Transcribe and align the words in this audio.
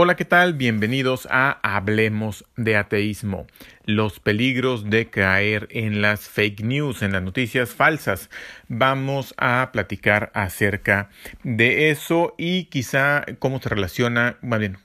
Hola, 0.00 0.14
¿qué 0.14 0.24
tal? 0.24 0.54
Bienvenidos 0.54 1.26
a 1.28 1.58
Hablemos 1.60 2.44
de 2.56 2.76
Ateísmo. 2.76 3.48
Los 3.84 4.20
peligros 4.20 4.88
de 4.88 5.10
caer 5.10 5.66
en 5.72 6.02
las 6.02 6.28
fake 6.28 6.60
news, 6.60 7.02
en 7.02 7.10
las 7.10 7.24
noticias 7.24 7.70
falsas. 7.70 8.30
Vamos 8.68 9.34
a 9.38 9.70
platicar 9.72 10.30
acerca 10.34 11.10
de 11.42 11.90
eso 11.90 12.36
y 12.38 12.66
quizá 12.66 13.24
cómo 13.40 13.60
se 13.60 13.70
relaciona, 13.70 14.38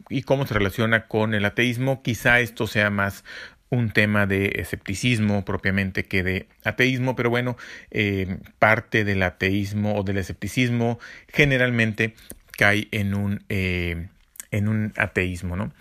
y 0.09 0.23
cómo 0.23 0.47
se 0.47 0.55
relaciona 0.55 1.05
con 1.05 1.35
el 1.35 1.45
ateísmo. 1.45 2.01
Quizá 2.01 2.39
esto 2.39 2.65
sea 2.65 2.89
más 2.89 3.23
un 3.69 3.91
tema 3.91 4.25
de 4.25 4.53
escepticismo 4.55 5.45
propiamente 5.45 6.05
que 6.05 6.23
de 6.23 6.47
ateísmo, 6.63 7.15
pero 7.15 7.29
bueno, 7.29 7.55
eh, 7.91 8.39
parte 8.57 9.03
del 9.03 9.21
ateísmo 9.21 9.93
o 9.95 10.01
del 10.01 10.17
escepticismo 10.17 10.97
generalmente 11.27 12.15
cae 12.57 12.87
en 12.89 13.13
un 13.13 13.43
eh, 13.49 14.07
en 14.53 14.67
un 14.69 14.93
ateísmo, 14.97 15.55
¿no? 15.57 15.73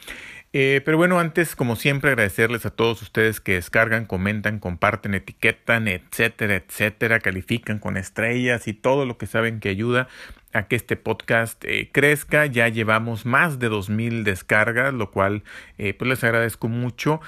Eh, 0.55 0.83
pero 0.85 0.99
bueno, 0.99 1.19
antes, 1.19 1.57
como 1.57 1.77
siempre, 1.77 2.11
agradecerles 2.11 2.67
a 2.67 2.71
todos 2.71 3.01
ustedes 3.01 3.41
que 3.41 3.55
descargan, 3.55 4.05
comentan, 4.05 4.59
comparten, 4.59 5.15
etiquetan, 5.15 5.89
etcétera, 5.89 6.57
etcétera, 6.57 7.21
califican 7.21 7.79
con 7.79 7.97
estrellas 7.97 8.69
y 8.69 8.75
todo 8.75 9.07
lo 9.07 9.17
que 9.17 9.27
saben 9.27 9.61
que 9.61 9.71
ayuda 9.71 10.09
a 10.53 10.65
que 10.65 10.77
este 10.77 10.97
podcast 10.97 11.65
eh, 11.65 11.89
crezca. 11.91 12.45
Ya 12.45 12.69
llevamos 12.69 13.25
más 13.25 13.59
de 13.59 13.71
2.000 13.71 14.25
descargas, 14.25 14.93
lo 14.93 15.11
cual 15.11 15.43
eh, 15.79 15.95
pues 15.95 16.09
les 16.09 16.25
agradezco 16.25 16.69
mucho. 16.69 17.21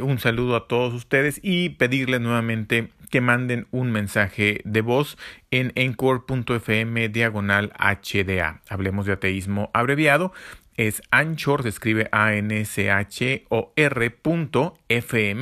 un 0.00 0.18
saludo 0.18 0.56
a 0.56 0.68
todos 0.68 0.94
ustedes 0.94 1.40
y 1.42 1.70
pedirles 1.70 2.20
nuevamente 2.20 2.88
que 3.12 3.20
manden 3.20 3.66
un 3.72 3.92
mensaje 3.92 4.62
de 4.64 4.80
voz 4.80 5.18
en 5.50 5.70
encore.fm 5.74 7.10
diagonal 7.10 7.72
HDA. 7.78 8.62
Hablemos 8.70 9.04
de 9.04 9.12
ateísmo 9.12 9.70
abreviado 9.74 10.32
es 10.76 11.02
Anchor, 11.10 11.62
se 11.62 11.68
escribe 11.68 12.08
A-N-S-H-O-R.fm, 12.12 12.70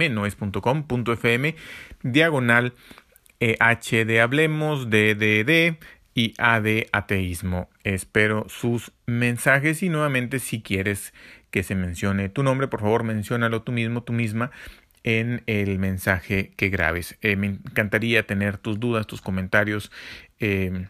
no 0.09 0.27
es 0.27 0.37
.com, 0.37 0.85
.fm, 0.87 1.55
diagonal 2.03 2.75
eh, 3.41 3.57
H 3.61 4.05
de 4.05 4.21
Hablemos, 4.21 4.91
D 4.91 5.15
de 5.15 5.45
D 5.45 5.79
y 6.15 6.35
A 6.39 6.61
de 6.61 6.89
Ateísmo. 6.93 7.71
Espero 7.85 8.47
sus 8.49 8.93
mensajes 9.07 9.83
y 9.83 9.89
nuevamente 9.89 10.39
si 10.39 10.63
quieres 10.63 11.15
que 11.51 11.63
se 11.63 11.75
mencione 11.75 12.29
tu 12.29 12.43
nombre, 12.43 12.69
por 12.69 12.81
favor 12.81 13.03
menciónalo 13.03 13.63
tú 13.63 13.73
mismo, 13.73 14.03
tú 14.03 14.13
misma 14.13 14.51
en 15.03 15.43
el 15.47 15.79
mensaje 15.79 16.53
que 16.57 16.69
grabes. 16.69 17.17
Eh, 17.23 17.37
me 17.37 17.47
encantaría 17.47 18.27
tener 18.27 18.59
tus 18.59 18.79
dudas, 18.79 19.07
tus 19.07 19.23
comentarios. 19.23 19.91
Eh, 20.39 20.87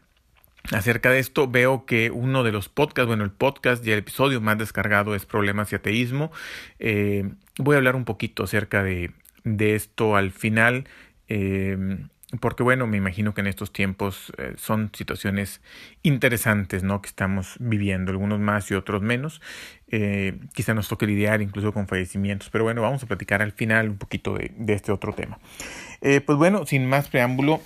acerca 0.73 1.11
de 1.11 1.19
esto, 1.19 1.49
veo 1.49 1.87
que 1.87 2.11
uno 2.11 2.45
de 2.45 2.53
los 2.53 2.69
podcasts, 2.69 3.07
bueno, 3.07 3.25
el 3.25 3.31
podcast 3.31 3.87
y 3.87 3.93
el 3.93 3.99
episodio 3.99 4.41
más 4.41 4.59
descargado 4.59 5.15
es 5.15 5.27
Problemas 5.27 5.73
y 5.73 5.77
Ateísmo. 5.77 6.31
Eh, 6.79 7.29
voy 7.59 7.75
a 7.75 7.79
hablar 7.79 7.97
un 7.97 8.05
poquito 8.05 8.45
acerca 8.45 8.83
de, 8.83 9.13
de 9.45 9.75
esto 9.75 10.17
al 10.17 10.31
final. 10.31 10.87
Eh, 11.29 11.99
porque 12.41 12.63
bueno, 12.63 12.87
me 12.87 12.97
imagino 12.97 13.35
que 13.35 13.41
en 13.41 13.49
estos 13.49 13.73
tiempos 13.73 14.33
eh, 14.39 14.53
son 14.57 14.93
situaciones 14.95 15.61
interesantes, 16.05 16.85
¿no? 16.85 17.03
Que 17.03 17.09
estamos 17.09 17.57
viviendo, 17.59 18.13
algunos 18.13 18.39
más 18.39 18.71
y 18.71 18.75
otros 18.75 19.03
menos. 19.03 19.41
quizá 20.55 20.73
nos 20.75 20.87
toque 20.87 21.07
lidiar 21.07 21.43
incluso 21.43 21.73
con 21.73 21.89
fallecimientos, 21.89 22.49
pero 22.51 22.63
bueno, 22.63 22.83
vamos 22.83 23.03
a 23.03 23.07
platicar 23.07 23.43
al 23.43 23.51
final 23.51 23.89
un 23.89 23.99
poquito 23.99 24.35
de, 24.35 24.53
de 24.57 24.75
este 24.75 24.93
otro 24.93 25.13
tema. 25.13 25.41
pues 26.01 26.39
bueno, 26.39 26.65
sin 26.67 26.87
más 26.87 27.09
preámbulo, 27.09 27.61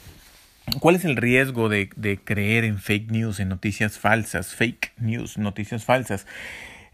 ¿Cuál 0.81 0.97
es 0.97 1.05
el 1.05 1.17
riesgo 1.17 1.69
de, 1.69 1.89
creer 2.25 2.65
en 2.65 2.79
fake 2.79 3.11
news, 3.11 3.41
en 3.41 3.49
noticias 3.49 3.99
falsas? 3.99 4.55
Fake 4.55 4.93
news, 4.99 5.39
noticias 5.39 5.85
falsas. 5.85 6.27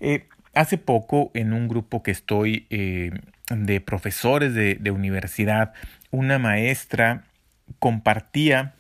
Eh, 0.01 0.27
hace 0.55 0.77
poco, 0.77 1.31
en 1.35 1.53
un 1.53 1.69
grupo 1.69 2.03
que 2.03 2.11
estoy 2.11 2.67
eh, 2.71 3.13
de 3.49 3.81
profesores 3.81 4.55
de, 4.55 4.75
de 4.75 4.91
universidad, 4.91 5.73
una 6.11 6.39
maestra 6.39 7.25
compartía 7.79 8.75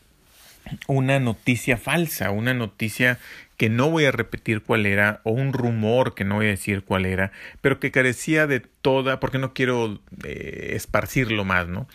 una 0.86 1.18
noticia 1.18 1.76
falsa, 1.76 2.30
una 2.30 2.54
noticia 2.54 3.18
que 3.56 3.68
no 3.68 3.90
voy 3.90 4.06
a 4.06 4.12
repetir 4.12 4.62
cuál 4.62 4.86
era, 4.86 5.20
o 5.24 5.32
un 5.32 5.52
rumor 5.52 6.14
que 6.14 6.24
no 6.24 6.36
voy 6.36 6.46
a 6.46 6.50
decir 6.50 6.84
cuál 6.84 7.06
era, 7.06 7.30
pero 7.60 7.78
que 7.78 7.90
carecía 7.90 8.46
de 8.46 8.60
toda, 8.60 9.20
porque 9.20 9.38
no 9.38 9.52
quiero 9.52 10.00
eh, 10.24 10.72
esparcirlo 10.74 11.44
más, 11.44 11.68
¿no? 11.68 11.86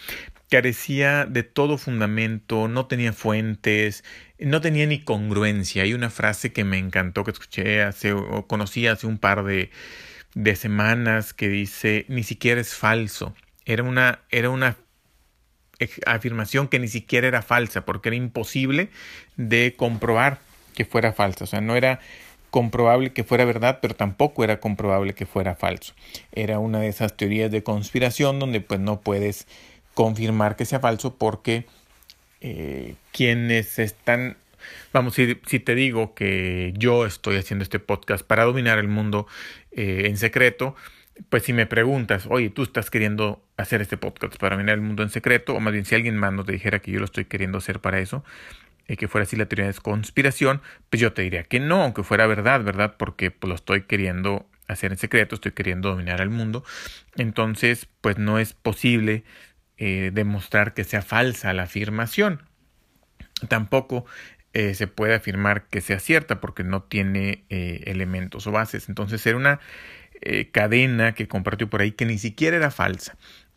Carecía 0.56 1.26
de 1.26 1.44
todo 1.44 1.78
fundamento, 1.78 2.70
no 2.70 2.86
tenía 2.86 3.12
fuentes, 3.12 4.06
no 4.40 4.62
tenía 4.62 4.86
ni 4.86 5.04
congruencia. 5.04 5.84
Hay 5.84 5.94
una 5.94 6.10
frase 6.10 6.54
que 6.54 6.64
me 6.64 6.78
encantó 6.78 7.26
que 7.26 7.32
escuché 7.32 7.84
hace 7.84 8.14
o 8.14 8.48
conocí 8.48 8.88
hace 8.88 9.06
un 9.06 9.18
par 9.18 9.44
de, 9.44 9.70
de 10.34 10.56
semanas 10.56 11.34
que 11.34 11.50
dice 11.50 12.06
ni 12.08 12.24
siquiera 12.24 12.62
es 12.62 12.74
falso. 12.74 13.36
Era 13.66 13.84
una, 13.84 14.20
era 14.32 14.50
una 14.50 14.78
afirmación 16.06 16.70
que 16.70 16.80
ni 16.80 16.88
siquiera 16.88 17.28
era 17.28 17.42
falsa 17.42 17.84
porque 17.84 18.08
era 18.08 18.16
imposible 18.16 18.88
de 19.36 19.76
comprobar 19.76 20.40
que 20.74 20.86
fuera 20.86 21.12
falsa. 21.12 21.44
O 21.44 21.48
sea, 21.48 21.60
no 21.60 21.76
era 21.76 22.00
comprobable 22.50 23.12
que 23.12 23.26
fuera 23.26 23.44
verdad, 23.44 23.80
pero 23.82 23.94
tampoco 23.94 24.46
era 24.46 24.62
comprobable 24.62 25.16
que 25.16 25.26
fuera 25.26 25.56
falso. 25.56 25.94
Era 26.32 26.60
una 26.60 26.80
de 26.80 26.88
esas 26.88 27.18
teorías 27.18 27.52
de 27.52 27.62
conspiración 27.62 28.40
donde 28.40 28.62
pues 28.62 28.80
no 28.80 29.02
puedes 29.02 29.48
confirmar 29.96 30.56
que 30.56 30.66
sea 30.66 30.80
falso 30.80 31.16
porque 31.16 31.66
eh, 32.42 32.94
quienes 33.12 33.80
están, 33.80 34.38
vamos, 34.94 35.16
si, 35.16 35.40
si, 35.48 35.60
te 35.60 35.74
digo 35.74 36.14
que 36.14 36.74
yo 36.78 37.08
estoy 37.08 37.38
haciendo 37.38 37.64
este 37.64 37.80
podcast 37.80 38.24
para 38.24 38.44
dominar 38.44 38.78
el 38.78 38.88
mundo 38.88 39.26
eh, 39.72 40.04
en 40.06 40.18
secreto, 40.18 40.76
pues 41.30 41.44
si 41.44 41.54
me 41.54 41.66
preguntas, 41.66 42.28
oye, 42.30 42.50
tú 42.50 42.64
estás 42.64 42.92
queriendo 42.92 43.42
hacer 43.58 43.82
este 43.82 43.98
podcast 43.98 44.36
para 44.36 44.56
dominar 44.56 44.76
el 44.76 44.82
mundo 44.82 45.02
en 45.02 45.10
secreto, 45.10 45.56
o 45.56 45.60
más 45.60 45.74
bien 45.74 45.86
si 45.86 45.96
alguien 45.96 46.18
más 46.18 46.34
nos 46.34 46.46
dijera 46.46 46.80
que 46.80 46.92
yo 46.92 47.00
lo 47.00 47.06
estoy 47.06 47.26
queriendo 47.26 47.58
hacer 47.58 47.80
para 47.80 48.00
eso, 48.00 48.24
eh, 48.88 48.98
que 48.98 49.08
fuera 49.08 49.24
así 49.24 49.36
la 49.36 49.46
teoría 49.46 49.66
de 49.66 49.74
conspiración, 49.74 50.62
pues 50.90 51.02
yo 51.02 51.14
te 51.14 51.22
diría 51.22 51.44
que 51.44 51.60
no, 51.60 51.82
aunque 51.82 52.04
fuera 52.04 52.28
verdad, 52.28 52.64
¿verdad? 52.64 52.96
Porque 52.98 53.32
pues, 53.32 53.50
lo 53.50 53.56
estoy 53.56 53.84
queriendo 53.84 54.46
hacer 54.68 54.92
en 54.92 54.98
secreto, 54.98 55.36
estoy 55.36 55.54
queriendo 55.54 55.90
dominar 55.90 56.22
el 56.22 56.30
mundo. 56.30 56.64
Entonces, 57.16 57.88
pues 58.02 58.18
no 58.18 58.40
es 58.40 58.54
posible 58.54 59.24
eh, 59.78 60.12
demostrar 60.14 60.74
que 60.74 60.86
sea 60.86 61.02
falsa 61.02 61.54
la 61.54 61.64
afirmación. 61.64 62.44
Tampoco 63.50 64.06
eh, 64.54 64.74
se 64.74 64.88
puede 64.88 65.16
afirmar 65.16 65.66
que 65.68 65.82
sea 65.82 66.00
cierta 66.00 66.40
porque 66.40 66.64
no 66.64 66.84
tiene 66.84 67.44
eh, 67.50 67.84
elementos 67.88 68.48
o 68.48 68.52
bases. 68.52 68.88
Entonces 68.90 69.26
era 69.26 69.38
una 69.38 69.60
cadena 70.54 71.14
que 71.14 71.28
compartió 71.28 71.70
por 71.70 71.82
ahí 71.82 71.92
que 71.92 72.06
ni 72.06 72.18
siquiera 72.18 72.58
era 72.58 72.72
falsa. 72.72 73.16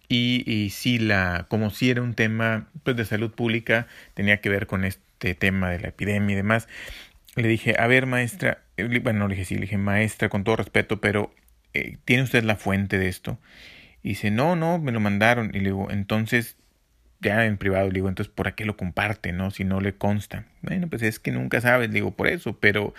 Y, 0.09 0.43
y 0.47 0.71
si 0.71 0.99
la, 0.99 1.47
como 1.49 1.71
si 1.71 1.91
era 1.91 2.03
un 2.03 2.15
tema 2.15 2.69
pues, 2.83 2.97
de 2.97 3.05
salud 3.05 3.31
pública, 3.31 3.87
tenía 4.15 4.41
que 4.41 4.51
ver 4.51 4.67
con 4.67 4.85
este 4.85 5.35
tema 5.35 5.71
de 5.71 5.81
la 5.81 5.89
epidemia 5.89 6.35
y 6.35 6.37
demás. 6.37 6.69
Le 7.37 7.49
dije, 7.49 7.77
a 7.79 7.87
ver, 7.87 8.07
maestra, 8.07 8.65
bueno, 9.03 9.21
no 9.21 9.29
le 9.29 9.37
dije 9.37 9.47
sí, 9.47 9.55
le 9.55 9.63
dije, 9.63 9.79
maestra, 9.79 10.29
con 10.29 10.45
todo 10.45 10.57
respeto, 10.57 11.01
pero 11.01 11.33
¿tiene 12.05 12.25
usted 12.25 12.43
la 12.45 12.57
fuente 12.57 12.99
de 12.99 13.09
esto? 13.09 13.39
Y 14.09 14.13
dice, 14.13 14.31
no, 14.31 14.57
no, 14.57 14.79
me 14.79 14.91
lo 14.91 15.01
mandaron. 15.01 15.51
Y 15.53 15.59
le 15.59 15.65
digo, 15.65 15.91
entonces, 15.91 16.57
ya 17.21 17.45
en 17.45 17.59
privado, 17.59 17.89
le 17.89 17.93
digo, 17.93 18.09
entonces, 18.09 18.33
¿por 18.35 18.55
qué 18.55 18.65
lo 18.65 18.75
comparte, 18.75 19.33
no? 19.33 19.51
Si 19.51 19.65
no 19.65 19.83
le 19.83 19.97
consta. 19.97 20.47
Bueno, 20.63 20.89
pues 20.89 21.03
es 21.03 21.19
que 21.19 21.31
nunca 21.31 21.61
sabes, 21.61 21.89
le 21.91 21.97
digo, 21.97 22.13
por 22.13 22.29
eso, 22.29 22.57
pero 22.59 22.95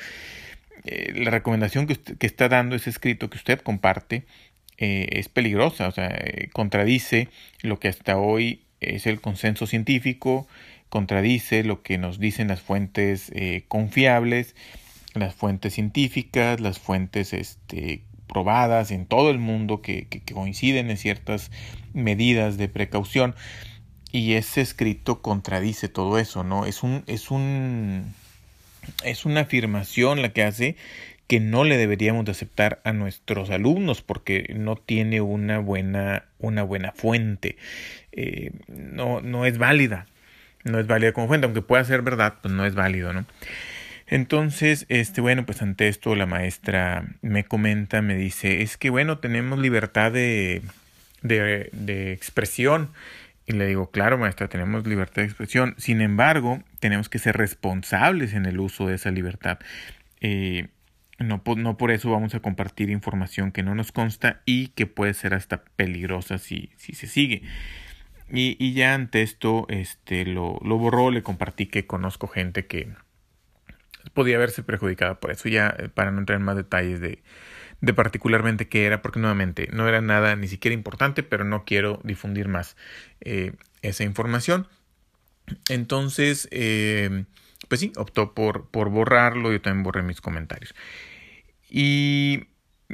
eh, 0.86 1.12
la 1.16 1.31
recomendación 1.31 1.88
que, 1.88 1.96
que 1.96 2.28
está 2.28 2.47
dando 2.47 2.75
ese 2.75 2.92
escrito 2.92 3.28
que 3.28 3.38
usted 3.38 3.59
comparte 3.62 4.28
eh, 4.78 5.08
es 5.14 5.30
peligrosa, 5.30 5.88
o 5.88 5.92
sea, 5.92 6.09
eh, 6.09 6.50
contradice 6.53 7.30
lo 7.64 7.80
que 7.80 7.88
hasta 7.88 8.20
hoy 8.20 8.62
es 8.80 9.08
el 9.08 9.20
consenso 9.20 9.66
científico, 9.66 10.47
contradice 10.90 11.64
lo 11.64 11.81
que 11.81 11.97
nos 11.97 12.20
dicen 12.20 12.50
las 12.50 12.62
fuentes 12.62 13.32
confiables, 13.67 14.55
las 15.16 15.34
fuentes 15.34 15.73
científicas, 15.73 16.59
las 16.59 16.78
fuentes 16.78 17.34
este, 17.34 18.03
probadas 18.29 18.91
en 18.91 19.05
todo 19.05 19.31
el 19.31 19.40
mundo 19.40 19.81
que, 19.81 20.08
coinciden 20.34 20.90
en 20.90 20.97
ciertas 20.97 21.52
medidas 21.93 22.58
de 22.58 22.70
precaución 22.70 23.35
y 24.11 24.34
ese 24.34 24.61
escrito 24.61 25.22
contradice 25.22 25.90
todo 25.90 26.17
eso, 26.17 26.43
¿no? 26.43 26.66
Es 26.66 26.84
un, 26.84 27.03
es 27.08 27.31
un, 27.31 28.14
es 29.03 29.26
una 29.26 29.41
afirmación 29.41 30.22
la 30.22 30.29
que 30.29 30.43
hace 30.43 30.78
que 31.28 31.40
no 31.40 31.64
le 31.64 31.78
deberíamos 31.78 32.26
de 32.26 32.31
aceptar 32.31 32.81
a 32.84 32.93
nuestros 32.93 33.49
alumnos 33.49 34.02
porque 34.02 34.53
no 34.55 34.78
tiene 34.78 35.22
una 35.22 35.59
buena, 35.59 36.26
una 36.40 36.64
buena 36.64 36.91
fuente, 36.91 37.58
eh, 38.11 38.52
no, 38.67 39.22
no 39.22 39.46
es 39.46 39.59
válida, 39.59 40.08
no 40.64 40.79
es 40.79 40.87
válida 40.87 41.11
como 41.11 41.28
fuente, 41.28 41.46
aunque 41.46 41.61
pueda 41.61 41.84
ser 41.84 42.02
verdad, 42.02 42.35
pues 42.41 42.52
no 42.53 42.66
es 42.66 42.73
válido, 42.73 43.14
¿no? 43.14 43.26
Entonces, 44.09 44.88
este, 44.90 45.22
bueno, 45.22 45.46
pues 45.46 45.61
ante 45.61 45.88
esto 45.88 46.16
la 46.16 46.26
maestra 46.26 47.06
me 47.22 47.44
comenta, 47.46 48.02
me 48.02 48.16
dice, 48.16 48.64
es 48.64 48.76
que 48.76 48.90
bueno, 48.90 49.20
tenemos 49.20 49.59
libertad 49.59 50.11
de, 50.11 50.64
de, 51.22 51.70
de 51.72 52.11
expresión. 52.11 52.90
Y 53.46 53.53
le 53.53 53.67
digo, 53.67 53.91
claro, 53.91 54.17
maestra, 54.17 54.47
tenemos 54.47 54.85
libertad 54.88 55.22
de 55.22 55.28
expresión. 55.28 55.76
Sin 55.78 56.02
embargo, 56.02 56.64
tenemos 56.79 57.08
que 57.08 57.20
ser 57.20 57.38
responsables 57.38 58.34
en 58.34 58.46
el 58.46 58.59
uso 58.59 58.88
de 58.88 58.96
esa 58.96 59.11
libertad. 59.11 59.59
Eh, 60.22 60.70
no, 61.20 61.44
no 61.58 61.78
por 61.78 61.91
eso 61.91 62.09
vamos 62.09 62.34
a 62.34 62.40
compartir 62.40 62.90
información 62.90 63.52
que 63.52 63.62
no 63.62 63.76
nos 63.76 63.91
consta 63.91 64.41
y 64.46 64.70
que 64.70 64.88
puede 64.88 65.14
ser 65.14 65.35
hasta 65.35 65.64
peligrosa 65.76 66.40
si, 66.40 66.72
si 66.78 66.94
se 66.94 67.05
sigue. 67.05 67.44
Y, 68.32 68.55
y, 68.59 68.73
ya 68.73 68.94
ante 68.94 69.22
esto 69.22 69.66
este, 69.70 70.26
lo, 70.26 70.59
lo 70.64 70.78
borró, 70.78 71.12
le 71.12 71.23
compartí 71.23 71.66
que 71.66 71.88
conozco 71.88 72.28
gente 72.28 72.67
que 72.67 72.90
podía 74.14 74.38
verse 74.38 74.64
perjudicada 74.64 75.20
por 75.20 75.32
eso, 75.32 75.50
ya 75.50 75.73
eh, 75.78 75.90
para 75.90 76.11
no 76.11 76.20
entrar 76.20 76.40
en 76.40 76.46
más 76.46 76.56
detalles 76.56 77.00
de, 77.02 77.23
de 77.82 77.94
particularmente 77.94 78.67
qué 78.67 78.85
era, 78.85 79.02
porque 79.02 79.20
nuevamente 79.20 79.70
no 79.72 79.88
era 79.88 80.02
nada 80.02 80.35
ni 80.35 80.47
siquiera 80.47 80.73
importante, 80.73 81.23
pero 81.23 81.44
no 81.44 81.66
quiero 81.66 82.00
difundir 82.03 82.47
más 82.47 82.76
eh, 83.22 83.53
esa 83.82 84.03
información. 84.03 84.67
Entonces, 85.70 86.47
eh, 86.52 87.26
pues 87.67 87.82
sí, 87.82 87.91
optó 87.96 88.34
por, 88.34 88.70
por 88.70 88.90
borrarlo, 88.90 89.52
yo 89.52 89.61
también 89.61 89.84
borré 89.84 90.03
mis 90.03 90.22
comentarios. 90.22 90.76
Y 91.70 92.47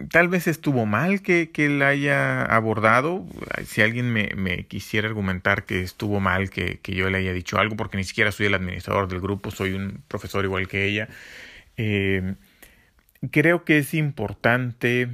tal 0.10 0.28
vez 0.28 0.48
estuvo 0.48 0.86
mal 0.86 1.22
que, 1.22 1.52
que 1.52 1.84
haya 1.84 2.44
abordado. 2.44 3.26
Si 3.66 3.82
alguien 3.82 4.12
me, 4.12 4.30
me, 4.36 4.66
quisiera 4.66 5.08
argumentar 5.08 5.64
que 5.66 5.82
estuvo 5.82 6.20
mal 6.20 6.50
que, 6.50 6.80
que, 6.80 6.94
yo 6.94 7.10
le 7.10 7.18
haya 7.18 7.34
dicho 7.34 7.58
algo, 7.58 7.76
porque 7.76 7.98
ni 7.98 8.04
siquiera 8.04 8.32
soy 8.32 8.48
el 8.48 8.54
administrador 8.54 9.08
del 9.08 9.22
grupo, 9.22 9.52
soy 9.52 9.74
un 9.74 10.04
profesor 10.08 10.44
igual 10.44 10.68
que 10.68 10.86
ella. 10.86 11.08
Eh, 11.78 12.36
creo 13.32 13.64
que 13.64 13.78
es 13.80 13.94
importante 13.94 15.10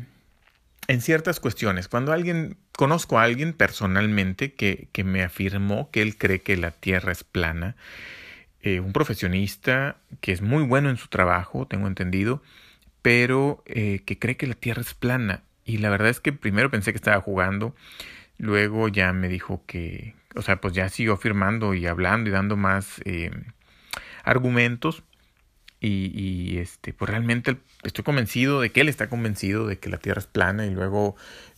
en 0.87 1.01
ciertas 1.01 1.39
cuestiones. 1.39 1.87
Cuando 1.87 2.11
alguien, 2.11 2.57
conozco 2.73 3.19
a 3.19 3.23
alguien 3.23 3.53
personalmente 3.53 4.53
que, 4.53 4.87
que 4.91 5.03
me 5.03 5.23
afirmó 5.23 5.89
que 5.91 6.01
él 6.01 6.17
cree 6.17 6.41
que 6.41 6.57
la 6.57 6.71
Tierra 6.71 7.11
es 7.11 7.23
plana, 7.23 7.75
eh, 8.63 8.79
un 8.79 8.93
profesionista 8.93 9.97
que 10.21 10.31
es 10.31 10.41
muy 10.41 10.63
bueno 10.63 10.89
en 10.89 10.97
su 10.97 11.07
trabajo, 11.07 11.65
tengo 11.67 11.87
entendido, 11.87 12.43
pero 13.01 13.63
eh, 13.65 14.01
que 14.05 14.19
cree 14.19 14.37
que 14.37 14.47
la 14.47 14.55
Tierra 14.55 14.81
es 14.81 14.93
plana. 14.93 15.43
Y 15.65 15.77
la 15.77 15.89
verdad 15.89 16.09
es 16.09 16.19
que 16.19 16.33
primero 16.33 16.71
pensé 16.71 16.91
que 16.91 16.97
estaba 16.97 17.21
jugando, 17.21 17.75
luego 18.37 18.87
ya 18.87 19.13
me 19.13 19.29
dijo 19.29 19.63
que, 19.65 20.15
o 20.35 20.41
sea, 20.41 20.59
pues 20.59 20.73
ya 20.73 20.89
siguió 20.89 21.13
afirmando 21.13 21.73
y 21.73 21.85
hablando 21.85 22.29
y 22.29 22.33
dando 22.33 22.57
más 22.57 23.01
eh, 23.05 23.31
argumentos. 24.23 25.03
Y, 25.83 26.11
y, 26.13 26.59
este, 26.59 26.93
pues 26.93 27.09
realmente 27.09 27.57
estoy 27.81 28.03
convencido 28.03 28.61
de 28.61 28.71
que 28.71 28.81
él 28.81 28.89
está 28.89 29.09
convencido 29.09 29.65
de 29.65 29.79
que 29.79 29.89
la 29.89 29.97
Tierra 29.97 30.19
es 30.19 30.27
plana 30.27 30.67
y 30.67 30.69
luego 30.69 31.15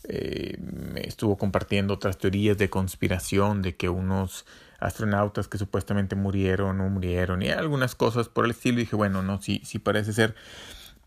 eh, 0.08 0.56
estuvo 0.96 1.36
compartiendo 1.36 1.92
otras 1.92 2.16
teorías 2.16 2.56
de 2.56 2.70
conspiración 2.70 3.60
de 3.60 3.76
que 3.76 3.90
unos 3.90 4.46
astronautas 4.80 5.46
que 5.46 5.58
supuestamente 5.58 6.16
murieron 6.16 6.80
o 6.80 6.88
murieron 6.88 7.42
y 7.42 7.50
algunas 7.50 7.94
cosas 7.94 8.30
por 8.30 8.46
el 8.46 8.52
estilo. 8.52 8.78
Y 8.78 8.84
dije, 8.84 8.96
bueno, 8.96 9.22
no, 9.22 9.42
sí, 9.42 9.60
sí 9.64 9.78
parece 9.78 10.14
ser 10.14 10.34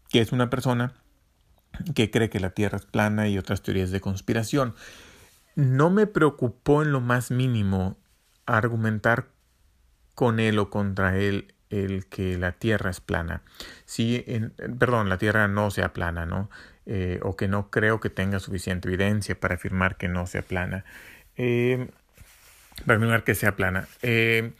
que 0.09 0.21
es 0.21 0.31
una 0.31 0.49
persona 0.49 0.93
que 1.95 2.09
cree 2.09 2.29
que 2.29 2.39
la 2.39 2.51
Tierra 2.51 2.77
es 2.77 2.85
plana 2.85 3.27
y 3.27 3.37
otras 3.37 3.61
teorías 3.61 3.91
de 3.91 4.01
conspiración. 4.01 4.75
No 5.55 5.89
me 5.89 6.07
preocupó 6.07 6.83
en 6.83 6.91
lo 6.91 7.01
más 7.01 7.31
mínimo 7.31 7.97
argumentar 8.45 9.27
con 10.15 10.39
él 10.39 10.57
o 10.59 10.69
contra 10.69 11.17
él 11.17 11.53
el 11.69 12.07
que 12.07 12.37
la 12.37 12.53
Tierra 12.53 12.89
es 12.89 13.01
plana. 13.01 13.41
Sí, 13.85 14.23
en, 14.27 14.51
perdón, 14.79 15.09
la 15.09 15.17
Tierra 15.17 15.47
no 15.47 15.69
sea 15.71 15.93
plana, 15.93 16.25
¿no? 16.25 16.49
Eh, 16.85 17.19
o 17.21 17.35
que 17.35 17.47
no 17.47 17.69
creo 17.69 17.99
que 17.99 18.09
tenga 18.09 18.39
suficiente 18.39 18.87
evidencia 18.87 19.37
para 19.39 19.55
afirmar 19.55 19.97
que 19.97 20.07
no 20.07 20.25
sea 20.25 20.41
plana. 20.41 20.85
Eh, 21.35 21.89
para 22.85 22.97
afirmar 22.97 23.23
que 23.23 23.35
sea 23.35 23.55
plana. 23.55 23.87
Eh, 24.01 24.53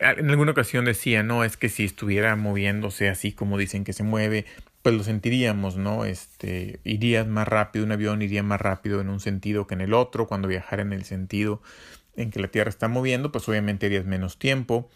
en 0.00 0.30
alguna 0.30 0.50
ocasión 0.50 0.84
decía, 0.84 1.22
no, 1.22 1.44
es 1.44 1.56
que 1.56 1.68
si 1.68 1.84
estuviera 1.84 2.34
moviéndose 2.34 3.08
así 3.08 3.32
como 3.32 3.56
dicen 3.56 3.84
que 3.84 3.92
se 3.92 4.02
mueve, 4.02 4.46
pues 4.82 4.96
lo 4.96 5.04
sentiríamos, 5.04 5.76
¿no? 5.76 6.04
Este, 6.04 6.80
irías 6.84 7.26
más 7.26 7.46
rápido, 7.46 7.84
un 7.84 7.92
avión 7.92 8.20
iría 8.20 8.42
más 8.42 8.60
rápido 8.60 9.00
en 9.00 9.08
un 9.08 9.20
sentido 9.20 9.66
que 9.66 9.74
en 9.74 9.80
el 9.80 9.94
otro, 9.94 10.26
cuando 10.26 10.48
viajara 10.48 10.82
en 10.82 10.92
el 10.92 11.04
sentido 11.04 11.62
en 12.16 12.30
que 12.30 12.40
la 12.40 12.48
Tierra 12.48 12.68
está 12.68 12.88
moviendo, 12.88 13.32
pues 13.32 13.48
obviamente 13.48 13.86
harías 13.86 14.04
menos 14.04 14.38
tiempo, 14.38 14.90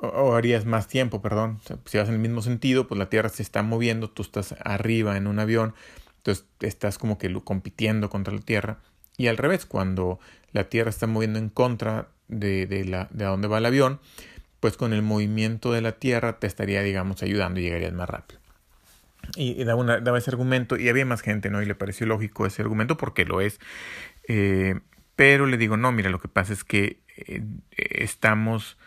o, 0.00 0.34
harías 0.34 0.64
más 0.64 0.88
tiempo, 0.88 1.20
perdón, 1.20 1.60
si 1.84 1.98
vas 1.98 2.08
en 2.08 2.14
el 2.14 2.20
mismo 2.20 2.42
sentido, 2.42 2.88
pues 2.88 2.98
la 2.98 3.10
Tierra 3.10 3.28
se 3.28 3.42
está 3.42 3.62
moviendo, 3.62 4.10
tú 4.10 4.22
estás 4.22 4.54
arriba 4.64 5.16
en 5.16 5.26
un 5.26 5.38
avión, 5.38 5.74
entonces 6.16 6.46
estás 6.60 6.98
como 6.98 7.18
que 7.18 7.32
compitiendo 7.44 8.08
contra 8.10 8.34
la 8.34 8.40
Tierra, 8.40 8.78
y 9.18 9.26
al 9.28 9.36
revés, 9.36 9.66
cuando 9.66 10.18
la 10.52 10.64
Tierra 10.70 10.88
está 10.90 11.06
moviendo 11.06 11.38
en 11.38 11.50
contra 11.50 12.08
de, 12.28 12.66
de, 12.66 12.86
la, 12.86 13.08
de 13.10 13.26
a 13.26 13.28
dónde 13.28 13.48
va 13.48 13.58
el 13.58 13.66
avión, 13.66 14.00
pues 14.60 14.76
con 14.76 14.92
el 14.94 15.02
movimiento 15.02 15.72
de 15.72 15.82
la 15.82 15.92
Tierra 15.92 16.38
te 16.38 16.46
estaría, 16.46 16.82
digamos, 16.82 17.22
ayudando 17.22 17.60
y 17.60 17.64
llegarías 17.64 17.92
más 17.92 18.08
rápido 18.08 18.39
y, 19.36 19.62
daba, 19.64 19.80
una, 19.80 20.00
daba, 20.00 20.18
ese 20.18 20.30
argumento 20.30 20.76
y 20.76 20.88
había 20.88 21.06
más 21.06 21.22
gente, 21.22 21.50
¿no? 21.50 21.62
Y 21.62 21.66
le 21.66 21.74
pareció 21.74 22.06
lógico 22.06 22.46
ese 22.46 22.62
argumento 22.62 22.96
porque 22.96 23.24
lo 23.24 23.40
es. 23.40 23.60
Eh, 24.28 24.78
pero 25.16 25.46
le 25.46 25.56
digo, 25.56 25.76
no, 25.76 25.92
mira, 25.92 26.10
lo 26.10 26.20
que 26.20 26.28
pasa 26.28 26.52
es 26.52 26.64
que 26.64 26.98
eh, 27.26 27.42
estamos, 27.76 28.78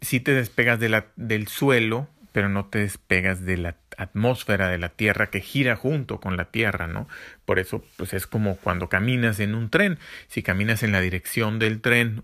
si 0.00 0.20
te 0.20 0.32
despegas 0.32 0.78
de 0.80 0.88
la, 0.88 1.06
del 1.16 1.48
suelo, 1.48 2.08
pero 2.32 2.48
no 2.48 2.66
te 2.66 2.78
despegas 2.78 3.44
de 3.44 3.56
la 3.56 3.76
atmósfera 3.96 4.68
de 4.68 4.78
la 4.78 4.90
Tierra 4.90 5.30
que 5.30 5.40
gira 5.40 5.76
junto 5.76 6.20
con 6.20 6.36
la 6.36 6.46
Tierra, 6.46 6.86
¿no? 6.86 7.08
Por 7.44 7.58
eso, 7.58 7.84
pues 7.96 8.14
es 8.14 8.26
como 8.26 8.56
cuando 8.56 8.88
caminas 8.88 9.40
en 9.40 9.54
un 9.54 9.70
tren. 9.70 9.98
Si 10.28 10.42
caminas 10.42 10.82
en 10.82 10.92
la 10.92 11.00
dirección 11.00 11.58
del 11.58 11.80
tren, 11.80 12.22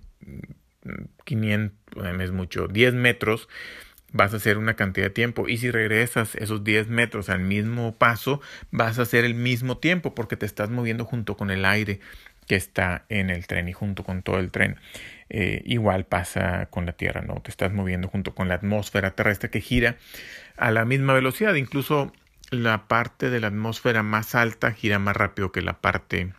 500, 1.24 1.76
mm, 1.96 2.20
es 2.20 2.30
mucho, 2.32 2.68
10 2.68 2.94
metros, 2.94 3.48
vas 4.12 4.32
a 4.32 4.36
hacer 4.36 4.58
una 4.58 4.74
cantidad 4.74 5.06
de 5.06 5.10
tiempo 5.10 5.48
y 5.48 5.58
si 5.58 5.70
regresas 5.70 6.34
esos 6.36 6.64
10 6.64 6.88
metros 6.88 7.28
al 7.28 7.40
mismo 7.40 7.96
paso 7.96 8.40
vas 8.70 8.98
a 8.98 9.02
hacer 9.02 9.24
el 9.24 9.34
mismo 9.34 9.78
tiempo 9.78 10.14
porque 10.14 10.36
te 10.36 10.46
estás 10.46 10.70
moviendo 10.70 11.04
junto 11.04 11.36
con 11.36 11.50
el 11.50 11.64
aire 11.64 12.00
que 12.46 12.56
está 12.56 13.04
en 13.08 13.30
el 13.30 13.46
tren 13.46 13.68
y 13.68 13.72
junto 13.72 14.04
con 14.04 14.22
todo 14.22 14.38
el 14.38 14.50
tren. 14.50 14.76
Eh, 15.28 15.62
igual 15.64 16.04
pasa 16.04 16.66
con 16.66 16.86
la 16.86 16.92
Tierra, 16.92 17.22
¿no? 17.22 17.40
Te 17.40 17.50
estás 17.50 17.72
moviendo 17.72 18.08
junto 18.08 18.34
con 18.34 18.48
la 18.48 18.54
atmósfera 18.54 19.10
terrestre 19.10 19.50
que 19.50 19.60
gira 19.60 19.96
a 20.56 20.70
la 20.70 20.84
misma 20.84 21.12
velocidad. 21.14 21.54
Incluso 21.54 22.12
la 22.50 22.86
parte 22.86 23.30
de 23.30 23.40
la 23.40 23.48
atmósfera 23.48 24.02
más 24.02 24.34
alta 24.34 24.72
gira 24.72 24.98
más 24.98 25.16
rápido 25.16 25.50
que 25.50 25.62
la 25.62 25.80
parte 25.80 26.32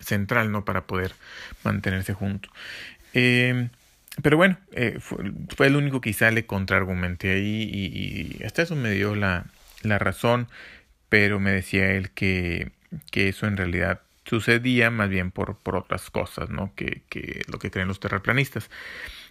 central, 0.00 0.50
¿no? 0.50 0.64
Para 0.64 0.86
poder 0.86 1.12
mantenerse 1.62 2.14
junto. 2.14 2.48
Eh, 3.14 3.68
pero 4.22 4.36
bueno, 4.36 4.58
eh, 4.72 4.98
fue, 5.00 5.66
el 5.66 5.76
único 5.76 6.00
quizá 6.00 6.30
le 6.30 6.46
contraargumenté 6.46 7.32
ahí 7.32 7.62
y, 7.72 8.44
hasta 8.44 8.62
eso 8.62 8.76
me 8.76 8.90
dio 8.90 9.14
la, 9.14 9.46
la, 9.82 9.98
razón, 9.98 10.48
pero 11.08 11.40
me 11.40 11.52
decía 11.52 11.92
él 11.92 12.10
que, 12.10 12.72
que 13.10 13.28
eso 13.28 13.46
en 13.46 13.56
realidad 13.56 14.02
sucedía 14.24 14.90
más 14.90 15.08
bien 15.08 15.30
por, 15.30 15.56
por 15.58 15.76
otras 15.76 16.10
cosas, 16.10 16.50
¿no? 16.50 16.72
Que, 16.74 17.02
que 17.08 17.42
lo 17.50 17.58
que 17.58 17.70
creen 17.70 17.88
los 17.88 18.00
terraplanistas. 18.00 18.70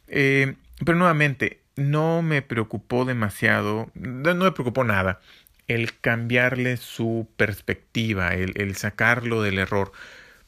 Eh, 0.07 0.55
pero 0.83 0.97
nuevamente, 0.97 1.61
no 1.75 2.21
me 2.21 2.41
preocupó 2.41 3.05
demasiado, 3.05 3.91
no, 3.93 4.35
me 4.35 4.51
preocupó 4.51 4.83
nada 4.83 5.21
el 5.67 5.99
cambiarle 5.99 6.77
su 6.77 7.29
perspectiva, 7.37 8.33
el, 8.33 8.53
el 8.55 8.75
sacarlo 8.75 9.41
del 9.41 9.59
error. 9.59 9.91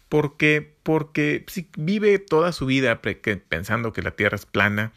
Porque, 0.10 0.76
porque 0.84 1.46
si 1.48 1.70
vive 1.78 2.20
toda 2.20 2.52
su 2.52 2.66
vida 2.66 3.02
pensando 3.02 3.94
que 3.94 4.02
la 4.02 4.12
Tierra 4.12 4.36
es 4.36 4.46
plana, 4.46 4.92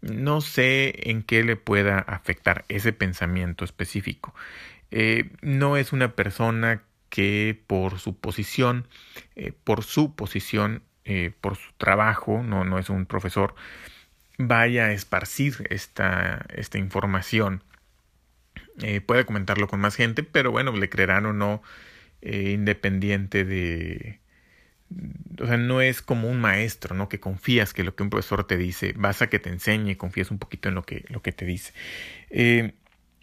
no 0.00 0.40
sé 0.40 1.10
en 1.10 1.22
qué 1.22 1.42
le 1.44 1.56
pueda 1.56 1.98
afectar 1.98 2.64
ese 2.68 2.92
pensamiento 2.92 3.64
específico. 3.64 4.34
Eh, 4.90 5.30
no 5.42 5.76
es 5.76 5.92
una 5.92 6.14
persona 6.14 6.82
que 7.08 7.60
por 7.66 7.98
su 7.98 8.16
posición, 8.16 8.88
eh, 9.36 9.52
por 9.64 9.84
su 9.84 10.14
posición, 10.14 10.82
eh, 11.04 11.32
por 11.40 11.56
su 11.56 11.72
trabajo, 11.76 12.42
no, 12.42 12.64
no 12.64 12.78
es 12.78 12.90
un 12.90 13.06
profesor, 13.06 13.54
vaya 14.38 14.86
a 14.86 14.92
esparcir 14.92 15.66
esta, 15.70 16.46
esta 16.54 16.78
información. 16.78 17.62
puede 19.06 19.24
comentarlo 19.24 19.68
con 19.68 19.80
más 19.80 19.96
gente, 19.96 20.22
pero 20.22 20.50
bueno, 20.52 20.72
le 20.72 20.88
creerán 20.90 21.26
o 21.26 21.32
no, 21.32 21.62
independiente 22.22 23.44
de, 23.44 24.20
o 25.40 25.46
sea, 25.46 25.56
no 25.56 25.80
es 25.80 26.02
como 26.02 26.28
un 26.28 26.40
maestro, 26.40 26.94
¿no? 26.94 27.08
Que 27.08 27.20
confías 27.20 27.72
que 27.72 27.84
lo 27.84 27.94
que 27.94 28.02
un 28.02 28.10
profesor 28.10 28.46
te 28.46 28.56
dice, 28.56 28.94
vas 28.96 29.22
a 29.22 29.28
que 29.28 29.38
te 29.38 29.50
enseñe, 29.50 29.96
confías 29.96 30.30
un 30.30 30.38
poquito 30.38 30.68
en 30.68 30.74
lo 30.74 30.84
que, 30.84 31.04
lo 31.08 31.22
que 31.22 31.32
te 31.32 31.44
dice. 31.44 31.72
Eh, 32.30 32.72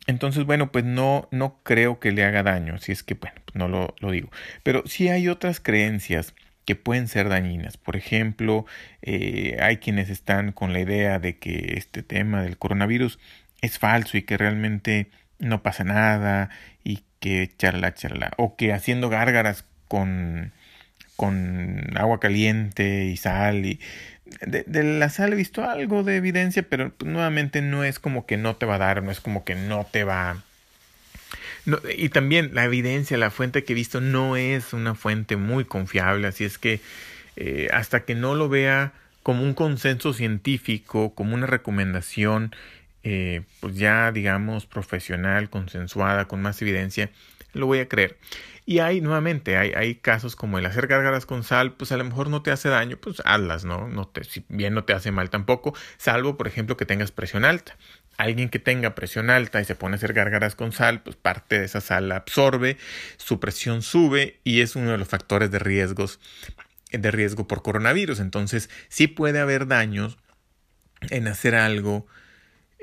entonces, 0.05 0.45
bueno, 0.45 0.71
pues 0.71 0.83
no, 0.83 1.27
no 1.31 1.61
creo 1.63 1.99
que 1.99 2.11
le 2.11 2.25
haga 2.25 2.43
daño, 2.43 2.77
si 2.79 2.91
es 2.91 3.03
que, 3.03 3.13
bueno, 3.13 3.41
pues 3.45 3.55
no 3.55 3.67
lo, 3.67 3.95
lo 3.99 4.11
digo. 4.11 4.29
Pero 4.63 4.83
sí 4.85 5.07
hay 5.07 5.29
otras 5.29 5.59
creencias 5.59 6.33
que 6.65 6.75
pueden 6.75 7.07
ser 7.07 7.29
dañinas. 7.29 7.77
Por 7.77 7.95
ejemplo, 7.95 8.65
eh, 9.01 9.57
hay 9.61 9.77
quienes 9.77 10.09
están 10.09 10.51
con 10.51 10.73
la 10.73 10.79
idea 10.79 11.19
de 11.19 11.37
que 11.37 11.75
este 11.77 12.03
tema 12.03 12.41
del 12.41 12.57
coronavirus 12.57 13.19
es 13.61 13.79
falso 13.79 14.17
y 14.17 14.23
que 14.23 14.37
realmente 14.37 15.09
no 15.39 15.63
pasa 15.63 15.83
nada 15.83 16.49
y 16.83 17.03
que 17.19 17.49
charla, 17.57 17.93
charla. 17.93 18.31
O 18.37 18.55
que 18.55 18.73
haciendo 18.73 19.09
gárgaras 19.09 19.65
con 19.87 20.53
con 21.15 21.95
agua 21.95 22.19
caliente 22.19 23.05
y 23.05 23.17
sal 23.17 23.65
y 23.65 23.79
de, 24.45 24.83
la 24.83 25.09
sal 25.09 25.33
he 25.33 25.35
visto 25.35 25.63
algo 25.63 26.03
de 26.03 26.17
evidencia 26.17 26.63
pero 26.63 26.93
nuevamente 27.03 27.61
no 27.61 27.83
es 27.83 27.99
como 27.99 28.25
que 28.25 28.37
no 28.37 28.55
te 28.55 28.65
va 28.65 28.75
a 28.75 28.79
dar 28.79 29.03
no 29.03 29.11
es 29.11 29.19
como 29.19 29.43
que 29.43 29.55
no 29.55 29.85
te 29.91 30.03
va 30.03 30.43
y 31.95 32.09
también 32.09 32.51
la 32.53 32.65
evidencia, 32.65 33.17
la 33.17 33.31
fuente 33.31 33.63
que 33.63 33.73
he 33.73 33.75
visto 33.75 34.01
no 34.01 34.35
es 34.35 34.73
una 34.73 34.95
fuente 34.95 35.37
muy 35.37 35.63
confiable, 35.63 36.27
así 36.27 36.43
es 36.43 36.57
que 36.57 36.81
eh, 37.37 37.69
hasta 37.71 38.03
que 38.03 38.15
no 38.15 38.35
lo 38.35 38.49
vea 38.49 38.93
como 39.23 39.43
un 39.43 39.53
consenso 39.53 40.13
científico, 40.13 41.13
como 41.15 41.33
una 41.35 41.47
recomendación, 41.47 42.53
eh, 43.03 43.43
pues 43.61 43.75
ya 43.75 44.11
digamos 44.11 44.65
profesional, 44.65 45.49
consensuada, 45.49 46.27
con 46.27 46.41
más 46.41 46.61
evidencia, 46.61 47.09
lo 47.53 47.65
voy 47.65 47.79
a 47.79 47.87
creer. 47.87 48.17
Y 48.65 48.79
hay, 48.79 49.01
nuevamente, 49.01 49.57
hay, 49.57 49.71
hay 49.75 49.95
casos 49.95 50.35
como 50.35 50.57
el 50.57 50.65
hacer 50.65 50.87
gárgaras 50.87 51.25
con 51.25 51.43
sal, 51.43 51.73
pues 51.73 51.91
a 51.91 51.97
lo 51.97 52.05
mejor 52.05 52.29
no 52.29 52.41
te 52.41 52.51
hace 52.51 52.69
daño, 52.69 52.97
pues 52.97 53.21
hazlas, 53.25 53.65
¿no? 53.65 53.89
no 53.89 54.07
te, 54.07 54.23
si 54.23 54.45
bien 54.47 54.73
no 54.73 54.85
te 54.85 54.93
hace 54.93 55.11
mal 55.11 55.29
tampoco, 55.29 55.75
salvo, 55.97 56.37
por 56.37 56.47
ejemplo, 56.47 56.77
que 56.77 56.85
tengas 56.85 57.11
presión 57.11 57.43
alta. 57.43 57.77
Alguien 58.17 58.49
que 58.49 58.59
tenga 58.59 58.95
presión 58.95 59.29
alta 59.29 59.59
y 59.59 59.65
se 59.65 59.75
pone 59.75 59.95
a 59.95 59.97
hacer 59.97 60.13
gárgaras 60.13 60.55
con 60.55 60.71
sal, 60.71 61.01
pues 61.01 61.15
parte 61.15 61.59
de 61.59 61.65
esa 61.65 61.81
sal 61.81 62.09
la 62.09 62.17
absorbe, 62.17 62.77
su 63.17 63.39
presión 63.39 63.81
sube 63.81 64.39
y 64.43 64.61
es 64.61 64.75
uno 64.75 64.91
de 64.91 64.97
los 64.97 65.07
factores 65.07 65.51
de 65.51 65.59
riesgos 65.59 66.19
de 66.91 67.11
riesgo 67.11 67.47
por 67.47 67.63
coronavirus. 67.63 68.19
Entonces, 68.19 68.69
sí 68.87 69.07
puede 69.07 69.39
haber 69.39 69.67
daños 69.67 70.17
en 71.09 71.27
hacer 71.27 71.55
algo 71.55 72.05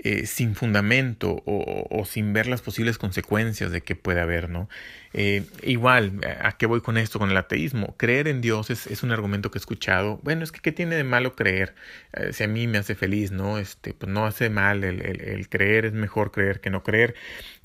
eh, 0.02 0.25
sin 0.25 0.54
fundamento 0.54 1.42
o, 1.45 2.04
sin 2.07 2.33
ver 2.33 2.47
las 2.47 2.62
posibles 2.62 2.97
consecuencias 2.97 3.71
de 3.71 3.83
que 3.83 3.95
puede 3.95 4.21
haber, 4.23 4.49
¿no? 4.49 4.66
Eh, 5.12 5.45
igual, 5.62 6.12
¿a 6.42 6.57
qué 6.57 6.64
voy 6.64 6.80
con 6.80 6.97
esto, 6.97 7.19
con 7.19 7.30
el 7.30 7.37
ateísmo? 7.37 7.95
Creer 7.99 8.26
en 8.26 8.40
Dios 8.40 8.71
es, 8.71 9.02
un 9.02 9.12
argumento 9.12 9.50
que 9.50 9.59
he 9.59 9.61
escuchado. 9.61 10.19
Bueno, 10.23 10.42
es 10.42 10.52
que 10.52 10.61
¿qué 10.61 10.73
tiene 10.73 10.97
de 10.97 11.04
malo 11.04 11.37
creer? 11.37 11.75
Eh, 12.14 12.33
si 12.33 12.45
a 12.45 12.49
mí 12.49 12.66
me 12.66 12.78
hace 12.78 12.95
feliz, 12.95 13.30
¿no? 13.30 13.59
Este, 13.59 13.92
pues 13.92 14.11
no 14.11 14.25
hace 14.25 14.49
mal 14.49 14.85
el, 14.85 15.02
el, 15.02 15.49
creer, 15.50 15.85
es 15.85 15.92
mejor 15.92 16.30
creer 16.33 16.62
que 16.62 16.71
no 16.71 16.83
creer. 16.83 17.14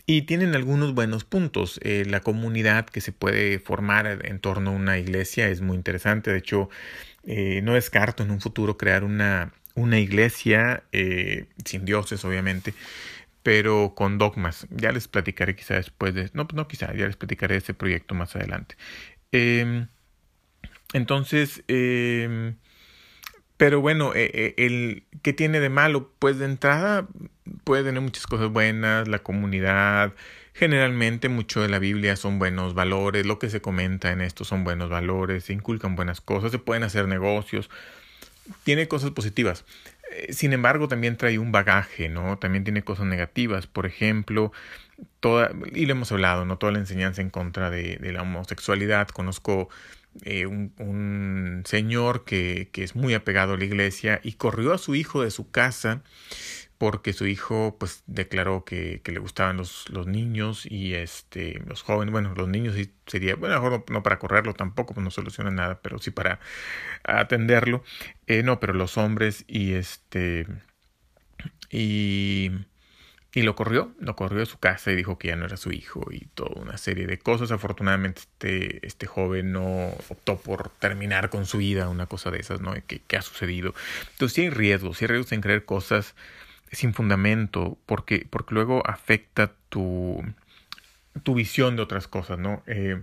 Y 0.05 0.23
tienen 0.23 0.55
algunos 0.55 0.93
buenos 0.93 1.23
puntos. 1.23 1.79
la 1.83 2.19
comunidad 2.19 2.85
que 2.85 2.99
se 2.99 3.13
puede 3.13 3.59
formar 3.59 4.25
en 4.25 4.39
torno 4.39 4.71
a 4.71 4.73
una 4.73 4.97
iglesia 4.99 5.47
es 5.47 5.61
muy 5.61 5.77
interesante. 5.77 6.31
De 6.31 6.39
hecho, 6.39 6.69
no 7.25 7.73
descarto 7.73 8.23
en 8.23 8.31
un 8.31 8.41
futuro 8.41 8.77
crear 8.77 9.03
una 9.05 9.53
una 9.75 9.99
iglesia 9.99 10.83
eh, 10.91 11.47
sin 11.63 11.85
dioses, 11.85 12.25
obviamente, 12.25 12.73
pero 13.43 13.93
con 13.95 14.17
dogmas. 14.17 14.67
Ya 14.71 14.91
les 14.91 15.07
platicaré 15.07 15.55
quizá 15.55 15.75
después 15.75 16.13
de... 16.13 16.31
No, 16.33 16.47
no 16.53 16.67
quizá, 16.67 16.93
ya 16.95 17.05
les 17.05 17.17
platicaré 17.17 17.57
ese 17.57 17.73
proyecto 17.73 18.15
más 18.15 18.35
adelante. 18.35 18.75
Em, 19.31 19.87
entonces, 20.93 21.63
em, 21.67 22.55
pero 23.57 23.81
bueno, 23.81 24.13
eh, 24.15 24.31
eh, 24.33 24.53
el, 24.57 25.03
¿qué 25.21 25.33
tiene 25.33 25.59
de 25.59 25.69
malo? 25.69 26.11
Pues 26.19 26.39
de 26.39 26.45
entrada 26.45 27.07
puede 27.63 27.83
tener 27.83 28.01
muchas 28.01 28.27
cosas 28.27 28.49
buenas, 28.49 29.07
la 29.07 29.19
comunidad, 29.19 30.13
generalmente 30.53 31.29
mucho 31.29 31.61
de 31.61 31.69
la 31.69 31.79
Biblia 31.79 32.15
son 32.15 32.39
buenos 32.39 32.73
valores, 32.73 33.25
lo 33.25 33.39
que 33.39 33.49
se 33.49 33.61
comenta 33.61 34.11
en 34.11 34.21
esto 34.21 34.45
son 34.45 34.63
buenos 34.63 34.89
valores, 34.89 35.45
se 35.45 35.53
inculcan 35.53 35.95
buenas 35.95 36.21
cosas, 36.21 36.51
se 36.51 36.59
pueden 36.59 36.83
hacer 36.83 37.07
negocios, 37.07 37.69
tiene 38.63 38.87
cosas 38.87 39.11
positivas. 39.11 39.65
Eh, 40.11 40.33
sin 40.33 40.53
embargo, 40.53 40.87
también 40.87 41.17
trae 41.17 41.39
un 41.39 41.51
bagaje, 41.51 42.09
¿no? 42.09 42.37
También 42.37 42.63
tiene 42.63 42.83
cosas 42.83 43.05
negativas. 43.05 43.67
Por 43.67 43.85
ejemplo, 43.85 44.51
toda, 45.19 45.51
y 45.73 45.85
lo 45.85 45.93
hemos 45.93 46.11
hablado, 46.11 46.45
¿no? 46.45 46.57
Toda 46.57 46.71
la 46.71 46.79
enseñanza 46.79 47.21
en 47.21 47.29
contra 47.29 47.69
de, 47.69 47.99
la 48.01 48.21
homosexualidad. 48.21 49.07
Conozco 49.09 49.69
eh, 50.23 50.45
un, 50.45 50.73
un, 50.79 51.63
señor 51.65 52.23
que, 52.25 52.69
que 52.71 52.83
es 52.83 52.95
muy 52.95 53.13
apegado 53.13 53.53
a 53.53 53.57
la 53.57 53.65
iglesia 53.65 54.21
y 54.23 54.33
corrió 54.33 54.73
a 54.73 54.77
su 54.77 54.95
hijo 54.95 55.23
de 55.23 55.31
su 55.31 55.49
casa 55.49 56.01
porque 56.85 57.13
su 57.13 57.25
hijo 57.25 57.77
pues 57.79 58.03
declaró 58.05 58.63
que, 58.63 59.01
le 59.03 59.17
gustaban 59.17 59.57
los, 59.57 59.89
niños 60.05 60.67
y 60.67 60.93
este 60.93 61.59
los 61.65 61.81
jóvenes, 61.81 62.11
bueno, 62.11 62.35
los 62.35 62.47
niños 62.47 62.75
sería, 63.07 63.35
bueno, 63.35 63.59
mejor 63.59 63.85
no, 63.89 64.03
para 64.03 64.19
correrlo 64.19 64.53
tampoco, 64.53 64.93
pues 64.93 65.03
no 65.03 65.09
soluciona 65.09 65.49
nada, 65.49 65.79
pero 65.81 65.97
sí 65.97 66.11
para 66.11 66.39
atenderlo, 67.03 67.83
eh, 68.27 68.43
no, 68.43 68.59
pero 68.59 68.73
los 68.73 68.99
hombres 68.99 69.45
y 69.47 69.73
este 69.73 70.45
y 71.71 72.51
y 73.33 73.41
lo 73.41 73.55
corrió, 73.55 73.95
lo 73.99 74.15
corrió 74.15 74.39
de 74.39 74.45
su 74.45 74.59
casa 74.59 74.91
y 74.91 74.95
dijo 74.95 75.17
que 75.17 75.29
ya 75.29 75.35
no 75.35 75.45
era 75.45 75.57
su 75.57 75.71
hijo 75.71 76.05
y 76.11 76.27
toda 76.35 76.61
una 76.61 76.77
serie 76.77 77.07
de 77.07 77.17
cosas. 77.17 77.51
Afortunadamente 77.51 78.21
este, 78.21 78.85
este 78.85 79.07
joven 79.07 79.51
no 79.51 79.89
optó 80.07 80.37
por 80.37 80.69
terminar 80.69 81.31
con 81.31 81.47
su 81.47 81.57
vida, 81.57 81.89
una 81.89 82.05
cosa 82.05 82.29
de 82.29 82.39
esas, 82.39 82.61
¿no? 82.61 82.75
¿Qué, 82.87 83.01
qué 83.05 83.17
ha 83.17 83.23
sucedido? 83.23 83.73
Entonces 84.11 84.35
sí 84.35 84.41
hay 84.43 84.51
riesgos, 84.51 84.99
sí 84.99 85.03
hay 85.03 85.07
riesgos 85.07 85.33
en 85.33 85.41
creer 85.41 85.65
cosas 85.65 86.15
sin 86.71 86.93
fundamento, 86.93 87.77
porque, 87.85 88.27
porque 88.29 88.53
luego 88.55 88.85
afecta 88.87 89.53
tu, 89.69 90.23
tu 91.23 91.35
visión 91.35 91.75
de 91.75 91.83
otras 91.83 92.07
cosas, 92.07 92.39
¿no? 92.39 92.63
Eh, 92.67 93.01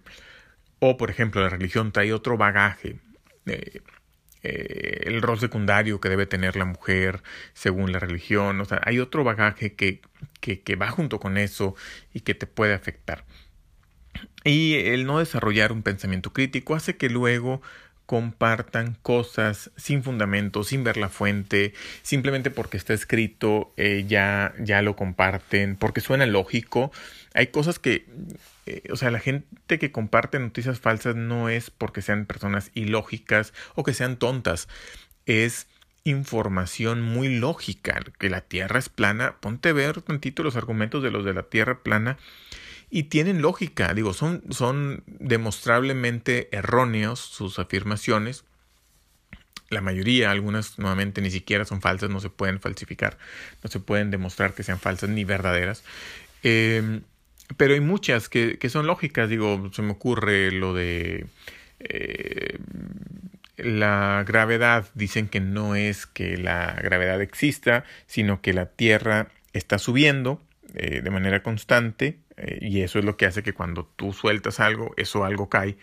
o, 0.78 0.97
por 0.97 1.11
ejemplo, 1.11 1.40
la 1.40 1.49
religión 1.49 1.92
trae 1.92 2.12
otro 2.12 2.37
bagaje. 2.37 2.99
Eh, 3.47 3.81
eh, 4.42 5.02
el 5.04 5.23
rol 5.23 5.38
secundario 5.38 6.00
que 6.00 6.09
debe 6.09 6.26
tener 6.26 6.57
la 6.57 6.64
mujer 6.64 7.23
según 7.54 7.92
la 7.92 8.00
religión. 8.00 8.61
O 8.61 8.64
sea, 8.64 8.81
hay 8.85 8.99
otro 8.99 9.25
bagaje 9.25 9.75
que, 9.75 10.00
que, 10.40 10.61
que 10.62 10.76
va 10.76 10.90
junto 10.90 11.21
con 11.21 11.38
eso 11.38 11.76
y 12.12 12.21
que 12.21 12.35
te 12.35 12.47
puede 12.47 12.75
afectar. 12.75 13.25
Y 14.45 14.75
el 14.75 15.07
no 15.07 15.19
desarrollar 15.21 15.73
un 15.73 15.83
pensamiento 15.83 16.33
crítico 16.33 16.75
hace 16.75 16.97
que 16.97 17.09
luego 17.09 17.62
compartan 18.12 18.99
cosas 19.00 19.71
sin 19.78 20.02
fundamento, 20.02 20.64
sin 20.64 20.85
ver 20.85 20.99
la 20.99 21.09
fuente, 21.09 21.73
simplemente 22.02 22.50
porque 22.50 22.76
está 22.76 22.92
escrito, 22.92 23.73
eh, 23.78 24.04
ya, 24.07 24.52
ya 24.59 24.83
lo 24.83 24.97
comparten, 24.97 25.76
porque 25.76 26.02
suena 26.02 26.26
lógico. 26.26 26.92
Hay 27.33 27.47
cosas 27.47 27.78
que, 27.78 28.04
eh, 28.66 28.83
o 28.90 28.97
sea, 28.97 29.11
la 29.11 29.19
gente 29.19 29.78
que 29.78 29.92
comparte 29.92 30.38
noticias 30.38 30.78
falsas 30.78 31.16
no 31.16 31.49
es 31.49 31.71
porque 31.71 32.02
sean 32.02 32.26
personas 32.26 32.71
ilógicas 32.75 33.54
o 33.76 33.83
que 33.83 33.95
sean 33.95 34.19
tontas, 34.19 34.69
es 35.25 35.66
información 36.04 37.00
muy 37.00 37.35
lógica, 37.38 37.99
que 38.19 38.28
la 38.28 38.42
Tierra 38.42 38.78
es 38.78 38.90
plana, 38.90 39.37
ponte 39.40 39.71
a 39.71 39.73
ver 39.73 40.02
tantito 40.02 40.42
los 40.42 40.57
argumentos 40.57 41.02
de 41.02 41.11
los 41.11 41.25
de 41.25 41.33
la 41.33 41.45
Tierra 41.45 41.83
plana 41.83 42.19
y 42.95 43.05
tienen 43.05 43.41
lógica, 43.41 43.95
digo, 43.95 44.13
son, 44.13 44.43
son 44.51 45.03
demostrablemente 45.07 46.55
erróneos 46.55 47.21
sus 47.21 47.59
afirmaciones. 47.59 48.45
La 49.71 49.81
mayoría, 49.81 50.31
algunas 50.31 50.79
nuevamente 50.79 51.23
ni 51.23 51.31
siquiera 51.31 51.65
son 51.65 51.81
falsas, 51.81 52.11
no 52.11 52.21
se 52.21 52.29
pueden 52.29 52.61
falsificar, 52.61 53.17
no 53.65 53.71
se 53.71 53.81
pueden 53.81 54.11
demostrar 54.11 54.53
que 54.53 54.63
sean 54.63 54.79
falsas 54.79 55.09
ni 55.09 55.25
verdaderas. 55.25 55.85
Em, 56.43 57.01
pero 57.57 57.73
hay 57.73 57.81
muchas 57.81 58.29
que, 58.29 58.59
que, 58.59 58.69
son 58.69 58.87
lógicas, 58.87 59.31
digo, 59.31 59.71
se 59.73 59.81
me 59.81 59.93
ocurre 59.93 60.53
lo 60.53 60.75
de 60.75 61.25
eh, 61.79 62.59
la 63.57 64.23
gravedad, 64.29 64.85
dicen 64.93 65.29
que 65.29 65.41
no 65.41 65.77
es 65.77 66.05
que 66.05 66.37
la 66.37 66.75
gravedad 66.83 67.23
exista, 67.23 67.85
sino 68.07 68.43
que 68.43 68.53
la 68.53 68.67
Tierra 68.67 69.29
está 69.55 69.79
subiendo 69.79 70.43
eh, 70.75 71.01
de 71.01 71.11
manera 71.11 71.43
constante 71.43 72.19
eh, 72.43 72.59
y 72.61 72.83
eso 72.83 72.99
es 72.99 73.05
lo 73.05 73.17
que 73.17 73.27
hace 73.27 73.43
que 73.43 73.55
cuando 73.55 73.87
tú 73.97 74.13
sueltas 74.13 74.61
algo, 74.61 74.93
eso 74.97 75.25
algo 75.25 75.49
cae 75.49 75.77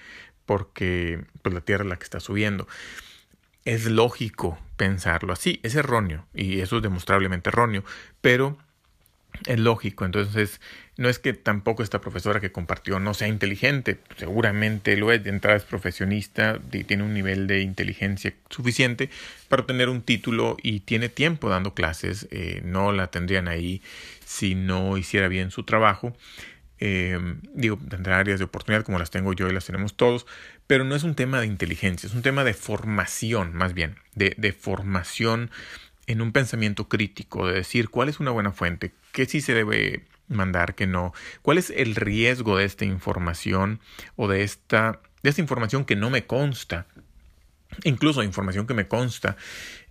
porque 0.45 1.23
pues, 1.41 1.53
la 1.53 1.61
Tierra 1.61 1.83
es 1.83 1.89
la 1.89 1.97
que 1.97 2.03
está 2.03 2.19
subiendo. 2.19 2.67
Es 3.65 3.85
lógico 3.85 4.57
pensarlo 4.77 5.33
así, 5.33 5.59
es 5.63 5.75
erróneo 5.75 6.25
y 6.33 6.61
eso 6.61 6.77
es 6.77 6.83
demostrablemente 6.83 7.49
erróneo, 7.49 7.83
pero 8.21 8.57
es 9.45 9.59
lógico. 9.59 10.05
Entonces, 10.05 10.59
no 10.97 11.09
es 11.09 11.19
que 11.19 11.33
tampoco 11.33 11.83
esta 11.83 12.01
profesora 12.01 12.39
que 12.39 12.51
compartió 12.51 12.99
no 12.99 13.13
sea 13.13 13.27
inteligente, 13.27 13.99
seguramente 14.17 14.97
lo 14.97 15.11
es, 15.11 15.23
de 15.23 15.29
entrada 15.29 15.57
es 15.57 15.63
profesionista, 15.63 16.59
tiene 16.69 17.03
un 17.03 17.13
nivel 17.13 17.47
de 17.47 17.61
inteligencia 17.61 18.33
suficiente 18.49 19.09
para 19.47 19.65
tener 19.65 19.89
un 19.89 20.01
título 20.01 20.57
y 20.61 20.81
tiene 20.81 21.09
tiempo 21.09 21.49
dando 21.49 21.73
clases, 21.73 22.27
eh, 22.31 22.61
no 22.65 22.91
la 22.91 23.07
tendrían 23.07 23.47
ahí 23.47 23.81
si 24.25 24.55
no 24.55 24.97
hiciera 24.97 25.27
bien 25.27 25.51
su 25.51 25.63
trabajo. 25.63 26.15
Eh, 26.81 27.19
digo, 27.53 27.77
tendrá 27.89 28.19
áreas 28.19 28.39
de 28.39 28.45
oportunidad 28.45 28.85
como 28.85 28.99
las 28.99 29.11
tengo 29.11 29.33
yo 29.33 29.49
y 29.49 29.53
las 29.53 29.65
tenemos 29.65 29.95
todos, 29.95 30.25
pero 30.65 30.85
no 30.85 30.95
es 30.95 31.03
un 31.03 31.15
tema 31.15 31.41
de 31.41 31.47
inteligencia, 31.47 32.07
es 32.07 32.13
un 32.13 32.21
tema 32.21 32.43
de 32.43 32.53
formación, 32.53 33.53
más 33.53 33.73
bien, 33.73 33.95
de, 34.15 34.33
de 34.37 34.53
formación 34.53 35.51
en 36.09 36.21
un 36.21 36.31
pensamiento 36.31 36.89
crítico, 36.89 37.47
de 37.47 37.53
decir 37.53 37.89
cuál 37.89 38.09
es 38.09 38.19
una 38.19 38.31
buena 38.31 38.51
fuente, 38.51 38.91
qué 39.11 39.27
sí 39.27 39.41
se 39.41 39.53
debe 39.53 40.01
mandar, 40.27 40.73
qué 40.73 40.87
no, 40.87 41.13
cuál 41.43 41.59
es 41.59 41.69
el 41.69 41.93
riesgo 41.95 42.57
de 42.57 42.65
esta 42.65 42.83
información 42.83 43.79
o 44.15 44.27
de 44.27 44.41
esta, 44.41 44.99
de 45.21 45.29
esta 45.29 45.41
información 45.41 45.85
que 45.85 45.95
no 45.95 46.09
me 46.09 46.25
consta, 46.25 46.87
incluso 47.83 48.23
información 48.23 48.65
que 48.65 48.73
me 48.73 48.87
consta, 48.87 49.37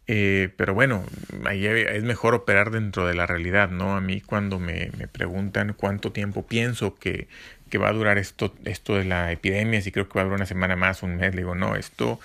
eh, 0.09 0.53
pero 0.57 0.75
bueno, 0.75 1.05
ahí 1.45 1.67
es 1.67 2.03
mejor 2.03 2.35
operar 2.35 2.73
dentro 2.73 3.07
de 3.07 3.15
la 3.15 3.27
realidad, 3.27 3.71
¿no? 3.71 3.95
A 3.95 4.01
mí 4.01 4.21
cuando 4.21 4.59
me, 4.59 4.91
me 4.99 5.07
preguntan 5.07 5.73
cuánto 5.73 6.11
tiempo 6.11 6.45
pienso 6.45 6.97
que, 6.97 7.29
que, 7.71 7.79
va 7.79 7.91
a 7.91 7.93
durar 7.93 8.19
esto, 8.19 8.53
esto 8.65 8.97
de 8.97 9.05
la 9.05 9.31
epidemia, 9.31 9.81
si 9.83 9.93
creo 9.93 10.09
que 10.09 10.15
va 10.15 10.23
a 10.23 10.25
durar 10.25 10.39
una 10.39 10.47
semana 10.47 10.75
más, 10.75 11.05
un 11.05 11.15
mes, 11.17 11.33
le 11.33 11.43
digo, 11.43 11.55
no, 11.55 11.77
esto, 11.77 12.19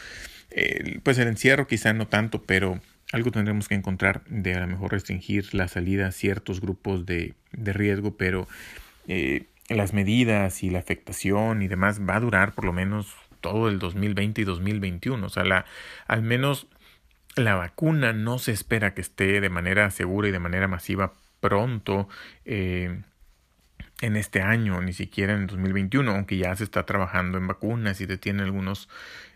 eh, 0.49 0.99
pues 1.03 1.19
el 1.19 1.27
encierro 1.27 1.67
quizá 1.67 1.93
no 1.93 2.07
tanto, 2.07 2.41
pero 2.41 2.81
algo 3.13 3.31
tendremos 3.31 3.69
que 3.69 3.75
encontrar 3.75 4.23
de 4.25 4.55
a 4.55 4.59
lo 4.59 4.67
mejor 4.67 4.91
restringir 4.91 5.55
la 5.55 5.69
salida 5.69 6.07
a 6.07 6.11
ciertos 6.11 6.59
grupos 6.59 7.05
de, 7.05 7.33
de 7.51 7.73
riesgo, 7.73 8.17
pero... 8.17 8.47
Eh, 9.07 9.45
las 9.69 9.93
medidas 9.93 10.61
y 10.61 10.69
la 10.69 10.79
afectación 10.79 11.61
y 11.61 11.69
demás 11.69 12.01
va 12.01 12.17
a 12.17 12.19
durar 12.19 12.53
por 12.53 12.65
lo 12.65 12.73
menos 12.73 13.15
todo 13.39 13.69
el 13.69 13.79
2020 13.79 14.41
y 14.41 14.43
2021. 14.43 15.25
O 15.25 15.29
sea, 15.29 15.45
la, 15.45 15.65
al 16.05 16.21
menos 16.21 16.67
la 17.35 17.55
vacuna 17.55 18.13
no 18.13 18.39
se 18.39 18.51
espera 18.51 18.93
que 18.93 19.01
esté 19.01 19.41
de 19.41 19.49
manera 19.49 19.89
segura 19.91 20.27
y 20.27 20.31
de 20.31 20.39
manera 20.39 20.67
masiva 20.67 21.13
pronto 21.39 22.07
eh, 22.45 23.01
en 24.01 24.15
este 24.15 24.41
año, 24.41 24.81
ni 24.81 24.93
siquiera 24.93 25.33
en 25.33 25.47
2021, 25.47 26.11
aunque 26.11 26.37
ya 26.37 26.55
se 26.55 26.63
está 26.63 26.85
trabajando 26.85 27.37
en 27.37 27.47
vacunas 27.47 28.01
y 28.01 28.05
se 28.05 28.17
tienen 28.17 28.45
algunos, 28.45 28.89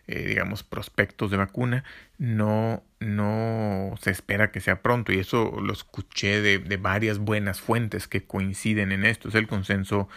eh, 0.07 0.25
digamos, 0.25 0.63
prospectos 0.63 1.31
de 1.31 1.37
vacuna, 1.37 1.83
no, 2.17 2.83
no 2.99 3.95
se 4.01 4.11
espera 4.11 4.51
que 4.51 4.61
sea 4.61 4.81
pronto. 4.81 5.11
Y 5.11 5.19
eso 5.19 5.59
lo 5.61 5.73
escuché 5.73 6.41
de, 6.41 6.59
de 6.59 6.77
varias 6.77 7.17
buenas 7.19 7.59
fuentes 7.59 8.07
que 8.07 8.23
coinciden 8.23 8.91
en 8.91 9.05
esto. 9.05 9.29
Es 9.29 9.35
el 9.35 9.47
consenso 9.47 10.07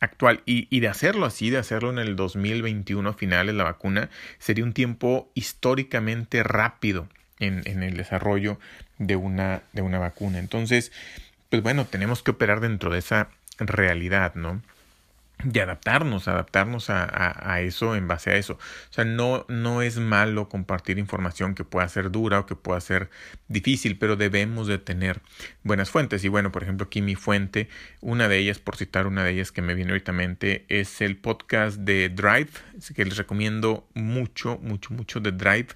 actual. 0.00 0.42
Y, 0.46 0.66
y, 0.70 0.80
de 0.80 0.88
hacerlo 0.88 1.26
así, 1.26 1.50
de 1.50 1.58
hacerlo 1.58 1.90
en 1.90 1.98
el 1.98 2.16
2021 2.16 3.12
finales 3.14 3.54
la 3.54 3.64
vacuna, 3.64 4.10
sería 4.38 4.64
un 4.64 4.72
tiempo 4.72 5.30
históricamente 5.34 6.42
rápido 6.42 7.08
en, 7.38 7.62
en 7.64 7.82
el 7.82 7.96
desarrollo 7.96 8.58
de 8.98 9.16
una, 9.16 9.62
de 9.72 9.82
una 9.82 9.98
vacuna. 9.98 10.38
Entonces, 10.38 10.92
pues 11.50 11.62
bueno, 11.62 11.84
tenemos 11.86 12.22
que 12.22 12.32
operar 12.32 12.60
dentro 12.60 12.90
de 12.90 12.98
esa 12.98 13.28
realidad, 13.58 14.34
¿no? 14.34 14.62
Y 15.44 15.58
adaptarnos, 15.60 16.26
adaptarnos 16.26 16.90
a, 16.90 17.04
a, 17.04 17.52
a, 17.54 17.60
eso 17.60 17.94
en 17.94 18.08
base 18.08 18.30
a 18.30 18.36
eso. 18.36 18.54
O 18.54 18.92
sea, 18.92 19.04
no, 19.04 19.46
no 19.48 19.82
es 19.82 19.98
malo 19.98 20.48
compartir 20.48 20.98
información 20.98 21.54
que 21.54 21.64
pueda 21.64 21.88
ser 21.88 22.10
dura 22.10 22.40
o 22.40 22.46
que 22.46 22.56
pueda 22.56 22.80
ser 22.80 23.08
difícil, 23.46 23.98
pero 23.98 24.16
debemos 24.16 24.66
de 24.66 24.78
tener 24.78 25.20
buenas 25.62 25.90
fuentes. 25.90 26.24
Y 26.24 26.28
bueno, 26.28 26.50
por 26.50 26.64
ejemplo, 26.64 26.86
aquí 26.86 27.02
mi 27.02 27.14
fuente, 27.14 27.68
una 28.00 28.28
de 28.28 28.38
ellas, 28.38 28.58
por 28.58 28.76
citar 28.76 29.06
una 29.06 29.22
de 29.22 29.30
ellas 29.30 29.52
que 29.52 29.62
me 29.62 29.74
viene 29.74 29.92
ahorita 29.92 30.12
mente, 30.12 30.64
es 30.68 31.00
el 31.00 31.16
podcast 31.16 31.78
de 31.78 32.08
Drive, 32.08 32.50
que 32.94 33.04
les 33.04 33.16
recomiendo 33.16 33.86
mucho, 33.94 34.58
mucho, 34.60 34.92
mucho 34.92 35.20
de 35.20 35.30
Drive 35.30 35.68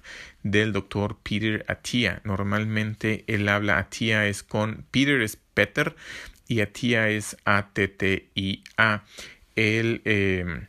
del 0.43 0.73
doctor 0.73 1.17
Peter 1.23 1.63
Atia. 1.69 2.21
Normalmente 2.25 3.23
él 3.27 3.47
habla, 3.47 3.77
Atia 3.77 4.27
es 4.27 4.43
con, 4.43 4.85
Peter 4.91 5.21
es 5.21 5.37
Peter 5.53 5.95
y 6.47 6.61
Atia 6.61 7.09
es 7.09 7.37
A-T-T-I-A. 7.45 9.03
Él 9.55 10.01
em, 10.05 10.67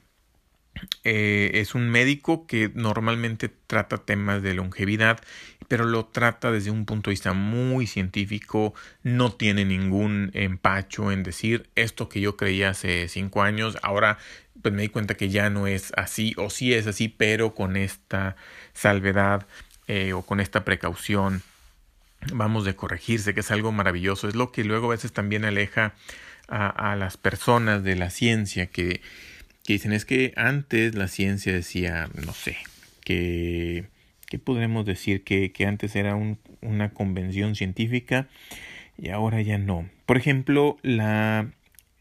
eh, 1.05 1.53
es 1.55 1.75
un 1.75 1.89
médico 1.89 2.47
que 2.47 2.71
normalmente 2.75 3.49
trata 3.49 3.99
temas 3.99 4.43
de 4.43 4.55
longevidad, 4.55 5.21
pero 5.69 5.85
lo 5.85 6.07
trata 6.07 6.51
desde 6.51 6.71
un 6.71 6.85
punto 6.85 7.11
de 7.11 7.13
vista 7.13 7.33
muy 7.33 7.87
científico, 7.87 8.75
no 9.03 9.33
tiene 9.33 9.65
ningún 9.65 10.31
empacho 10.35 11.11
en 11.13 11.23
decir 11.23 11.71
esto 11.75 12.09
que 12.09 12.21
yo 12.21 12.37
creía 12.37 12.71
hace 12.71 13.09
cinco 13.09 13.43
años, 13.43 13.79
ahora 13.83 14.19
pues 14.63 14.75
me 14.75 14.83
di 14.83 14.89
cuenta 14.89 15.15
que 15.15 15.29
ya 15.29 15.51
no 15.51 15.67
es 15.67 15.93
así, 15.97 16.35
o 16.37 16.51
sí 16.51 16.73
es 16.75 16.87
así, 16.87 17.09
pero 17.09 17.55
con 17.55 17.77
esta 17.77 18.37
salvedad 18.73 19.47
eh, 19.89 20.13
o 20.13 20.23
con 20.23 20.41
esta 20.41 20.65
precaución 20.65 21.43
vamos 22.33 22.65
de 22.65 22.75
corregirse, 22.75 23.35
que 23.35 23.41
es 23.41 23.51
algo 23.51 23.73
maravilloso, 23.73 24.29
es 24.29 24.35
lo 24.35 24.53
que 24.53 24.65
luego 24.65 24.87
a 24.87 24.91
veces 24.91 25.13
también 25.13 25.45
aleja 25.45 25.95
a, 26.49 26.97
las 26.97 27.17
personas 27.17 27.83
de 27.83 27.97
la 27.97 28.11
ciencia 28.11 28.67
que, 28.67 29.01
que, 29.65 29.75
dicen 29.75 29.93
es 29.93 30.05
que 30.05 30.33
antes 30.37 30.95
la 30.95 31.09
ciencia 31.09 31.53
decía, 31.53 32.09
no 32.15 32.33
sé, 32.33 32.57
que, 33.03 33.85
¿qué 34.27 34.39
podremos 34.39 34.85
decir? 34.85 35.25
Que, 35.25 35.53
que 35.53 35.67
antes 35.67 35.97
era 35.97 36.15
un, 36.15 36.39
una 36.61 36.91
convención 36.91 37.55
científica 37.55 38.29
y 38.99 39.11
ahora 39.11 39.41
ya 39.43 39.59
no. 39.59 39.89
Por 40.07 40.17
ejemplo, 40.17 40.79
la, 40.83 41.51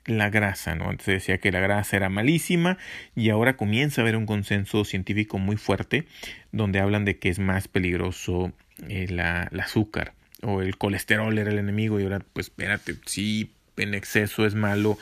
la 0.06 0.30
grasa, 0.30 0.76
¿no? 0.76 0.90
Antes 0.90 1.06
decía 1.06 1.38
que 1.38 1.52
la 1.52 1.60
grasa 1.60 1.96
era 1.96 2.10
malísima 2.10 2.78
y 3.16 3.30
ahora 3.30 3.56
comienza 3.56 4.02
a 4.02 4.04
haber 4.04 4.18
un 4.18 4.26
consenso 4.26 4.84
científico 4.86 5.38
muy 5.38 5.58
fuerte 5.58 6.06
donde 6.52 6.80
hablan 6.80 7.06
de 7.06 7.18
que 7.18 7.30
es 7.30 7.40
más 7.40 7.68
peligroso 7.68 8.52
eh, 8.90 9.08
la, 9.10 9.50
el 9.52 9.60
azúcar 9.60 10.14
o 10.42 10.62
el 10.62 10.78
colesterol 10.78 11.38
era 11.38 11.52
el 11.52 11.58
enemigo 11.58 12.00
y 12.00 12.04
ahora 12.04 12.20
pues 12.34 12.48
espérate, 12.48 12.96
sí 13.06 13.52
en 13.78 13.94
exceso 13.94 14.46
es 14.46 14.56
malo, 14.56 14.98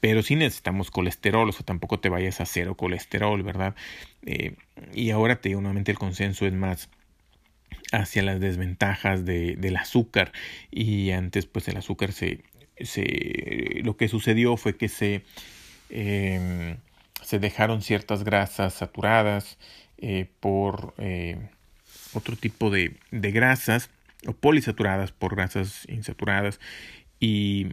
pero 0.00 0.22
sí 0.22 0.36
necesitamos 0.36 0.90
colesterol, 0.90 1.48
o 1.48 1.52
sea, 1.52 1.64
tampoco 1.64 2.00
te 2.00 2.08
vayas 2.08 2.40
a 2.40 2.46
cero 2.46 2.76
colesterol, 2.76 3.42
¿verdad? 3.42 3.74
Eh, 4.24 4.54
y 4.94 5.10
ahora 5.10 5.40
te 5.40 5.48
digo, 5.50 5.60
nuevamente 5.60 5.92
el 5.92 5.98
consenso 5.98 6.46
es 6.46 6.52
más 6.52 6.88
hacia 7.92 8.22
las 8.22 8.40
desventajas 8.40 9.24
de, 9.24 9.56
del 9.56 9.76
azúcar 9.76 10.32
y 10.70 11.10
antes 11.12 11.46
pues 11.46 11.68
el 11.68 11.76
azúcar 11.76 12.12
se, 12.12 12.42
se 12.80 13.80
lo 13.84 13.96
que 13.96 14.08
sucedió 14.08 14.56
fue 14.56 14.76
que 14.76 14.88
se 14.88 15.22
eh, 15.90 16.76
se 17.22 17.38
dejaron 17.38 17.82
ciertas 17.82 18.24
grasas 18.24 18.74
saturadas 18.74 19.58
eh, 19.98 20.28
por 20.40 20.94
eh, 20.98 21.48
otro 22.12 22.36
tipo 22.36 22.70
de, 22.70 22.96
de 23.10 23.32
grasas 23.32 23.90
o 24.26 24.32
polisaturadas 24.32 25.12
por 25.12 25.34
grasas 25.34 25.86
insaturadas 25.88 26.60
y 27.18 27.68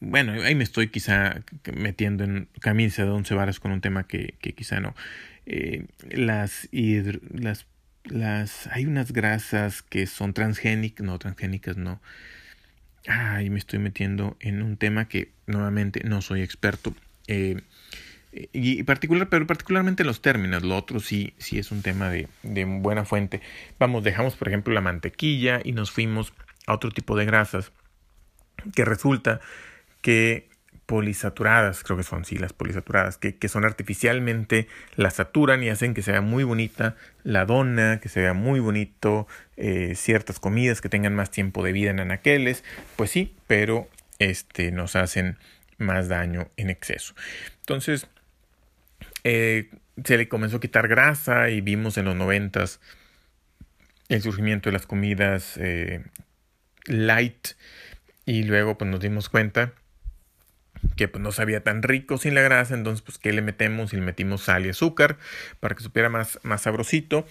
bueno, 0.00 0.32
ahí 0.42 0.54
me 0.54 0.64
estoy 0.64 0.88
quizá 0.88 1.42
metiendo 1.74 2.24
en 2.24 2.48
camisa 2.60 3.04
de 3.04 3.10
once 3.10 3.34
varas 3.34 3.60
con 3.60 3.70
un 3.70 3.80
tema 3.80 4.06
que, 4.06 4.34
que 4.40 4.54
quizá 4.54 4.80
no. 4.80 4.94
Eh, 5.46 5.86
las, 6.10 6.68
las, 6.72 7.66
las, 8.04 8.66
hay 8.68 8.86
unas 8.86 9.12
grasas 9.12 9.82
que 9.82 10.06
son 10.06 10.32
transgénicas, 10.32 11.04
no, 11.04 11.18
transgénicas 11.18 11.76
no. 11.76 12.00
Ahí 13.06 13.50
me 13.50 13.58
estoy 13.58 13.78
metiendo 13.78 14.36
en 14.40 14.62
un 14.62 14.76
tema 14.76 15.06
que 15.06 15.32
nuevamente 15.46 16.02
no 16.04 16.22
soy 16.22 16.42
experto. 16.42 16.94
Eh, 17.26 17.60
y 18.32 18.84
particular, 18.84 19.28
pero 19.28 19.46
particularmente 19.46 20.04
los 20.04 20.22
términos, 20.22 20.62
lo 20.62 20.76
otro 20.76 21.00
sí, 21.00 21.34
sí 21.38 21.58
es 21.58 21.72
un 21.72 21.82
tema 21.82 22.08
de, 22.08 22.28
de 22.42 22.64
buena 22.64 23.04
fuente. 23.04 23.40
Vamos, 23.78 24.04
dejamos 24.04 24.36
por 24.36 24.48
ejemplo 24.48 24.72
la 24.72 24.80
mantequilla 24.80 25.60
y 25.62 25.72
nos 25.72 25.90
fuimos 25.90 26.32
a 26.66 26.74
otro 26.74 26.90
tipo 26.90 27.16
de 27.16 27.24
grasas 27.24 27.72
que 28.74 28.84
resulta 28.84 29.40
que 30.00 30.50
polisaturadas, 30.90 31.84
creo 31.84 31.96
que 31.96 32.02
son 32.02 32.24
sí 32.24 32.36
las 32.36 32.52
polisaturadas, 32.52 33.16
que, 33.16 33.36
que, 33.36 33.48
son 33.48 33.64
artificialmente, 33.64 34.66
la 34.96 35.10
saturan 35.10 35.62
y 35.62 35.68
hacen 35.68 35.94
que 35.94 36.02
sea 36.02 36.20
muy 36.20 36.42
bonita 36.42 36.96
la 37.22 37.44
dona, 37.44 38.00
que 38.00 38.08
sea 38.08 38.32
muy 38.32 38.58
bonito 38.58 39.28
eh, 39.56 39.94
ciertas 39.94 40.40
comidas 40.40 40.80
que 40.80 40.88
tengan 40.88 41.14
más 41.14 41.30
tiempo 41.30 41.62
de 41.62 41.70
vida 41.70 41.90
en 41.90 42.00
anaqueles, 42.00 42.64
pues 42.96 43.12
sí, 43.12 43.36
pero 43.46 43.88
este, 44.18 44.72
nos 44.72 44.96
hacen 44.96 45.38
más 45.78 46.08
daño 46.08 46.50
en 46.56 46.70
exceso. 46.70 47.14
Entonces, 47.60 48.08
eh, 49.22 49.70
se 50.04 50.18
le 50.18 50.28
comenzó 50.28 50.56
a 50.56 50.60
quitar 50.60 50.88
grasa 50.88 51.50
y 51.50 51.60
vimos 51.60 51.98
en 51.98 52.06
los 52.06 52.16
noventas 52.16 52.80
el 54.08 54.22
surgimiento 54.22 54.70
de 54.70 54.72
las 54.72 54.86
comidas 54.86 55.56
eh, 55.56 56.02
light 56.86 57.50
y 58.26 58.42
luego 58.42 58.76
pues 58.76 58.90
nos 58.90 58.98
dimos 58.98 59.28
cuenta 59.28 59.72
que 60.96 61.08
pues 61.08 61.22
no 61.22 61.32
sabía 61.32 61.62
tan 61.62 61.82
rico 61.82 62.18
sin 62.18 62.34
la 62.34 62.42
grasa, 62.42 62.74
entonces 62.74 63.02
pues 63.02 63.18
¿qué 63.18 63.32
le 63.32 63.42
metemos? 63.42 63.92
Y 63.92 63.96
le 63.96 64.02
metimos 64.02 64.42
sal 64.42 64.66
y 64.66 64.70
azúcar 64.70 65.18
para 65.60 65.74
que 65.74 65.82
supiera 65.82 66.08
más, 66.08 66.38
más 66.42 66.62
sabrosito 66.62 67.26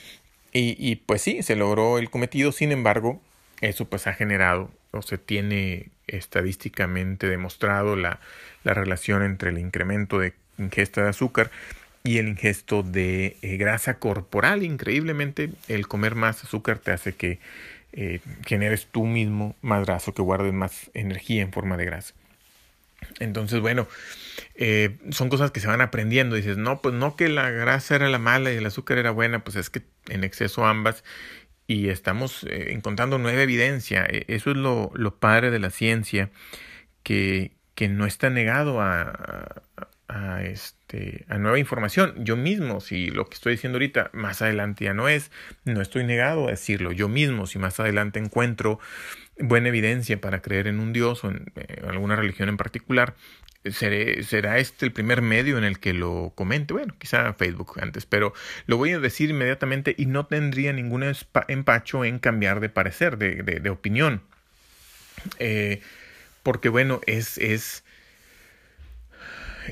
y, 0.53 0.75
y 0.79 0.95
pues 0.97 1.21
sí, 1.21 1.43
se 1.43 1.55
logró 1.55 1.97
el 1.97 2.09
cometido, 2.09 2.51
sin 2.51 2.71
embargo, 2.71 3.21
eso 3.62 3.85
pues 3.85 4.07
ha 4.07 4.13
generado 4.13 4.71
o 4.91 5.01
se 5.01 5.17
tiene 5.17 5.89
estadísticamente 6.07 7.27
demostrado 7.27 7.95
la, 7.95 8.19
la 8.63 8.73
relación 8.73 9.23
entre 9.23 9.51
el 9.51 9.59
incremento 9.59 10.19
de 10.19 10.33
ingesta 10.57 11.03
de 11.03 11.09
azúcar 11.09 11.51
y 12.03 12.17
el 12.17 12.29
ingesto 12.29 12.83
de 12.83 13.38
eh, 13.41 13.57
grasa 13.57 13.99
corporal. 13.99 14.63
Increíblemente, 14.63 15.51
el 15.67 15.88
comer 15.88 16.15
más 16.15 16.43
azúcar 16.43 16.79
te 16.79 16.91
hace 16.91 17.13
que 17.13 17.39
eh, 17.93 18.19
generes 18.45 18.88
tú 18.88 19.05
mismo 19.05 19.55
más 19.62 19.85
grasa, 19.85 20.12
que 20.12 20.21
guardes 20.21 20.53
más 20.53 20.89
energía 20.93 21.41
en 21.41 21.51
forma 21.51 21.77
de 21.77 21.85
grasa. 21.85 22.13
Entonces, 23.19 23.59
bueno, 23.59 23.88
eh, 24.55 24.97
son 25.12 25.29
cosas 25.29 25.51
que 25.51 25.59
se 25.59 25.67
van 25.67 25.81
aprendiendo. 25.81 26.35
Dices, 26.35 26.57
no, 26.57 26.81
pues 26.81 26.95
no 26.95 27.15
que 27.15 27.29
la 27.29 27.49
grasa 27.49 27.95
era 27.95 28.09
la 28.09 28.19
mala 28.19 28.51
y 28.51 28.57
el 28.57 28.65
azúcar 28.65 28.97
era 28.97 29.12
buena, 29.12 29.43
pues 29.43 29.55
es 29.55 29.69
que 29.69 29.83
en 30.07 30.23
exceso 30.23 30.65
ambas. 30.65 31.03
Y 31.67 31.89
estamos 31.89 32.45
eh, 32.45 32.73
encontrando 32.73 33.17
nueva 33.17 33.41
evidencia. 33.41 34.05
E, 34.05 34.25
eso 34.27 34.51
es 34.51 34.57
lo, 34.57 34.91
lo 34.95 35.19
padre 35.19 35.51
de 35.51 35.59
la 35.59 35.69
ciencia, 35.69 36.31
que, 37.03 37.51
que 37.75 37.89
no 37.89 38.05
está 38.05 38.29
negado 38.29 38.81
a, 38.81 39.01
a, 39.77 39.88
este, 40.43 41.26
a 41.30 41.38
nueva 41.38 41.60
información. 41.60 42.13
Yo 42.17 42.36
mismo, 42.36 42.82
si 42.82 43.12
lo 43.12 43.28
que 43.28 43.36
estoy 43.36 43.54
diciendo 43.54 43.78
ahorita 43.78 44.10
más 44.13 44.41
adelante 44.41 44.86
ya 44.86 44.93
no 44.93 45.08
es, 45.08 45.32
no 45.65 45.82
estoy 45.82 46.04
negado 46.04 46.48
a 46.48 46.52
decirlo. 46.52 46.91
Yo 46.91 47.08
mismo, 47.08 47.45
si 47.45 47.60
más 47.60 47.80
adelante 47.80 48.19
encuentro 48.19 48.80
buena 49.38 49.69
evidencia 49.69 50.19
para 50.19 50.41
creer 50.41 50.67
en 50.67 50.80
un 50.80 50.93
Dios 50.93 51.24
o 51.24 51.30
en, 51.30 51.52
eh, 51.56 51.82
alguna 51.88 52.15
religión 52.15 52.50
en 52.50 52.58
particular, 52.58 53.15
será 53.72 54.58
este 54.58 54.86
el 54.86 54.93
primer 54.93 55.22
medio 55.22 55.58
en 55.58 55.63
el 55.63 55.80
que 55.80 55.93
lo 55.93 56.32
comente. 56.36 56.74
Bueno, 56.74 56.95
quizá 56.98 57.34
Facebook 57.34 57.80
antes, 57.82 58.06
pero 58.06 58.34
lo 58.65 58.78
voy 58.78 58.91
a 58.91 59.00
decir 59.00 59.30
inmediatamente 59.30 59.93
y 59.98 60.06
no 60.06 60.26
tendría 60.26 60.74
ningún 60.74 61.04
empacho 61.48 62.04
en 62.04 62.19
cambiar 62.19 62.62
de 62.62 62.69
parecer, 62.69 63.17
de, 63.17 63.43
de, 63.43 63.60
de 63.60 63.69
opinión. 63.69 64.22
Eh, 65.38 65.82
porque 66.41 66.69
bueno, 66.69 67.02
es, 67.06 67.38
es 67.38 67.84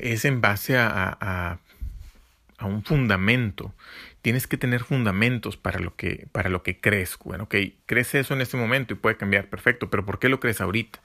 es 0.02 0.24
en 0.24 0.40
base 0.40 0.76
a, 0.76 1.16
a, 1.20 2.66
un 2.66 2.82
fundamento. 2.84 3.72
Tienes 4.20 4.46
que 4.46 4.56
tener 4.56 4.82
fundamentos 4.82 5.56
para 5.56 5.78
lo 5.78 5.94
que, 5.94 6.26
para 6.32 6.50
lo 6.50 6.62
que 6.62 6.80
crees. 6.80 7.16
Bueno, 7.24 7.44
ok, 7.44 7.54
crees 7.86 8.14
eso 8.14 8.34
en 8.34 8.40
este 8.40 8.56
momento 8.56 8.94
y 8.94 8.96
puede 8.96 9.16
cambiar, 9.16 9.46
perfecto, 9.46 9.90
pero 9.90 10.04
¿por 10.04 10.18
qué 10.18 10.28
lo 10.28 10.40
crees 10.40 10.60
ahorita? 10.60 11.00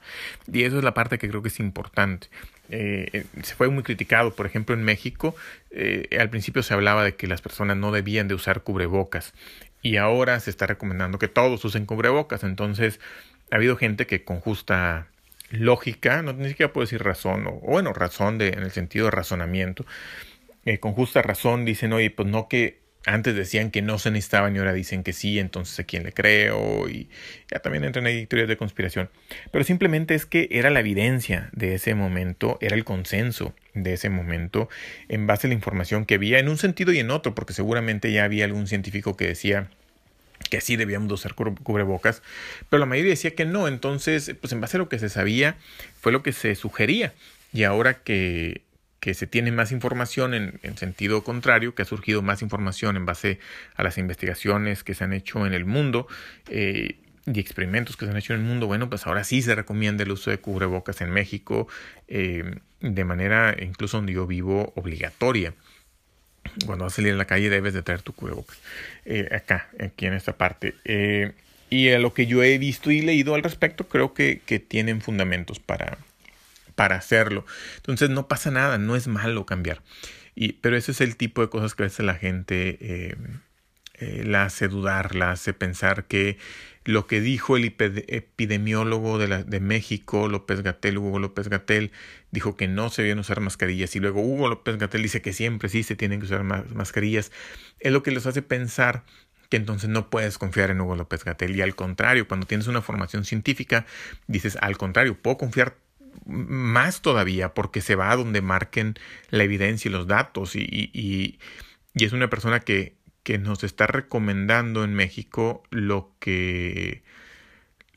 Y 0.52 0.64
eso 0.64 0.78
es 0.78 0.84
la 0.84 0.94
parte 0.94 1.18
que 1.18 1.28
creo 1.28 1.42
que 1.42 1.48
es 1.48 1.60
importante. 1.60 2.28
Eh, 2.70 3.08
eh, 3.12 3.24
se 3.42 3.54
fue 3.54 3.68
muy 3.68 3.82
criticado, 3.82 4.34
por 4.34 4.46
ejemplo, 4.46 4.74
en 4.74 4.82
México, 4.82 5.36
eh, 5.70 6.08
al 6.18 6.30
principio 6.30 6.62
se 6.62 6.74
hablaba 6.74 7.04
de 7.04 7.14
que 7.14 7.26
las 7.26 7.40
personas 7.40 7.76
no 7.76 7.92
debían 7.92 8.26
de 8.26 8.34
usar 8.34 8.62
cubrebocas 8.62 9.32
y 9.82 9.98
ahora 9.98 10.40
se 10.40 10.50
está 10.50 10.66
recomendando 10.66 11.18
que 11.18 11.28
todos 11.28 11.64
usen 11.64 11.86
cubrebocas. 11.86 12.42
Entonces, 12.42 13.00
ha 13.50 13.56
habido 13.56 13.76
gente 13.76 14.06
que 14.06 14.24
con 14.24 14.40
justa 14.40 15.06
lógica, 15.58 16.22
no 16.22 16.32
ni 16.32 16.48
siquiera 16.48 16.72
puedo 16.72 16.84
decir 16.84 17.02
razón, 17.02 17.46
o, 17.46 17.52
bueno, 17.52 17.92
razón 17.92 18.38
de, 18.38 18.48
en 18.48 18.62
el 18.62 18.70
sentido 18.70 19.06
de 19.06 19.10
razonamiento, 19.12 19.86
eh, 20.64 20.78
con 20.78 20.92
justa 20.92 21.22
razón 21.22 21.64
dicen, 21.64 21.92
oye, 21.92 22.10
pues 22.10 22.28
no 22.28 22.48
que 22.48 22.84
antes 23.06 23.34
decían 23.34 23.70
que 23.70 23.82
no 23.82 23.98
se 23.98 24.10
necesitaban 24.10 24.54
y 24.54 24.58
ahora 24.58 24.72
dicen 24.72 25.02
que 25.02 25.12
sí, 25.12 25.38
entonces 25.38 25.78
a 25.78 25.84
quién 25.84 26.04
le 26.04 26.12
creo 26.12 26.88
y 26.88 27.08
ya 27.50 27.58
también 27.58 27.84
entran 27.84 28.06
ahí 28.06 28.26
teorías 28.26 28.48
de 28.48 28.56
conspiración. 28.56 29.10
Pero 29.50 29.64
simplemente 29.64 30.14
es 30.14 30.26
que 30.26 30.48
era 30.50 30.70
la 30.70 30.80
evidencia 30.80 31.50
de 31.52 31.74
ese 31.74 31.94
momento, 31.94 32.58
era 32.60 32.76
el 32.76 32.84
consenso 32.84 33.54
de 33.74 33.92
ese 33.92 34.08
momento 34.08 34.68
en 35.08 35.26
base 35.26 35.46
a 35.46 35.48
la 35.48 35.54
información 35.54 36.06
que 36.06 36.14
había 36.14 36.38
en 36.38 36.48
un 36.48 36.56
sentido 36.56 36.92
y 36.92 36.98
en 36.98 37.10
otro, 37.10 37.34
porque 37.34 37.52
seguramente 37.52 38.10
ya 38.10 38.24
había 38.24 38.46
algún 38.46 38.66
científico 38.66 39.16
que 39.16 39.26
decía 39.26 39.68
que 40.54 40.60
sí 40.60 40.76
debíamos 40.76 41.10
usar 41.10 41.34
cubrebocas, 41.34 42.22
pero 42.70 42.78
la 42.78 42.86
mayoría 42.86 43.10
decía 43.10 43.34
que 43.34 43.44
no, 43.44 43.66
entonces, 43.66 44.36
pues 44.40 44.52
en 44.52 44.60
base 44.60 44.76
a 44.76 44.78
lo 44.78 44.88
que 44.88 45.00
se 45.00 45.08
sabía, 45.08 45.56
fue 46.00 46.12
lo 46.12 46.22
que 46.22 46.30
se 46.30 46.54
sugería. 46.54 47.12
Y 47.52 47.64
ahora 47.64 47.94
que, 48.04 48.62
que 49.00 49.14
se 49.14 49.26
tiene 49.26 49.50
más 49.50 49.72
información 49.72 50.32
en, 50.32 50.60
en, 50.62 50.76
sentido 50.78 51.24
contrario, 51.24 51.74
que 51.74 51.82
ha 51.82 51.86
surgido 51.86 52.22
más 52.22 52.40
información 52.40 52.96
en 52.96 53.04
base 53.04 53.40
a 53.74 53.82
las 53.82 53.98
investigaciones 53.98 54.84
que 54.84 54.94
se 54.94 55.02
han 55.02 55.12
hecho 55.12 55.44
en 55.44 55.54
el 55.54 55.64
mundo 55.64 56.06
eh, 56.48 56.98
y 57.26 57.40
experimentos 57.40 57.96
que 57.96 58.04
se 58.04 58.12
han 58.12 58.16
hecho 58.16 58.32
en 58.32 58.40
el 58.40 58.46
mundo, 58.46 58.68
bueno, 58.68 58.88
pues 58.88 59.08
ahora 59.08 59.24
sí 59.24 59.42
se 59.42 59.56
recomienda 59.56 60.04
el 60.04 60.12
uso 60.12 60.30
de 60.30 60.38
cubrebocas 60.38 61.00
en 61.00 61.10
México 61.10 61.66
eh, 62.06 62.60
de 62.80 63.04
manera, 63.04 63.56
incluso 63.60 63.96
donde 63.96 64.12
yo 64.12 64.28
vivo, 64.28 64.72
obligatoria 64.76 65.52
cuando 66.66 66.84
vas 66.84 66.94
a 66.94 66.96
salir 66.96 67.12
a 67.12 67.16
la 67.16 67.24
calle 67.24 67.50
debes 67.50 67.74
de 67.74 67.82
traer 67.82 68.02
tu 68.02 68.12
cubrebocas. 68.12 68.58
Eh, 69.04 69.28
acá, 69.32 69.68
aquí 69.80 70.06
en 70.06 70.14
esta 70.14 70.36
parte. 70.36 70.74
Eh, 70.84 71.32
y 71.70 71.90
a 71.90 71.98
lo 71.98 72.14
que 72.14 72.26
yo 72.26 72.42
he 72.42 72.58
visto 72.58 72.90
y 72.90 73.02
leído 73.02 73.34
al 73.34 73.42
respecto, 73.42 73.88
creo 73.88 74.14
que, 74.14 74.40
que 74.44 74.58
tienen 74.60 75.00
fundamentos 75.00 75.58
para, 75.58 75.98
para 76.74 76.96
hacerlo. 76.96 77.44
Entonces 77.76 78.10
no 78.10 78.28
pasa 78.28 78.50
nada, 78.50 78.78
no 78.78 78.96
es 78.96 79.06
malo 79.06 79.46
cambiar. 79.46 79.80
Y, 80.34 80.54
pero 80.54 80.76
ese 80.76 80.92
es 80.92 81.00
el 81.00 81.16
tipo 81.16 81.42
de 81.42 81.48
cosas 81.48 81.74
que 81.74 81.84
a 81.84 82.02
la 82.02 82.14
gente 82.14 82.78
eh, 82.80 83.16
eh, 83.94 84.24
la 84.24 84.44
hace 84.44 84.68
dudar, 84.68 85.14
la 85.14 85.30
hace 85.30 85.52
pensar 85.52 86.06
que 86.06 86.38
lo 86.84 87.06
que 87.06 87.20
dijo 87.20 87.56
el 87.56 87.64
epidemiólogo 87.64 89.18
de, 89.18 89.60
México, 89.60 90.28
López 90.28 90.62
Gatel, 90.62 90.98
Hugo 90.98 91.18
López 91.18 91.48
Gatel, 91.48 91.92
dijo 92.30 92.56
que 92.56 92.68
no 92.68 92.90
se 92.90 93.02
deben 93.02 93.20
usar 93.20 93.40
mascarillas 93.40 93.96
y 93.96 94.00
luego 94.00 94.20
Hugo 94.20 94.48
López 94.48 94.76
Gatel 94.76 95.02
dice 95.02 95.22
que 95.22 95.32
siempre 95.32 95.68
sí 95.68 95.82
se 95.82 95.96
tienen 95.96 96.20
que 96.20 96.26
usar 96.26 96.42
mascarillas, 96.42 97.32
es 97.80 97.92
lo 97.92 98.02
que 98.02 98.10
les 98.10 98.26
hace 98.26 98.42
pensar 98.42 99.04
que 99.48 99.56
entonces 99.56 99.88
no 99.88 100.10
puedes 100.10 100.36
confiar 100.36 100.70
en 100.70 100.80
Hugo 100.80 100.96
López 100.96 101.24
Gatel 101.24 101.56
y 101.56 101.62
al 101.62 101.74
contrario, 101.74 102.28
cuando 102.28 102.46
tienes 102.46 102.66
una 102.66 102.82
formación 102.82 103.24
científica, 103.24 103.86
dices 104.26 104.58
al 104.60 104.76
contrario, 104.76 105.16
puedo 105.16 105.38
confiar 105.38 105.76
más 106.26 107.00
todavía 107.00 107.54
porque 107.54 107.80
se 107.80 107.94
va 107.94 108.10
a 108.10 108.16
donde 108.16 108.42
marquen 108.42 108.94
la 109.30 109.44
evidencia 109.44 109.88
y 109.88 109.92
los 109.92 110.06
datos 110.06 110.54
y, 110.54 110.60
y, 110.60 111.38
y 111.94 112.04
es 112.04 112.12
una 112.12 112.28
persona 112.28 112.60
que 112.60 112.94
que 113.24 113.38
nos 113.38 113.64
está 113.64 113.86
recomendando 113.88 114.84
en 114.84 114.94
México 114.94 115.64
lo 115.70 116.12
que 116.20 117.02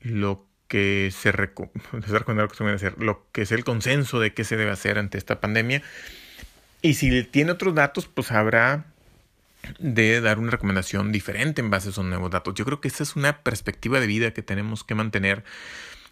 lo 0.02 0.48
que 0.68 1.12
se 1.12 1.32
lo 2.98 3.28
que 3.32 3.42
es 3.42 3.52
el 3.52 3.64
consenso 3.64 4.20
de 4.20 4.34
qué 4.34 4.44
se 4.44 4.58
debe 4.58 4.72
hacer 4.72 4.98
ante 4.98 5.18
esta 5.18 5.40
pandemia. 5.40 5.84
Y 6.82 6.96
si 6.96 7.24
tiene 7.24 7.52
otros 7.52 7.76
datos, 7.76 8.08
pues 8.08 8.32
habrá 8.32 8.86
de 9.80 10.22
dar 10.22 10.40
una 10.40 10.52
recomendación 10.52 11.12
diferente 11.12 11.62
en 11.62 11.70
base 11.70 11.90
a 11.90 11.92
esos 11.92 12.06
nuevos 12.06 12.32
datos. 12.32 12.54
Yo 12.54 12.66
creo 12.66 12.80
que 12.80 12.88
esa 12.88 13.04
es 13.04 13.16
una 13.16 13.42
perspectiva 13.42 14.00
de 14.00 14.08
vida 14.08 14.32
que 14.32 14.42
tenemos 14.42 14.84
que 14.84 14.96
mantener. 14.96 15.44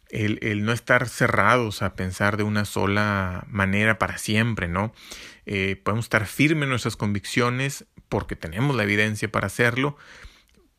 El, 0.10 0.38
el 0.44 0.64
no 0.64 0.72
estar 0.72 1.10
cerrados 1.10 1.82
a 1.82 1.96
pensar 1.96 2.38
de 2.38 2.44
una 2.44 2.66
sola 2.66 3.44
manera 3.48 3.98
para 3.98 4.20
siempre, 4.20 4.68
¿no? 4.68 4.94
Eh, 5.48 5.82
podemos 5.84 6.06
estar 6.06 6.28
firmes 6.28 6.64
en 6.64 6.70
nuestras 6.70 6.96
convicciones 6.96 7.86
porque 8.10 8.36
tenemos 8.36 8.76
la 8.76 8.84
evidencia 8.84 9.32
para 9.32 9.48
hacerlo, 9.48 9.98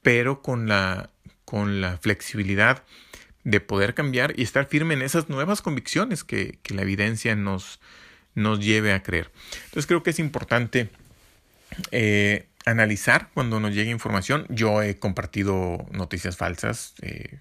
pero 0.03 0.43
con 0.43 0.69
la, 0.69 1.11
con 1.45 1.81
la 1.81 1.99
flexibilidad 1.99 2.85
de 3.45 3.61
poder 3.61 3.95
cambiar 3.95 4.33
y 4.37 4.43
estar 4.43 4.67
firme 4.67 4.95
en 4.95 5.03
esas 5.03 5.29
nuevas 5.29 5.62
convicciones 5.62 6.25
que, 6.25 6.59
que 6.62 6.75
la 6.75 6.83
evidencia 6.83 7.37
nos, 7.37 7.81
nos 8.35 8.61
lleve 8.61 8.93
a 8.93 9.03
creer. 9.03 9.31
Entonces 9.67 9.87
creo 9.87 10.03
que 10.03 10.11
es 10.11 10.19
importante 10.19 10.91
eh, 11.91 12.47
analizar 12.65 13.31
cuando 13.35 13.61
nos 13.61 13.75
llegue 13.75 13.91
información. 13.91 14.47
Yo 14.49 14.83
he 14.83 14.99
compartido 14.99 15.87
noticias 15.93 16.37
falsas 16.37 16.95
eh, 17.03 17.41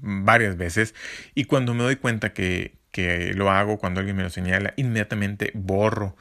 varias 0.00 0.56
veces 0.56 0.94
y 1.34 1.44
cuando 1.44 1.74
me 1.74 1.84
doy 1.84 1.96
cuenta 1.96 2.32
que, 2.32 2.74
que 2.90 3.34
lo 3.34 3.50
hago 3.50 3.78
cuando 3.78 4.00
alguien 4.00 4.16
me 4.16 4.22
lo 4.22 4.30
señala, 4.30 4.74
inmediatamente 4.76 5.50
borro 5.54 6.16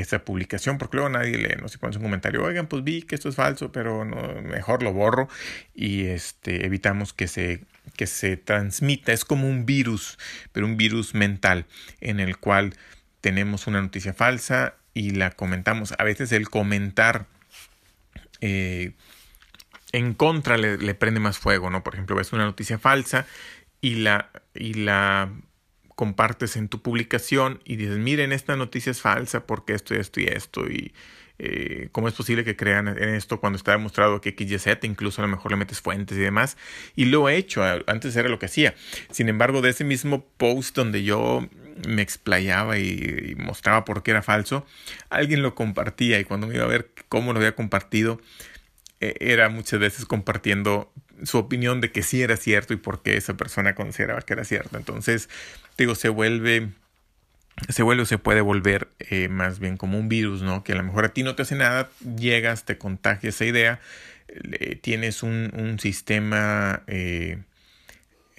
esa 0.00 0.24
publicación, 0.24 0.78
porque 0.78 0.96
luego 0.96 1.10
nadie 1.10 1.36
lee, 1.36 1.56
no 1.60 1.68
sé 1.68 1.78
cuándo 1.78 1.96
es 1.96 1.96
un 1.98 2.04
comentario, 2.04 2.42
oigan, 2.42 2.66
pues 2.66 2.84
vi 2.84 3.02
que 3.02 3.14
esto 3.14 3.28
es 3.28 3.34
falso, 3.34 3.72
pero 3.72 4.04
no, 4.04 4.40
mejor 4.42 4.82
lo 4.82 4.92
borro 4.92 5.28
y 5.74 6.06
este, 6.06 6.66
evitamos 6.66 7.12
que 7.12 7.26
se, 7.26 7.64
que 7.96 8.06
se 8.06 8.36
transmita. 8.36 9.12
Es 9.12 9.24
como 9.24 9.48
un 9.48 9.66
virus, 9.66 10.18
pero 10.52 10.66
un 10.66 10.76
virus 10.76 11.14
mental 11.14 11.66
en 12.00 12.20
el 12.20 12.38
cual 12.38 12.74
tenemos 13.20 13.66
una 13.66 13.82
noticia 13.82 14.14
falsa 14.14 14.74
y 14.94 15.10
la 15.10 15.30
comentamos. 15.30 15.94
A 15.98 16.04
veces 16.04 16.32
el 16.32 16.48
comentar 16.48 17.26
eh, 18.40 18.92
en 19.92 20.14
contra 20.14 20.56
le, 20.56 20.78
le, 20.78 20.94
prende 20.94 21.20
más 21.20 21.38
fuego, 21.38 21.70
¿no? 21.70 21.82
Por 21.82 21.94
ejemplo, 21.94 22.14
ves 22.16 22.32
una 22.32 22.44
noticia 22.44 22.78
falsa 22.78 23.26
y 23.80 23.96
la, 23.96 24.30
y 24.54 24.74
la 24.74 25.30
compartes 25.98 26.54
en 26.54 26.68
tu 26.68 26.80
publicación 26.80 27.60
y 27.64 27.74
dices, 27.74 27.98
miren, 27.98 28.30
esta 28.30 28.54
noticia 28.54 28.92
es 28.92 29.00
falsa 29.00 29.48
porque 29.48 29.74
esto 29.74 29.96
y 29.96 29.98
esto 29.98 30.20
y 30.20 30.26
esto 30.26 30.70
y 30.70 30.92
eh, 31.40 31.88
cómo 31.90 32.06
es 32.06 32.14
posible 32.14 32.44
que 32.44 32.54
crean 32.54 32.86
en 32.86 33.08
esto 33.16 33.40
cuando 33.40 33.56
está 33.56 33.72
demostrado 33.72 34.20
que 34.20 34.30
XYZ, 34.30 34.84
incluso 34.84 35.20
a 35.20 35.26
lo 35.26 35.28
mejor 35.28 35.50
le 35.50 35.56
metes 35.56 35.80
fuentes 35.80 36.16
y 36.16 36.20
demás. 36.20 36.56
Y 36.94 37.06
lo 37.06 37.28
he 37.28 37.34
hecho, 37.34 37.64
antes 37.88 38.14
era 38.14 38.28
lo 38.28 38.38
que 38.38 38.46
hacía. 38.46 38.76
Sin 39.10 39.28
embargo, 39.28 39.60
de 39.60 39.70
ese 39.70 39.82
mismo 39.82 40.24
post 40.36 40.76
donde 40.76 41.02
yo 41.02 41.48
me 41.88 42.02
explayaba 42.02 42.78
y, 42.78 43.34
mostraba 43.36 43.84
por 43.84 44.04
qué 44.04 44.12
era 44.12 44.22
falso, 44.22 44.64
alguien 45.10 45.42
lo 45.42 45.56
compartía 45.56 46.20
y 46.20 46.24
cuando 46.24 46.46
me 46.46 46.54
iba 46.54 46.64
a 46.64 46.68
ver 46.68 46.92
cómo 47.08 47.32
lo 47.32 47.40
había 47.40 47.56
compartido, 47.56 48.20
e, 49.00 49.16
era 49.18 49.48
muchas 49.48 49.80
veces 49.80 50.04
compartiendo 50.04 50.92
su 51.24 51.38
opinión 51.38 51.80
de 51.80 51.90
que 51.90 52.04
sí 52.04 52.22
era 52.22 52.36
cierto 52.36 52.72
y 52.72 52.76
por 52.76 53.02
qué 53.02 53.16
esa 53.16 53.36
persona 53.36 53.74
consideraba 53.74 54.22
que 54.22 54.34
era 54.34 54.44
cierto. 54.44 54.76
Entonces, 54.76 55.28
digo, 55.78 55.94
se 55.94 56.08
vuelve, 56.10 56.68
se 57.68 57.82
vuelve 57.82 58.02
o 58.02 58.06
se 58.06 58.18
puede 58.18 58.40
volver 58.42 58.88
eh, 58.98 59.28
más 59.28 59.58
bien 59.60 59.76
como 59.76 59.98
un 59.98 60.08
virus, 60.08 60.42
¿no? 60.42 60.64
Que 60.64 60.72
a 60.72 60.76
lo 60.76 60.82
mejor 60.82 61.06
a 61.06 61.10
ti 61.10 61.22
no 61.22 61.34
te 61.34 61.42
hace 61.42 61.54
nada, 61.54 61.88
llegas, 62.16 62.64
te 62.64 62.76
contagia 62.76 63.30
esa 63.30 63.44
idea, 63.44 63.80
tienes 64.82 65.22
un, 65.22 65.50
un 65.56 65.78
sistema 65.78 66.82
eh, 66.86 67.38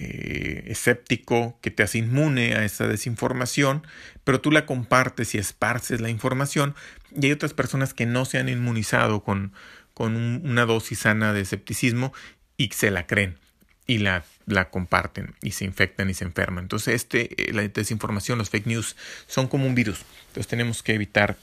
eh, 0.02 0.63
escéptico 0.67 1.58
que 1.62 1.71
te 1.71 1.84
hace 1.84 1.97
inmune 1.97 2.56
a 2.56 2.63
esa 2.63 2.88
desinformación, 2.88 3.86
pero 4.23 4.39
tú 4.39 4.49
la 4.49 4.65
compartes 4.65 5.36
y 5.36 5.39
esparces 5.39 5.99
la 5.99 6.10
información 6.10 6.73
y 7.13 7.25
hay 7.25 7.32
otras 7.34 7.54
personas 7.54 7.93
que 7.93 8.06
no 8.06 8.23
se 8.23 8.38
han 8.38 8.47
inmunizado 8.47 9.23
con, 9.25 9.52
con 9.93 10.15
una 10.15 10.65
dosis 10.65 10.99
sana 10.99 11.34
de 11.34 11.41
escepticismo 11.41 12.13
y 12.56 12.69
se 12.69 12.91
la 12.91 13.08
creen 13.08 13.39
y 13.88 13.97
la, 13.97 14.23
la 14.49 14.69
comparten 14.69 15.35
y 15.41 15.51
se 15.51 15.65
infectan 15.65 16.09
y 16.09 16.13
se 16.13 16.25
enferman. 16.25 16.65
Entonces, 16.65 16.95
este, 16.95 17.49
eh, 17.49 17.53
la 17.53 17.67
desinformación, 17.67 18.38
los 18.38 18.49
fake 18.49 18.67
news 18.67 18.95
son 19.27 19.47
como 19.47 19.65
un 19.65 19.75
virus. 19.75 20.01
Entonces 20.27 20.47
tenemos 20.47 20.83
que 20.83 20.93
evitar 20.93 21.38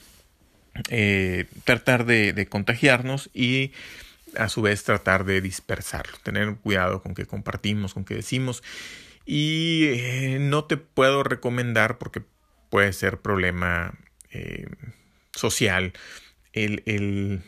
eh, 0.89 1.45
tratar 1.63 2.05
de, 2.05 2.47
contagiarnos 2.49 3.29
y 3.33 3.71
a 4.35 4.49
su 4.49 4.61
vez 4.61 4.83
tratar 4.83 5.25
de 5.25 5.41
dispersarlo, 5.41 6.17
tener 6.21 6.55
cuidado 6.57 7.01
con 7.01 7.15
qué 7.15 7.25
compartimos, 7.25 7.93
con 7.93 8.05
qué 8.05 8.15
decimos. 8.15 8.63
Y 9.25 9.85
eh, 9.85 10.37
no 10.39 10.65
te 10.65 10.77
puedo 10.77 11.23
recomendar 11.23 11.97
porque 11.97 12.21
puede 12.69 12.93
ser 12.93 13.19
problema 13.19 13.93
social 15.31 15.93
el, 16.53 16.83
el 16.85 17.41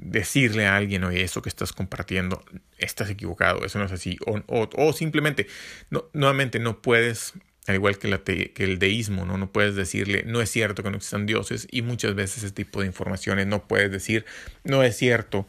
decirle 0.00 0.66
a 0.66 0.76
alguien, 0.76 1.04
oye, 1.04 1.22
eso 1.22 1.42
que 1.42 1.48
estás 1.48 1.72
compartiendo, 1.72 2.44
estás 2.78 3.10
equivocado, 3.10 3.64
eso 3.64 3.78
no 3.78 3.84
es 3.84 3.92
así, 3.92 4.16
o, 4.26 4.40
o, 4.46 4.92
simplemente, 4.92 5.46
no, 5.90 6.06
nuevamente 6.12 6.58
no 6.58 6.80
puedes 6.80 7.34
al 7.66 7.74
igual 7.74 7.98
que, 7.98 8.52
que, 8.54 8.64
el 8.64 8.78
deísmo, 8.78 9.26
¿no? 9.26 9.36
No 9.36 9.52
puedes 9.52 9.74
decirle, 9.74 10.22
no 10.26 10.40
es 10.40 10.50
cierto 10.50 10.82
que 10.82 10.90
no 10.90 10.96
existan 10.96 11.26
dioses 11.26 11.68
y 11.70 11.82
muchas 11.82 12.14
veces 12.14 12.42
ese 12.42 12.52
tipo 12.54 12.80
de 12.80 12.86
informaciones 12.86 13.46
no 13.46 13.68
puedes 13.68 13.92
decir, 13.92 14.24
no 14.64 14.82
es 14.82 14.96
cierto 14.96 15.46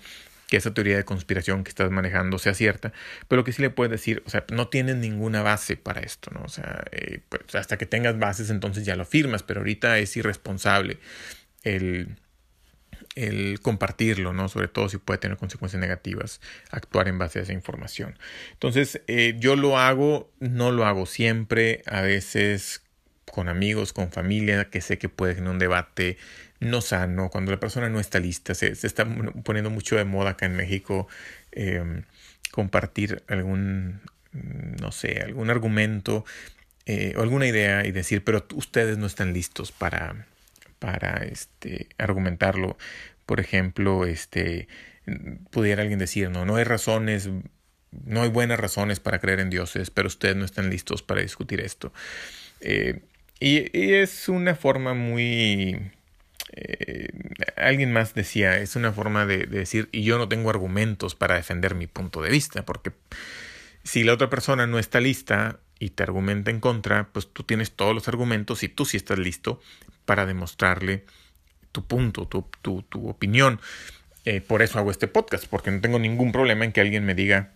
que 0.50 0.58
esa 0.58 0.74
teoría 0.74 0.98
de 0.98 1.06
conspiración 1.06 1.64
que 1.64 1.70
estás 1.70 1.92
manejando 1.92 2.38
sea 2.38 2.54
cierta, 2.54 2.92
pero 3.30 3.46
que 3.46 3.54
sí 3.54 3.62
le 3.62 3.70
puedes 3.70 3.92
decir, 3.92 4.22
o 4.26 4.30
sea, 4.30 4.44
no 4.52 4.68
tienes 4.68 4.98
ninguna 4.98 5.44
base 5.44 5.78
para 5.78 6.02
esto, 6.02 6.32
¿no? 6.32 6.42
O 6.44 6.50
sea, 6.50 6.84
eh, 6.92 7.22
pues 7.30 7.56
hasta 7.56 7.78
que 7.78 7.86
tengas 7.86 8.20
bases 8.20 8.50
entonces 8.50 8.84
ya 8.84 8.98
lo 8.98 9.06
firmas, 9.06 9.44
pero 9.44 9.62
ahorita 9.62 9.98
es 10.00 10.18
irresponsable 10.18 10.98
el, 11.64 12.18
el 13.16 13.60
compartirlo, 13.62 14.34
¿no? 14.34 14.50
Sobre 14.50 14.68
todo 14.68 14.90
si 14.90 14.98
puede 14.98 15.20
tener 15.20 15.38
consecuencias 15.38 15.80
negativas, 15.80 16.42
actuar 16.72 17.08
en 17.08 17.18
base 17.18 17.40
a 17.40 17.42
esa 17.44 17.54
información. 17.54 18.18
Entonces, 18.54 19.02
eh, 19.08 19.36
yo 19.40 19.56
lo 19.56 19.78
hago, 19.78 20.32
no 20.40 20.72
lo 20.72 20.86
hago 20.86 21.06
siempre, 21.06 21.82
a 21.86 22.02
veces 22.02 22.84
con 23.26 23.50
amigos, 23.50 23.94
con 23.94 24.12
familia, 24.12 24.70
que 24.70 24.82
sé 24.82 24.98
que 24.98 25.10
puede 25.10 25.36
tener 25.36 25.50
un 25.50 25.60
debate 25.60 26.18
no 26.60 26.82
sano, 26.82 27.30
cuando 27.30 27.52
la 27.52 27.60
persona 27.60 27.90
no 27.90 28.00
está 28.00 28.20
lista. 28.20 28.54
Se, 28.54 28.72
está 28.72 29.06
poniendo 29.44 29.70
mucho 29.70 29.96
de 29.96 30.06
moda 30.06 30.32
acá 30.32 30.46
en 30.46 30.56
México 30.56 31.08
em, 31.52 32.04
compartir 32.52 33.24
algún, 33.28 34.02
no 34.34 34.92
sé, 34.92 35.22
algún 35.22 35.50
argumento 35.50 36.26
eh, 36.86 37.14
o 37.18 37.22
alguna 37.22 37.48
idea 37.48 37.86
y 37.86 37.92
decir, 37.92 38.24
pero 38.24 38.46
ustedes 38.56 38.98
no 38.98 39.06
están 39.06 39.34
listos 39.34 39.72
para, 39.72 40.26
para 40.80 41.26
este, 41.26 41.90
argumentarlo. 41.98 42.78
Por 43.26 43.40
ejemplo, 43.40 44.06
este, 44.06 44.68
pudiera 45.52 45.82
alguien 45.82 46.00
decir, 46.00 46.30
no, 46.30 46.46
no 46.46 46.56
hay 46.56 46.64
razones, 46.64 47.30
no 47.92 48.22
hay 48.22 48.30
buenas 48.30 48.60
razones 48.60 49.00
para 49.00 49.20
creer 49.20 49.40
en 49.40 49.50
dioses, 49.50 49.92
pero 49.92 50.08
ustedes 50.08 50.36
no 50.36 50.46
están 50.46 50.70
listos 50.70 51.04
para 51.04 51.22
discutir 51.22 51.62
esto. 51.62 51.94
Eh, 52.62 53.02
y, 53.40 53.70
es 53.94 54.30
una 54.30 54.56
forma 54.56 54.94
muy 54.94 55.92
eh, 56.54 57.10
alguien 57.56 57.94
más 57.94 58.14
decía, 58.14 58.58
es 58.58 58.76
una 58.76 58.92
forma 58.92 59.26
de, 59.26 59.46
decir, 59.46 59.90
y 59.92 60.04
yo 60.04 60.18
no 60.18 60.28
tengo 60.28 60.50
argumentos 60.50 61.16
para 61.16 61.36
defender 61.36 61.76
mi 61.76 61.88
punto 61.88 62.22
de 62.22 62.32
vista, 62.32 62.66
porque 62.66 62.92
si 63.84 64.04
la 64.04 64.14
otra 64.14 64.30
persona 64.30 64.68
no 64.68 64.80
está 64.80 65.00
lista 65.00 65.60
y 65.80 65.92
te 65.92 66.04
argumenta 66.04 66.52
en 66.52 66.60
contra, 66.60 67.08
pues 67.12 67.28
tú 67.32 67.44
tienes 67.44 67.72
todos 67.72 67.96
los 67.96 68.08
argumentos 68.08 68.64
y 68.64 68.70
tú 68.70 68.86
sí 68.86 68.98
estás 68.98 69.18
listo 69.18 69.62
para 70.06 70.26
demostrarle 70.26 71.06
tu 71.72 71.86
punto, 71.86 72.28
tu, 72.28 72.46
tu, 72.62 72.82
tu 72.84 73.08
opinión. 73.08 73.60
Eh, 74.26 74.42
por 74.42 74.62
eso 74.62 74.78
hago 74.78 74.92
este 74.92 75.08
podcast, 75.08 75.46
porque 75.46 75.72
no 75.72 75.80
tengo 75.82 75.98
ningún 75.98 76.32
problema 76.32 76.66
en 76.66 76.72
que 76.72 76.82
alguien 76.82 77.06
me 77.06 77.16
diga, 77.16 77.52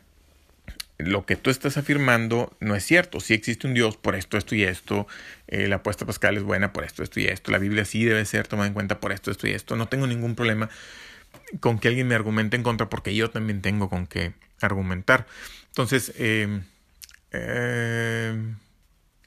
lo 0.97 1.25
que 1.25 1.35
tú 1.35 1.49
estás 1.49 1.77
afirmando 1.77 2.55
no 2.59 2.75
es 2.75 2.85
cierto. 2.85 3.19
Si 3.19 3.33
existe 3.33 3.67
un 3.67 3.73
Dios 3.73 3.97
por 3.97 4.15
esto, 4.15 4.37
esto 4.37 4.55
y 4.55 4.63
esto. 4.63 5.07
Eh, 5.47 5.67
la 5.67 5.77
apuesta 5.77 6.05
pascal 6.05 6.37
es 6.37 6.43
buena 6.43 6.71
por 6.71 6.83
esto, 6.83 7.03
esto 7.03 7.19
y 7.19 7.25
esto. 7.25 7.51
La 7.51 7.57
Biblia 7.57 7.83
sí 7.83 8.05
debe 8.05 8.23
ser 8.25 8.47
tomada 8.47 8.67
en 8.67 8.73
cuenta 8.73 8.99
por 8.99 9.11
esto, 9.11 9.31
esto 9.31 9.47
y 9.47 9.51
esto. 9.51 9.75
No 9.75 9.87
tengo 9.87 10.07
ningún 10.07 10.35
problema 10.35 10.69
con 11.59 11.79
que 11.79 11.89
alguien 11.89 12.07
me 12.07 12.15
argumente 12.15 12.55
en 12.55 12.63
contra 12.63 12.89
porque 12.89 13.13
yo 13.15 13.29
también 13.29 13.61
tengo 13.61 13.89
con 13.89 14.07
qué 14.07 14.33
argumentar. 14.61 15.27
Entonces, 15.67 16.13
eh, 16.17 16.61
eh, 17.33 18.53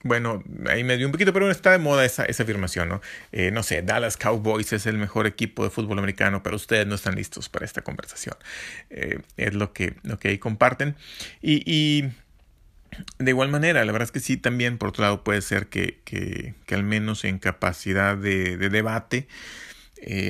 bueno, 0.04 0.42
ahí 0.68 0.84
me 0.84 0.96
dio 0.96 1.06
un 1.06 1.12
poquito, 1.12 1.32
pero 1.32 1.50
está 1.50 1.72
de 1.72 1.78
moda 1.78 2.04
esa, 2.04 2.22
afirmación, 2.22 2.88
¿no? 2.88 3.02
Eh, 3.32 3.50
no 3.50 3.62
sé, 3.64 3.82
Dallas 3.82 4.16
Cowboys 4.16 4.72
es 4.72 4.86
el 4.86 4.98
mejor 4.98 5.26
equipo 5.26 5.64
de 5.64 5.70
fútbol 5.70 5.98
americano, 5.98 6.42
pero 6.42 6.56
ustedes 6.56 6.86
no 6.86 6.94
están 6.94 7.16
listos 7.16 7.48
para 7.48 7.64
esta 7.64 7.82
conversación. 7.82 8.36
Eh, 8.90 9.18
es 9.36 9.54
lo 9.54 9.72
que, 9.72 9.94
lo 10.04 10.18
que 10.18 10.28
ahí 10.28 10.38
comparten. 10.38 10.94
Y, 11.42 12.04
de 13.18 13.30
igual 13.30 13.48
manera, 13.50 13.84
la 13.84 13.92
verdad 13.92 14.06
es 14.06 14.12
que 14.12 14.20
sí, 14.20 14.36
también 14.36 14.78
por 14.78 14.90
otro 14.90 15.02
lado 15.02 15.22
puede 15.24 15.42
ser 15.42 15.66
que, 15.66 15.98
que, 16.04 16.54
que 16.64 16.74
al 16.74 16.84
menos 16.84 17.24
en 17.24 17.38
capacidad 17.38 18.16
de, 18.16 18.56
de 18.56 18.68
debate, 18.70 19.26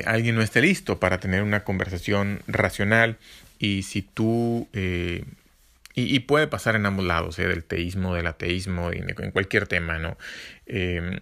alguien 0.07 0.35
no 0.35 0.43
esté 0.43 0.63
listo 0.63 0.99
para 0.99 1.21
tener 1.21 1.43
una 1.43 1.63
conversación 1.63 2.41
racional 2.49 3.19
y 3.59 3.83
si 3.83 4.03
tú 4.03 4.69
y, 5.99 6.21
puede 6.21 6.47
pasar 6.47 6.77
en 6.77 6.85
ambos 6.87 7.07
lados, 7.07 7.39
¿eh? 7.39 7.49
del 7.49 7.65
teísmo, 7.65 8.15
del 8.15 8.27
ateísmo, 8.27 8.93
en, 8.93 9.31
cualquier 9.33 9.67
tema, 9.67 9.99
¿no? 9.99 10.19
Eh, 10.67 11.19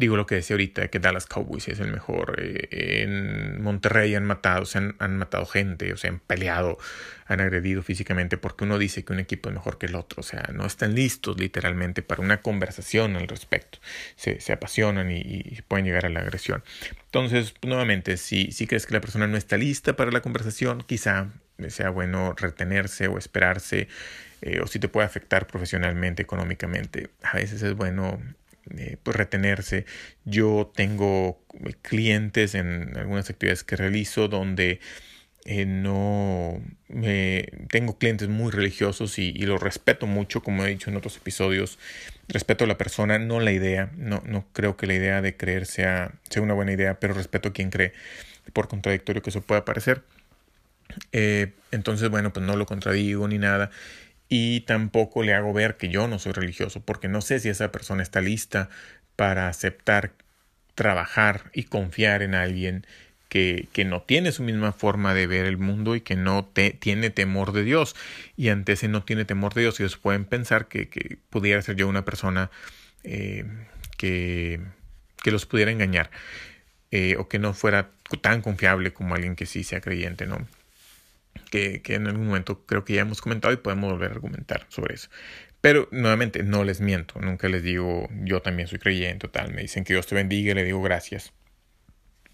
digo 0.00 0.16
lo 0.16 0.26
que 0.26 0.36
decía 0.36 0.54
ahorita, 0.54 0.88
que 0.88 0.98
Dallas 0.98 1.26
Cowboys 1.26 1.68
es 1.68 1.78
el 1.78 1.92
mejor. 1.92 2.40
Eh, 2.42 3.02
en 3.02 3.62
Monterrey 3.62 4.14
han 4.14 4.24
matado, 4.24 4.64
se 4.64 4.78
han, 4.78 5.16
matado 5.16 5.46
gente, 5.46 5.92
o 5.92 5.96
sea, 5.96 6.10
han 6.10 6.20
peleado, 6.20 6.78
han 7.26 7.40
agredido 7.40 7.82
físicamente 7.82 8.38
porque 8.38 8.64
uno 8.64 8.78
dice 8.78 9.04
que 9.04 9.12
un 9.12 9.20
equipo 9.20 9.50
es 9.50 9.54
mejor 9.54 9.78
que 9.78 9.86
el 9.86 9.94
otro. 9.94 10.20
O 10.20 10.24
sea, 10.24 10.50
no 10.54 10.66
están 10.66 10.94
listos 10.94 11.38
literalmente 11.38 12.02
para 12.02 12.22
una 12.22 12.40
conversación 12.40 13.14
al 13.16 13.28
respecto. 13.28 13.78
Se, 14.16 14.40
se 14.40 14.52
apasionan 14.52 15.10
y, 15.12 15.20
y, 15.20 15.62
pueden 15.68 15.84
llegar 15.84 16.06
a 16.06 16.08
la 16.08 16.20
agresión. 16.20 16.64
Entonces, 17.04 17.54
nuevamente, 17.62 18.16
si, 18.16 18.50
si 18.52 18.66
crees 18.66 18.86
que 18.86 18.94
la 18.94 19.00
persona 19.00 19.26
no 19.26 19.36
está 19.36 19.56
lista 19.58 19.94
para 19.94 20.10
la 20.10 20.22
conversación, 20.22 20.82
quizá 20.86 21.28
sea 21.68 21.90
bueno 21.90 22.34
retenerse 22.34 23.08
o 23.08 23.18
esperarse, 23.18 23.88
eh, 24.42 24.60
o 24.62 24.66
si 24.66 24.78
te 24.78 24.88
puede 24.88 25.06
afectar 25.06 25.46
profesionalmente, 25.46 26.22
económicamente. 26.22 27.10
A 27.22 27.36
veces 27.36 27.62
es 27.62 27.74
bueno 27.74 28.18
eh, 28.76 28.96
pues 29.02 29.16
retenerse. 29.16 29.84
Yo 30.24 30.72
tengo 30.74 31.42
clientes 31.82 32.54
en 32.54 32.96
algunas 32.96 33.28
actividades 33.28 33.64
que 33.64 33.76
realizo 33.76 34.28
donde 34.28 34.80
eh, 35.46 35.64
no 35.66 36.60
tengo 37.70 37.98
clientes 37.98 38.28
muy 38.28 38.50
religiosos 38.52 39.18
y, 39.18 39.30
y 39.34 39.46
los 39.46 39.60
respeto 39.60 40.06
mucho, 40.06 40.42
como 40.42 40.64
he 40.64 40.68
dicho 40.68 40.90
en 40.90 40.96
otros 40.96 41.16
episodios. 41.16 41.78
Respeto 42.28 42.64
a 42.64 42.66
la 42.68 42.78
persona, 42.78 43.18
no 43.18 43.40
la 43.40 43.52
idea. 43.52 43.90
No, 43.96 44.22
no 44.26 44.46
creo 44.52 44.76
que 44.76 44.86
la 44.86 44.94
idea 44.94 45.22
de 45.22 45.36
creer 45.36 45.66
sea, 45.66 46.12
sea 46.28 46.42
una 46.42 46.54
buena 46.54 46.72
idea, 46.72 47.00
pero 47.00 47.14
respeto 47.14 47.48
a 47.48 47.52
quien 47.52 47.70
cree, 47.70 47.92
por 48.52 48.68
contradictorio 48.68 49.22
que 49.22 49.30
eso 49.30 49.40
pueda 49.40 49.64
parecer. 49.64 50.02
Eh, 51.12 51.54
entonces, 51.70 52.08
bueno, 52.08 52.32
pues 52.32 52.44
no 52.46 52.56
lo 52.56 52.66
contradigo 52.66 53.28
ni 53.28 53.38
nada. 53.38 53.70
Y 54.28 54.60
tampoco 54.60 55.22
le 55.22 55.34
hago 55.34 55.52
ver 55.52 55.76
que 55.76 55.88
yo 55.88 56.08
no 56.08 56.18
soy 56.18 56.32
religioso, 56.32 56.80
porque 56.84 57.08
no 57.08 57.20
sé 57.20 57.40
si 57.40 57.48
esa 57.48 57.72
persona 57.72 58.02
está 58.02 58.20
lista 58.20 58.68
para 59.16 59.48
aceptar, 59.48 60.12
trabajar 60.74 61.50
y 61.52 61.64
confiar 61.64 62.22
en 62.22 62.34
alguien 62.34 62.86
que, 63.28 63.68
que, 63.72 63.84
no 63.84 64.02
tiene 64.02 64.32
su 64.32 64.42
misma 64.42 64.72
forma 64.72 65.14
de 65.14 65.26
ver 65.26 65.46
el 65.46 65.56
mundo 65.56 65.94
y 65.94 66.00
que 66.00 66.16
no 66.16 66.50
tiene 66.80 67.10
temor 67.10 67.52
de 67.52 67.64
Dios. 67.64 67.96
Y 68.36 68.48
ante 68.48 68.72
ese 68.72 68.88
no 68.88 69.04
tiene 69.04 69.24
temor 69.24 69.54
de 69.54 69.62
Dios, 69.62 69.78
ellos 69.80 69.96
pueden 69.96 70.24
pensar 70.24 70.68
que, 70.68 70.88
que 70.88 71.18
pudiera 71.30 71.62
ser 71.62 71.76
yo 71.76 71.88
una 71.88 72.04
persona 72.04 72.50
eh, 73.04 73.44
que, 73.96 74.60
que 75.22 75.30
los 75.30 75.46
pudiera 75.46 75.70
engañar 75.70 76.10
eh, 76.90 77.16
o 77.18 77.28
que 77.28 77.38
no 77.38 77.54
fuera 77.54 77.90
tan 78.20 78.42
confiable 78.42 78.92
como 78.92 79.14
alguien 79.14 79.36
que 79.36 79.46
sí 79.46 79.62
sea 79.62 79.80
creyente, 79.80 80.26
¿no? 80.26 80.46
Que, 81.50 81.82
en 81.88 82.06
algún 82.06 82.26
momento 82.26 82.64
creo 82.64 82.84
que 82.84 82.94
ya 82.94 83.02
hemos 83.02 83.20
comentado 83.20 83.52
y 83.52 83.58
podemos 83.58 83.92
volver 83.92 84.10
a 84.10 84.14
argumentar 84.14 84.66
sobre 84.68 84.94
eso. 84.94 85.08
Pero 85.60 85.88
nuevamente, 85.90 86.42
no 86.42 86.64
les 86.64 86.80
miento, 86.80 87.20
nunca 87.20 87.48
les 87.48 87.62
digo 87.62 88.08
yo 88.22 88.40
también 88.40 88.68
soy 88.68 88.78
creyente, 88.78 89.28
tal, 89.28 89.52
me 89.52 89.62
dicen 89.62 89.84
que 89.84 89.92
Dios 89.92 90.06
te 90.06 90.14
bendiga 90.14 90.52
y 90.52 90.54
le 90.54 90.64
digo 90.64 90.80
gracias. 90.80 91.32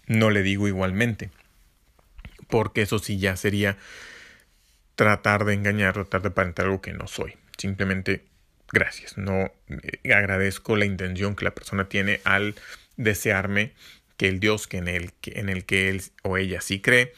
No 0.05 0.29
le 0.29 0.43
digo 0.43 0.67
igualmente, 0.69 1.29
porque 2.47 2.83
eso 2.83 2.99
sí 2.99 3.19
ya 3.19 3.35
sería 3.35 3.77
tratar 4.95 5.43
de 5.43 5.53
engañar, 5.53 5.93
tratar 5.93 6.21
de 6.21 6.29
aparentar 6.29 6.65
algo 6.65 6.81
que 6.81 6.93
no 6.93 7.07
soy. 7.07 7.35
Simplemente 7.57 8.23
gracias, 8.71 9.17
no 9.17 9.51
eh, 9.67 10.13
agradezco 10.13 10.77
la 10.77 10.85
intención 10.85 11.35
que 11.35 11.45
la 11.45 11.55
persona 11.55 11.89
tiene 11.89 12.21
al 12.23 12.55
desearme 12.95 13.73
que 14.15 14.27
el 14.27 14.39
Dios 14.39 14.67
que 14.67 14.77
en 14.77 14.87
el, 14.87 15.11
en 15.25 15.49
el 15.49 15.65
que 15.65 15.89
él 15.89 16.01
o 16.23 16.37
ella 16.37 16.61
sí 16.61 16.81
cree 16.81 17.13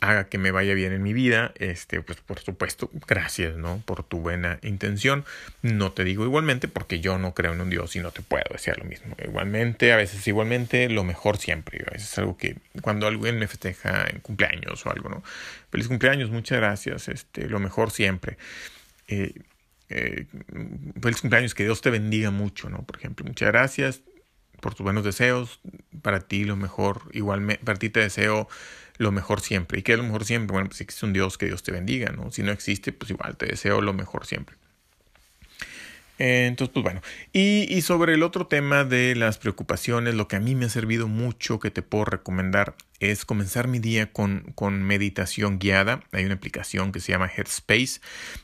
haga 0.00 0.28
que 0.28 0.38
me 0.38 0.50
vaya 0.50 0.74
bien 0.74 0.92
en 0.92 1.02
mi 1.02 1.12
vida, 1.12 1.52
este, 1.56 2.00
pues 2.02 2.20
por 2.20 2.38
supuesto, 2.40 2.90
gracias, 3.06 3.56
¿no? 3.56 3.82
Por 3.84 4.02
tu 4.02 4.20
buena 4.20 4.58
intención. 4.62 5.24
No 5.62 5.92
te 5.92 6.04
digo 6.04 6.24
igualmente 6.24 6.68
porque 6.68 7.00
yo 7.00 7.18
no 7.18 7.34
creo 7.34 7.52
en 7.52 7.60
un 7.60 7.70
Dios 7.70 7.94
y 7.96 8.00
no 8.00 8.10
te 8.10 8.22
puedo 8.22 8.44
decir 8.50 8.76
lo 8.78 8.84
mismo. 8.84 9.16
Igualmente, 9.22 9.92
a 9.92 9.96
veces 9.96 10.26
igualmente, 10.26 10.88
lo 10.88 11.04
mejor 11.04 11.38
siempre. 11.38 11.84
A 11.86 11.92
veces 11.92 12.12
es 12.12 12.18
algo 12.18 12.36
que 12.36 12.56
cuando 12.80 13.06
alguien 13.06 13.38
me 13.38 13.48
festeja 13.48 14.06
en 14.08 14.20
cumpleaños 14.20 14.84
o 14.86 14.90
algo, 14.90 15.08
¿no? 15.08 15.22
Feliz 15.70 15.88
cumpleaños, 15.88 16.30
muchas 16.30 16.58
gracias, 16.58 17.08
este, 17.08 17.48
lo 17.48 17.58
mejor 17.58 17.90
siempre. 17.90 18.36
Eh, 19.08 19.34
eh, 19.88 20.26
feliz 21.00 21.20
cumpleaños, 21.20 21.54
que 21.54 21.64
Dios 21.64 21.80
te 21.80 21.90
bendiga 21.90 22.30
mucho, 22.30 22.70
¿no? 22.70 22.82
Por 22.82 22.96
ejemplo, 22.96 23.26
muchas 23.26 23.48
gracias 23.48 24.02
por 24.62 24.74
tus 24.74 24.84
buenos 24.84 25.04
deseos. 25.04 25.60
Para 26.00 26.20
ti 26.20 26.44
lo 26.44 26.56
mejor, 26.56 27.02
igualmente, 27.12 27.62
para 27.64 27.78
ti 27.78 27.90
te 27.90 28.00
deseo 28.00 28.48
lo 28.96 29.12
mejor 29.12 29.40
siempre. 29.40 29.80
¿Y 29.80 29.82
qué 29.82 29.92
es 29.92 29.98
lo 29.98 30.04
mejor 30.04 30.24
siempre? 30.24 30.52
Bueno, 30.54 30.68
pues 30.68 30.78
si 30.78 30.84
existe 30.84 31.04
un 31.04 31.12
Dios, 31.12 31.36
que 31.36 31.46
Dios 31.46 31.62
te 31.62 31.72
bendiga, 31.72 32.12
¿no? 32.12 32.30
Si 32.30 32.42
no 32.42 32.52
existe, 32.52 32.92
pues 32.92 33.10
igual 33.10 33.36
te 33.36 33.46
deseo 33.46 33.80
lo 33.82 33.92
mejor 33.92 34.24
siempre. 34.24 34.56
Entonces, 36.24 36.72
pues 36.72 36.84
bueno. 36.84 37.00
Y, 37.32 37.80
sobre 37.82 38.14
el 38.14 38.22
otro 38.22 38.46
tema 38.46 38.84
de 38.84 39.16
las 39.16 39.38
preocupaciones, 39.38 40.14
lo 40.14 40.28
que 40.28 40.36
a 40.36 40.40
mí 40.40 40.54
me 40.54 40.66
ha 40.66 40.68
servido 40.68 41.08
mucho, 41.08 41.58
que 41.58 41.72
te 41.72 41.82
puedo 41.82 42.04
recomendar, 42.04 42.76
es 43.00 43.24
comenzar 43.24 43.66
mi 43.66 43.80
día 43.80 44.12
con, 44.12 44.54
meditación 44.84 45.58
guiada. 45.58 46.04
Hay 46.12 46.24
una 46.24 46.34
aplicación 46.34 46.92
que 46.92 47.00
se 47.00 47.10
llama 47.10 47.26
Headspace. 47.34 48.00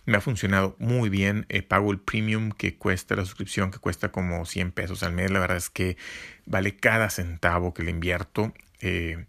Me 0.06 0.16
ha 0.16 0.20
funcionado 0.20 0.74
muy 0.80 1.08
bien. 1.08 1.46
Eh, 1.48 1.62
pago 1.62 1.92
el 1.92 2.00
premium 2.00 2.50
que 2.50 2.74
cuesta, 2.74 3.14
la 3.14 3.24
suscripción 3.24 3.70
que 3.70 3.78
cuesta 3.78 4.10
como 4.10 4.44
100 4.44 4.72
pesos 4.72 5.04
al 5.04 5.12
mes. 5.12 5.30
La 5.30 5.38
verdad 5.38 5.58
es 5.58 5.70
que 5.70 5.96
vale 6.46 6.74
cada 6.74 7.10
centavo 7.10 7.74
que 7.74 7.84
le 7.84 7.92
invierto. 7.92 8.52
Eh, 8.80 9.24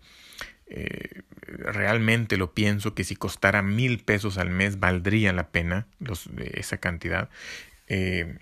eh, 0.71 1.21
realmente 1.45 2.37
lo 2.37 2.53
pienso 2.53 2.93
que 2.93 3.03
si 3.03 3.15
costara 3.15 3.61
mil 3.61 3.99
pesos 3.99 4.37
al 4.37 4.49
mes 4.49 4.79
valdría 4.79 5.33
la 5.33 5.49
pena 5.49 5.85
esa 6.53 6.77
cantidad. 6.77 7.29
Eh, 7.89 8.37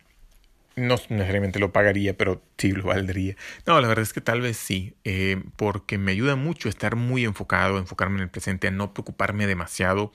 no 0.77 0.95
necesariamente 1.09 1.57
lo 1.57 1.73
pagaría, 1.73 2.15
pero 2.15 2.43
sí 2.57 2.71
lo 2.71 2.83
valdría. 2.83 3.35
No, 3.65 3.81
la 3.81 3.87
verdad 3.87 4.03
es 4.03 4.13
que 4.13 4.21
tal 4.21 4.41
vez 4.41 4.57
sí, 4.57 4.93
eh, 5.03 5.41
porque 5.55 5.97
me 5.97 6.11
ayuda 6.11 6.35
mucho 6.35 6.69
estar 6.69 6.95
muy 6.95 7.25
enfocado, 7.25 7.79
enfocarme 7.79 8.17
en 8.17 8.23
el 8.23 8.29
presente, 8.29 8.67
a 8.67 8.71
no 8.71 8.93
preocuparme 8.93 9.47
demasiado 9.47 10.13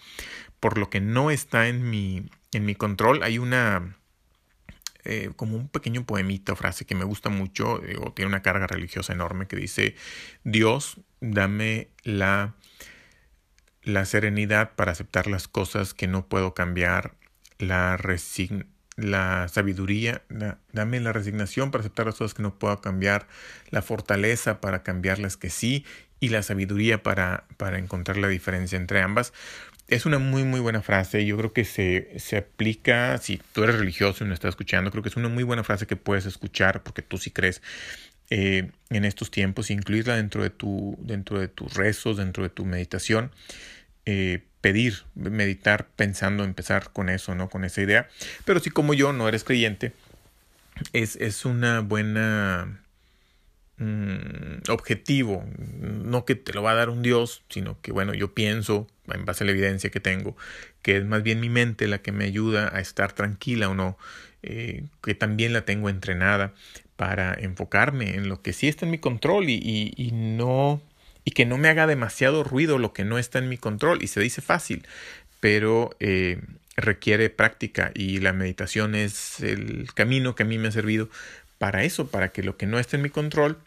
por 0.60 0.78
lo 0.78 0.88
que 0.88 1.00
no 1.00 1.32
está 1.32 1.66
en 1.66 1.90
mi, 1.90 2.30
en 2.52 2.64
mi 2.64 2.76
control. 2.76 3.24
Hay 3.24 3.38
una, 3.38 3.96
eh, 5.02 5.30
como 5.34 5.56
un 5.56 5.68
pequeño 5.68 6.06
poemita 6.06 6.54
frase 6.54 6.84
que 6.84 6.94
me 6.94 7.04
gusta 7.04 7.28
mucho, 7.28 7.82
o 8.00 8.12
tiene 8.12 8.28
una 8.28 8.42
carga 8.42 8.68
religiosa 8.68 9.12
enorme, 9.12 9.48
que 9.48 9.56
dice, 9.56 9.96
Dios, 10.44 11.00
dame 11.20 11.88
la, 12.04 12.54
la 13.82 14.04
serenidad 14.04 14.76
para 14.76 14.92
aceptar 14.92 15.26
las 15.26 15.48
cosas 15.48 15.92
que 15.92 16.06
no 16.06 16.28
puedo 16.28 16.54
cambiar, 16.54 17.16
la 17.58 17.96
resignación 17.96 18.71
la 18.96 19.48
sabiduría, 19.48 20.22
dame 20.72 21.00
la 21.00 21.12
resignación 21.12 21.70
para 21.70 21.80
aceptar 21.80 22.06
las 22.06 22.16
cosas 22.16 22.34
que 22.34 22.42
no 22.42 22.58
puedo 22.58 22.80
cambiar, 22.80 23.26
la 23.70 23.82
fortaleza 23.82 24.60
para 24.60 24.82
cambiar 24.82 25.18
las 25.18 25.36
que 25.36 25.50
sí 25.50 25.84
y 26.20 26.28
la 26.28 26.42
sabiduría 26.42 27.02
para, 27.02 27.44
para 27.56 27.78
encontrar 27.78 28.18
la 28.18 28.28
diferencia 28.28 28.76
entre 28.76 29.00
ambas. 29.00 29.32
Es 29.88 30.06
una 30.06 30.18
muy 30.18 30.44
muy 30.44 30.60
buena 30.60 30.80
frase, 30.80 31.26
yo 31.26 31.36
creo 31.36 31.52
que 31.52 31.64
se, 31.64 32.18
se 32.18 32.36
aplica, 32.36 33.18
si 33.18 33.40
tú 33.52 33.64
eres 33.64 33.78
religioso 33.78 34.24
y 34.24 34.28
no 34.28 34.34
estás 34.34 34.50
escuchando, 34.50 34.90
creo 34.90 35.02
que 35.02 35.08
es 35.08 35.16
una 35.16 35.28
muy 35.28 35.42
buena 35.42 35.64
frase 35.64 35.86
que 35.86 35.96
puedes 35.96 36.24
escuchar 36.26 36.82
porque 36.82 37.02
tú 37.02 37.18
sí 37.18 37.30
crees 37.30 37.60
eh, 38.30 38.70
en 38.88 39.04
estos 39.04 39.30
tiempos, 39.30 39.70
incluirla 39.70 40.16
dentro 40.16 40.42
de, 40.42 40.48
tu, 40.48 40.96
dentro 41.02 41.38
de 41.38 41.48
tus 41.48 41.74
rezos, 41.74 42.16
dentro 42.16 42.42
de 42.42 42.48
tu 42.48 42.64
meditación. 42.64 43.30
Eh, 44.06 44.44
pedir, 44.62 45.02
meditar 45.14 45.88
pensando 45.96 46.44
empezar 46.44 46.90
con 46.92 47.10
eso, 47.10 47.34
¿no? 47.34 47.50
Con 47.50 47.64
esa 47.64 47.82
idea. 47.82 48.08
Pero 48.46 48.60
si 48.60 48.70
como 48.70 48.94
yo 48.94 49.12
no 49.12 49.28
eres 49.28 49.44
creyente, 49.44 49.92
es, 50.94 51.16
es 51.16 51.44
una 51.44 51.80
buena 51.80 52.80
mm, 53.76 54.70
objetivo, 54.70 55.44
no 55.58 56.24
que 56.24 56.36
te 56.36 56.54
lo 56.54 56.62
va 56.62 56.70
a 56.70 56.76
dar 56.76 56.88
un 56.88 57.02
Dios, 57.02 57.42
sino 57.50 57.78
que 57.82 57.92
bueno, 57.92 58.14
yo 58.14 58.32
pienso, 58.32 58.86
en 59.12 59.24
base 59.24 59.44
a 59.44 59.46
la 59.46 59.52
evidencia 59.52 59.90
que 59.90 60.00
tengo, 60.00 60.36
que 60.80 60.96
es 60.96 61.04
más 61.04 61.22
bien 61.22 61.40
mi 61.40 61.50
mente 61.50 61.88
la 61.88 61.98
que 61.98 62.12
me 62.12 62.24
ayuda 62.24 62.74
a 62.74 62.80
estar 62.80 63.12
tranquila 63.12 63.68
o 63.68 63.74
no, 63.74 63.98
eh, 64.44 64.84
que 65.02 65.14
también 65.14 65.52
la 65.52 65.64
tengo 65.64 65.88
entrenada 65.88 66.54
para 66.96 67.34
enfocarme 67.34 68.14
en 68.14 68.28
lo 68.28 68.42
que 68.42 68.52
sí 68.52 68.68
está 68.68 68.84
en 68.86 68.92
mi 68.92 68.98
control 68.98 69.48
y, 69.48 69.54
y, 69.54 69.92
y 69.96 70.12
no 70.12 70.80
y 71.24 71.32
que 71.32 71.46
no 71.46 71.58
me 71.58 71.68
haga 71.68 71.86
demasiado 71.86 72.44
ruido 72.44 72.78
lo 72.78 72.92
que 72.92 73.04
no 73.04 73.18
está 73.18 73.38
en 73.38 73.48
mi 73.48 73.58
control. 73.58 74.02
Y 74.02 74.08
se 74.08 74.20
dice 74.20 74.42
fácil, 74.42 74.86
pero 75.40 75.96
eh, 76.00 76.40
requiere 76.76 77.30
práctica 77.30 77.92
y 77.94 78.18
la 78.18 78.32
meditación 78.32 78.94
es 78.94 79.40
el 79.40 79.88
camino 79.94 80.34
que 80.34 80.42
a 80.44 80.46
mí 80.46 80.58
me 80.58 80.68
ha 80.68 80.72
servido 80.72 81.08
para 81.58 81.84
eso, 81.84 82.08
para 82.08 82.30
que 82.30 82.42
lo 82.42 82.56
que 82.56 82.66
no 82.66 82.78
está 82.78 82.96
en 82.96 83.02
mi 83.02 83.10
control 83.10 83.58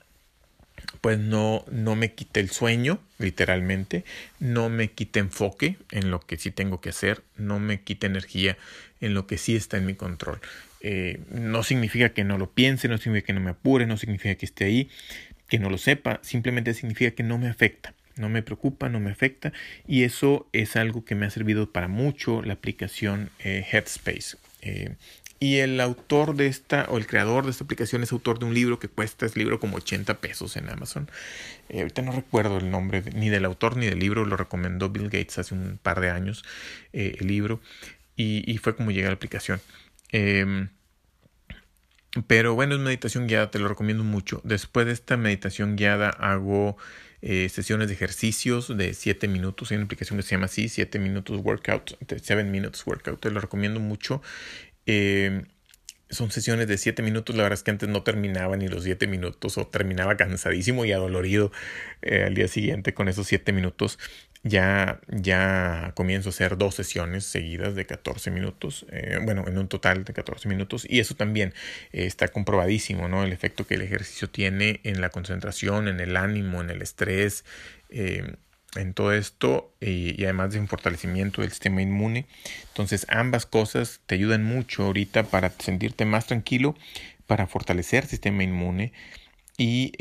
pues 1.01 1.19
no, 1.19 1.65
no 1.71 1.95
me 1.95 2.13
quite 2.13 2.39
el 2.39 2.49
sueño, 2.49 2.99
literalmente, 3.17 4.03
no 4.39 4.69
me 4.69 4.91
quite 4.91 5.19
enfoque 5.19 5.77
en 5.91 6.11
lo 6.11 6.19
que 6.19 6.37
sí 6.37 6.51
tengo 6.51 6.81
que 6.81 6.89
hacer, 6.89 7.23
no 7.37 7.59
me 7.59 7.81
quite 7.81 8.07
energía 8.07 8.57
en 9.01 9.13
lo 9.13 9.27
que 9.27 9.37
sí 9.37 9.55
está 9.55 9.77
en 9.77 9.85
mi 9.85 9.95
control. 9.95 10.39
Eh, 10.81 11.19
no 11.31 11.63
significa 11.63 12.09
que 12.09 12.23
no 12.23 12.37
lo 12.37 12.51
piense, 12.51 12.87
no 12.87 12.97
significa 12.97 13.27
que 13.27 13.33
no 13.33 13.39
me 13.39 13.51
apure, 13.51 13.85
no 13.85 13.97
significa 13.97 14.35
que 14.35 14.45
esté 14.45 14.65
ahí, 14.65 14.89
que 15.47 15.59
no 15.59 15.69
lo 15.69 15.77
sepa, 15.77 16.19
simplemente 16.23 16.73
significa 16.73 17.11
que 17.11 17.23
no 17.23 17.37
me 17.37 17.47
afecta, 17.47 17.93
no 18.15 18.29
me 18.29 18.43
preocupa, 18.43 18.89
no 18.89 18.99
me 18.99 19.11
afecta 19.11 19.53
y 19.87 20.03
eso 20.03 20.47
es 20.53 20.75
algo 20.75 21.05
que 21.05 21.15
me 21.15 21.25
ha 21.25 21.29
servido 21.29 21.71
para 21.71 21.87
mucho 21.87 22.41
la 22.41 22.53
aplicación 22.53 23.29
eh, 23.39 23.65
Headspace. 23.71 24.37
Eh, 24.61 24.95
y 25.37 25.57
el 25.57 25.79
autor 25.81 26.35
de 26.35 26.47
esta, 26.47 26.85
o 26.89 26.97
el 26.97 27.07
creador 27.07 27.43
de 27.43 27.51
esta 27.51 27.65
aplicación 27.65 28.01
es 28.01 28.11
autor 28.13 28.39
de 28.39 28.45
un 28.45 28.53
libro 28.53 28.79
que 28.79 28.87
cuesta, 28.87 29.25
es 29.25 29.35
libro 29.35 29.59
como 29.59 29.77
80 29.77 30.15
pesos 30.19 30.55
en 30.55 30.69
Amazon. 30.69 31.11
Eh, 31.67 31.81
ahorita 31.81 32.01
no 32.01 32.13
recuerdo 32.13 32.57
el 32.57 32.71
nombre 32.71 33.03
ni 33.13 33.29
del 33.29 33.43
autor 33.43 33.75
ni 33.75 33.85
del 33.85 33.99
libro, 33.99 34.25
lo 34.25 34.37
recomendó 34.37 34.89
Bill 34.89 35.09
Gates 35.09 35.37
hace 35.37 35.53
un 35.53 35.77
par 35.81 35.99
de 35.99 36.09
años 36.09 36.43
el 36.93 37.27
libro 37.27 37.59
y, 38.15 38.49
y, 38.49 38.57
fue 38.59 38.75
como 38.77 38.91
llegué 38.91 39.07
a 39.07 39.09
la 39.09 39.15
aplicación. 39.15 39.59
Em, 40.11 40.69
pero 42.27 42.55
bueno, 42.55 42.75
es 42.75 42.81
meditación 42.81 43.27
guiada, 43.27 43.51
te 43.51 43.59
lo 43.59 43.67
recomiendo 43.67 44.03
mucho. 44.03 44.41
Después 44.43 44.85
de 44.85 44.93
esta 44.93 45.17
meditación 45.17 45.75
guiada 45.75 46.09
hago 46.09 46.77
eh, 47.21 47.49
sesiones 47.49 47.87
de 47.87 47.95
ejercicios 47.95 48.75
de 48.75 48.93
7 48.93 49.27
minutos. 49.27 49.71
Hay 49.71 49.77
una 49.77 49.85
aplicación 49.85 50.17
que 50.17 50.23
se 50.23 50.35
llama 50.35 50.45
así, 50.45 50.69
7 50.69 50.99
minutos 50.99 51.41
workout, 51.43 51.97
7 52.07 52.43
minutes 52.43 52.85
workout. 52.85 53.19
Te 53.19 53.31
lo 53.31 53.39
recomiendo 53.39 53.79
mucho. 53.79 54.21
Eh, 54.85 55.43
son 56.09 56.31
sesiones 56.31 56.67
de 56.67 56.77
7 56.77 57.01
minutos. 57.01 57.35
La 57.35 57.43
verdad 57.43 57.57
es 57.57 57.63
que 57.63 57.71
antes 57.71 57.89
no 57.89 58.03
terminaba 58.03 58.55
ni 58.57 58.67
los 58.67 58.83
7 58.83 59.07
minutos 59.07 59.57
o 59.57 59.67
terminaba 59.67 60.17
cansadísimo 60.17 60.85
y 60.85 60.91
adolorido 60.91 61.51
eh, 62.01 62.23
al 62.25 62.35
día 62.35 62.47
siguiente 62.47 62.93
con 62.93 63.07
esos 63.07 63.27
7 63.27 63.51
minutos 63.51 63.97
ya, 64.47 64.99
ya 65.07 65.91
comienzo 65.95 66.29
a 66.29 66.31
hacer 66.31 66.55
dos 66.55 66.75
sesiones 66.75 67.25
seguidas 67.25 67.73
de 67.73 67.87
14 67.87 68.29
minutos, 68.29 68.85
eh, 68.91 69.17
bueno, 69.23 69.43
en 69.47 69.57
un 69.57 69.67
total 69.67 70.03
de 70.03 70.13
14 70.13 70.47
minutos, 70.47 70.85
y 70.87 70.99
eso 70.99 71.15
también 71.15 71.55
eh, 71.91 72.05
está 72.05 72.27
comprobadísimo, 72.27 73.07
¿no? 73.07 73.23
El 73.23 73.33
efecto 73.33 73.65
que 73.65 73.73
el 73.73 73.81
ejercicio 73.81 74.29
tiene 74.29 74.81
en 74.83 75.01
la 75.01 75.09
concentración, 75.09 75.87
en 75.87 75.99
el 75.99 76.15
ánimo, 76.15 76.61
en 76.61 76.69
el 76.69 76.83
estrés, 76.83 77.43
eh, 77.89 78.35
en 78.75 78.93
todo 78.93 79.13
esto, 79.13 79.73
y, 79.81 80.23
además 80.25 80.53
de 80.53 80.59
un 80.59 80.67
fortalecimiento 80.67 81.41
del 81.41 81.49
sistema 81.49 81.81
inmune. 81.81 82.27
Entonces, 82.67 83.07
ambas 83.09 83.47
cosas 83.47 84.01
te 84.05 84.13
ayudan 84.13 84.43
mucho 84.43 84.83
ahorita 84.83 85.23
para 85.23 85.49
sentirte 85.57 86.05
más 86.05 86.27
tranquilo, 86.27 86.75
para 87.25 87.47
fortalecer 87.47 88.03
el 88.03 88.09
sistema 88.11 88.43
inmune 88.43 88.93
y 89.57 89.93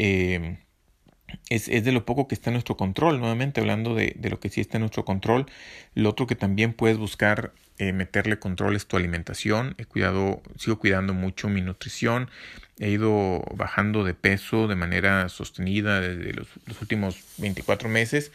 es, 1.49 1.69
es, 1.69 1.85
de 1.85 1.93
lo 1.93 2.05
poco 2.05 2.29
que 2.29 2.35
está 2.35 2.51
en 2.51 2.55
nuestro 2.55 2.77
control. 2.77 3.21
Nuevamente 3.21 3.61
hablando 3.61 3.95
de, 3.95 4.15
de, 4.17 4.31
lo 4.31 4.41
que 4.41 4.49
sí 4.49 4.61
está 4.61 4.79
en 4.79 4.83
nuestro 4.83 5.05
control. 5.05 5.47
Lo 5.95 6.11
otro 6.11 6.27
que 6.27 6.37
también 6.37 6.73
puedes 6.73 6.99
buscar 6.99 7.53
eh, 7.77 7.93
meterle 7.93 8.39
control 8.39 8.77
es 8.77 8.87
tu 8.87 8.97
alimentación. 8.97 9.75
He 9.79 9.85
cuidado, 9.85 10.43
sigo 10.57 10.79
cuidando 10.79 11.13
mucho 11.13 11.49
mi 11.49 11.61
nutrición. 11.61 12.31
He 12.79 12.91
ido 12.91 13.43
bajando 13.55 14.05
de 14.05 14.15
peso 14.15 14.69
de 14.69 14.77
manera 14.77 15.29
sostenida 15.29 16.01
desde 16.01 16.33
los, 16.35 16.49
últimos 16.81 17.25
24 17.39 17.89
meses. 17.89 18.31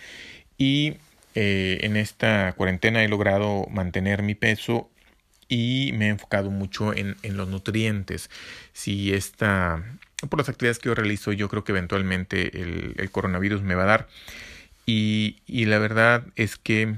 Y 0.57 0.97
eh, 1.35 1.79
en 1.83 1.95
esta 1.95 2.51
cuarentena 2.53 3.03
he 3.03 3.07
logrado 3.07 3.65
mantener 3.69 4.23
mi 4.23 4.35
peso 4.35 4.89
y 5.47 5.91
me 5.95 6.07
he 6.07 6.09
enfocado 6.09 6.51
mucho 6.51 6.93
en, 6.93 7.15
en 7.23 7.37
los 7.37 7.47
nutrientes. 7.47 8.29
Si 8.73 9.13
esta 9.13 9.83
por 10.27 10.39
las 10.39 10.49
actividades 10.49 10.79
que 10.79 10.89
yo 10.89 10.95
realizo, 10.95 11.31
yo 11.31 11.47
creo 11.47 11.63
que 11.63 11.71
eventualmente 11.71 12.61
el, 12.61 13.09
coronavirus 13.11 13.61
me 13.61 13.75
va 13.75 13.83
a 13.83 13.87
dar. 13.87 14.07
Y, 14.85 15.37
y, 15.45 15.65
la 15.65 15.77
verdad 15.77 16.25
es 16.35 16.57
que 16.57 16.95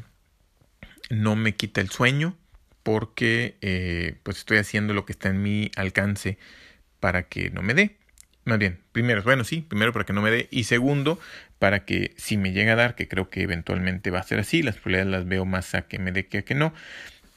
no 1.10 1.36
me 1.36 1.54
quita 1.54 1.82
el 1.82 1.90
sueño 1.90 2.38
porque 2.84 3.58
eh, 3.62 4.16
pues 4.24 4.38
estoy 4.38 4.58
haciendo 4.58 4.94
lo 4.94 5.06
que 5.06 5.12
está 5.12 5.30
en 5.30 5.42
mi 5.44 5.72
alcance 5.76 6.38
para 7.00 7.24
que 7.24 7.50
no 7.50 7.62
me 7.62 7.74
dé. 7.74 7.98
Más 8.44 8.58
bien, 8.58 8.80
primero, 8.92 9.22
bueno, 9.22 9.44
sí, 9.44 9.62
primero 9.62 9.94
para 9.94 10.06
que 10.06 10.14
no 10.14 10.22
me 10.22 10.32
dé 10.32 10.48
y 10.50 10.64
segundo, 10.64 11.20
para 11.60 11.86
que 11.86 12.14
si 12.18 12.38
me 12.38 12.54
llega 12.54 12.74
a 12.74 12.76
dar, 12.76 12.96
que 12.96 13.08
creo 13.08 13.30
que 13.30 13.44
eventualmente 13.44 14.10
va 14.10 14.20
a 14.20 14.24
ser 14.24 14.40
así, 14.40 14.64
las 14.64 14.76
probabilidades 14.78 15.12
las 15.12 15.28
veo 15.28 15.46
más 15.46 15.76
a 15.76 15.84
que 15.84 16.00
me 16.00 16.12
dé 16.12 16.26
que 16.26 16.40
a 16.40 16.42
que 16.42 16.56
no. 16.56 16.74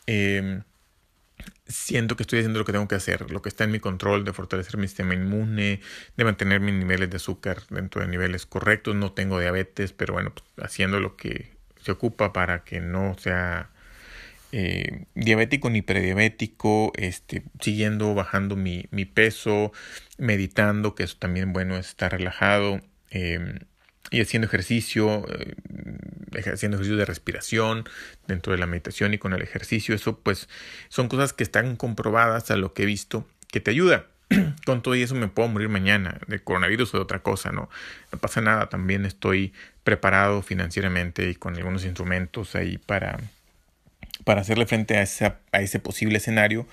Eh, 0.06 0.62
siento 1.66 2.16
que 2.16 2.22
estoy 2.24 2.40
haciendo 2.40 2.58
lo 2.58 2.64
que 2.64 2.72
tengo 2.72 2.88
que 2.88 2.94
hacer, 2.94 3.30
lo 3.30 3.42
que 3.42 3.48
está 3.48 3.64
en 3.64 3.70
mi 3.70 3.80
control 3.80 4.24
de 4.24 4.32
fortalecer 4.32 4.76
mi 4.76 4.86
sistema 4.86 5.14
inmune, 5.14 5.80
de 6.16 6.24
mantener 6.24 6.60
mis 6.60 6.74
niveles 6.74 7.10
de 7.10 7.16
azúcar 7.16 7.62
dentro 7.70 8.02
de 8.02 8.08
niveles 8.08 8.46
correctos. 8.46 8.94
No 8.94 9.12
tengo 9.12 9.40
diabetes, 9.40 9.92
pero 9.92 10.14
bueno, 10.14 10.32
pues, 10.34 10.44
haciendo 10.64 11.00
lo 11.00 11.16
que 11.16 11.54
se 11.82 11.92
ocupa 11.92 12.32
para 12.32 12.64
que 12.64 12.80
no 12.80 13.16
sea 13.18 13.70
eh, 14.52 15.06
diabético 15.14 15.70
ni 15.70 15.82
prediabético, 15.82 16.92
este, 16.96 17.42
siguiendo 17.60 18.14
bajando 18.14 18.56
mi, 18.56 18.86
mi, 18.90 19.04
peso, 19.04 19.72
meditando, 20.18 20.94
que 20.94 21.04
eso 21.04 21.16
también 21.18 21.52
bueno 21.52 21.76
es 21.76 21.88
estar 21.88 22.12
relajado. 22.12 22.80
Em, 23.10 23.58
y 24.10 24.20
haciendo 24.20 24.46
ejercicio, 24.46 25.26
eh, 25.28 25.54
haciendo 26.52 26.76
ejercicio 26.76 26.96
de 26.96 27.04
respiración 27.04 27.84
dentro 28.26 28.52
de 28.52 28.58
la 28.58 28.66
meditación 28.66 29.14
y 29.14 29.18
con 29.18 29.32
el 29.32 29.42
ejercicio, 29.42 29.94
eso 29.94 30.18
pues 30.18 30.48
son 30.88 31.08
cosas 31.08 31.32
que 31.32 31.44
están 31.44 31.76
comprobadas 31.76 32.50
a 32.50 32.56
lo 32.56 32.74
que 32.74 32.82
he 32.82 32.86
visto 32.86 33.26
que 33.50 33.60
te 33.60 33.70
ayuda. 33.70 34.06
Con 34.64 34.82
todo 34.82 34.94
y 34.94 35.02
eso 35.02 35.14
me 35.14 35.28
puedo 35.28 35.48
morir 35.48 35.68
mañana 35.68 36.18
de 36.26 36.38
coronavirus 36.38 36.94
o 36.94 36.96
de 36.96 37.02
otra 37.02 37.18
cosa, 37.18 37.52
¿no? 37.52 37.68
No 38.10 38.18
pasa 38.18 38.40
nada, 38.40 38.70
también 38.70 39.04
estoy 39.04 39.52
preparado 39.84 40.40
financieramente 40.40 41.28
y 41.28 41.34
con 41.34 41.54
algunos 41.54 41.84
instrumentos 41.84 42.54
ahí 42.54 42.78
para, 42.78 43.20
para 44.22 44.42
hacerle 44.42 44.66
frente 44.66 44.96
a, 44.96 45.02
esa, 45.02 45.40
a 45.52 45.60
ese 45.60 45.80
posible 45.80 46.18
escenario 46.18 46.66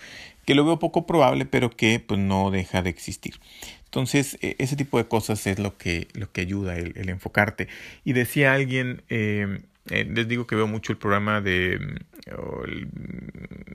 que 0.46 0.56
lo 0.56 0.66
veo 0.66 0.80
poco 0.80 1.06
probable, 1.06 1.46
pero 1.46 1.70
que 1.70 2.00
pues 2.00 2.20
no 2.20 2.52
deja 2.52 2.82
de 2.82 2.89
existir. 2.89 3.36
Entonces, 3.86 4.38
e, 4.42 4.56
ese 4.60 4.76
tipo 4.76 4.98
de 4.98 5.06
cosas 5.06 5.46
es 5.48 5.60
lo 5.60 5.78
que, 5.78 6.08
lo 6.14 6.32
que 6.32 6.42
ayuda 6.42 6.78
el, 6.78 7.10
enfocarte. 7.10 7.68
Y 8.04 8.14
decía 8.14 8.54
alguien, 8.54 9.02
eh, 9.10 9.62
eh, 9.89 10.06
les 10.06 10.28
digo 10.28 10.48
que 10.48 10.56
veo 10.56 10.68
mucho 10.68 10.92
el 10.92 10.98
programa 10.98 11.42
de 11.42 11.74
el, 12.26 12.88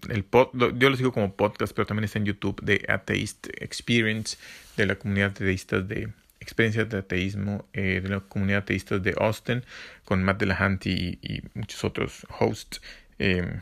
el 0.09 0.25
pod, 0.25 0.49
yo 0.79 0.91
lo 0.91 0.97
sigo 0.97 1.13
como 1.13 1.35
podcast, 1.35 1.75
pero 1.75 1.87
también 1.87 2.05
está 2.05 2.19
en 2.19 2.27
YouTube 2.27 2.61
de 2.63 2.85
Atheist 2.89 3.49
Experience 3.61 4.37
de 4.77 4.87
la 4.87 4.95
comunidad 4.97 5.31
ateístas 5.31 5.87
de 5.89 6.09
experiencias 6.41 6.89
de 6.89 6.99
ateísmo 6.99 7.67
eh, 7.73 8.01
de 8.01 8.09
la 8.09 8.21
comunidad 8.21 8.61
ateísta 8.61 8.99
de 8.99 9.15
Austin 9.19 9.65
con 10.05 10.23
Matt 10.23 10.39
Delahanty 10.39 11.19
y, 11.21 11.35
y 11.35 11.43
muchos 11.55 11.85
otros 11.85 12.27
hosts. 12.39 12.81
Eh, 13.19 13.61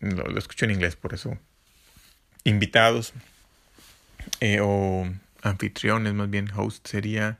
lo, 0.00 0.24
lo, 0.24 0.38
escucho 0.38 0.64
en 0.64 0.72
inglés, 0.72 0.96
por 0.96 1.14
eso. 1.14 1.38
Invitados 2.44 3.12
o 4.62 5.06
anfitriones, 5.42 6.14
más 6.14 6.30
bien 6.30 6.50
host 6.54 6.86
sería 6.86 7.38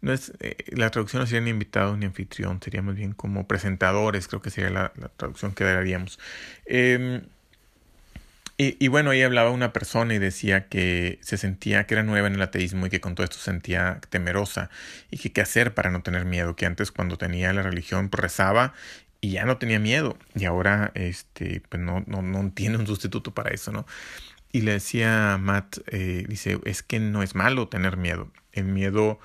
no 0.00 0.12
es 0.12 0.32
eh, 0.40 0.56
la 0.68 0.90
traducción 0.90 1.20
no 1.20 1.26
sería 1.26 1.42
ni 1.42 1.50
invitado 1.50 1.96
ni 1.96 2.06
anfitrión, 2.06 2.60
sería 2.62 2.82
más 2.82 2.96
bien 2.96 3.12
como 3.12 3.46
presentadores, 3.46 4.28
creo 4.28 4.40
que 4.42 4.50
sería 4.50 4.70
la, 4.70 4.92
traducción 5.16 5.52
que 5.54 5.64
daríamos. 5.64 6.18
Em, 6.66 7.22
y, 8.62 8.88
bueno, 8.88 9.08
ahí 9.08 9.22
hablaba 9.22 9.50
una 9.50 9.72
persona 9.72 10.12
y 10.14 10.18
decía 10.18 10.68
que 10.68 11.18
se 11.22 11.38
sentía 11.38 11.86
que 11.86 11.94
era 11.94 12.02
nueva 12.02 12.26
en 12.28 12.34
el 12.34 12.42
ateísmo 12.42 12.86
y 12.86 12.90
que 12.90 13.00
con 13.00 13.14
todo 13.14 13.24
esto 13.24 13.38
se 13.38 13.44
sentía 13.44 14.02
temerosa 14.10 14.68
y 15.10 15.16
que 15.16 15.32
qué 15.32 15.40
hacer 15.40 15.72
para 15.72 15.88
no 15.88 16.02
tener 16.02 16.26
miedo, 16.26 16.56
que 16.56 16.66
antes 16.66 16.92
cuando 16.92 17.16
tenía 17.16 17.54
la 17.54 17.62
religión 17.62 18.10
pues, 18.10 18.20
rezaba 18.20 18.74
y 19.20 19.32
ya 19.32 19.44
no 19.44 19.58
tenía 19.58 19.78
miedo 19.78 20.16
y 20.34 20.44
ahora 20.44 20.92
este 20.94 21.62
pues 21.68 21.82
no, 21.82 22.02
no, 22.06 22.22
no 22.22 22.50
tiene 22.52 22.78
un 22.78 22.86
sustituto 22.86 23.32
para 23.32 23.50
eso, 23.50 23.72
¿no? 23.72 23.86
Y 24.52 24.62
le 24.62 24.72
decía 24.72 25.34
a 25.34 25.38
Matt, 25.38 25.78
eh, 25.86 26.24
dice, 26.28 26.58
es 26.64 26.82
que 26.82 26.98
no 26.98 27.22
es 27.22 27.34
malo 27.34 27.68
tener 27.68 27.96
miedo, 27.96 28.30
el 28.52 28.64
miedo 28.64 29.20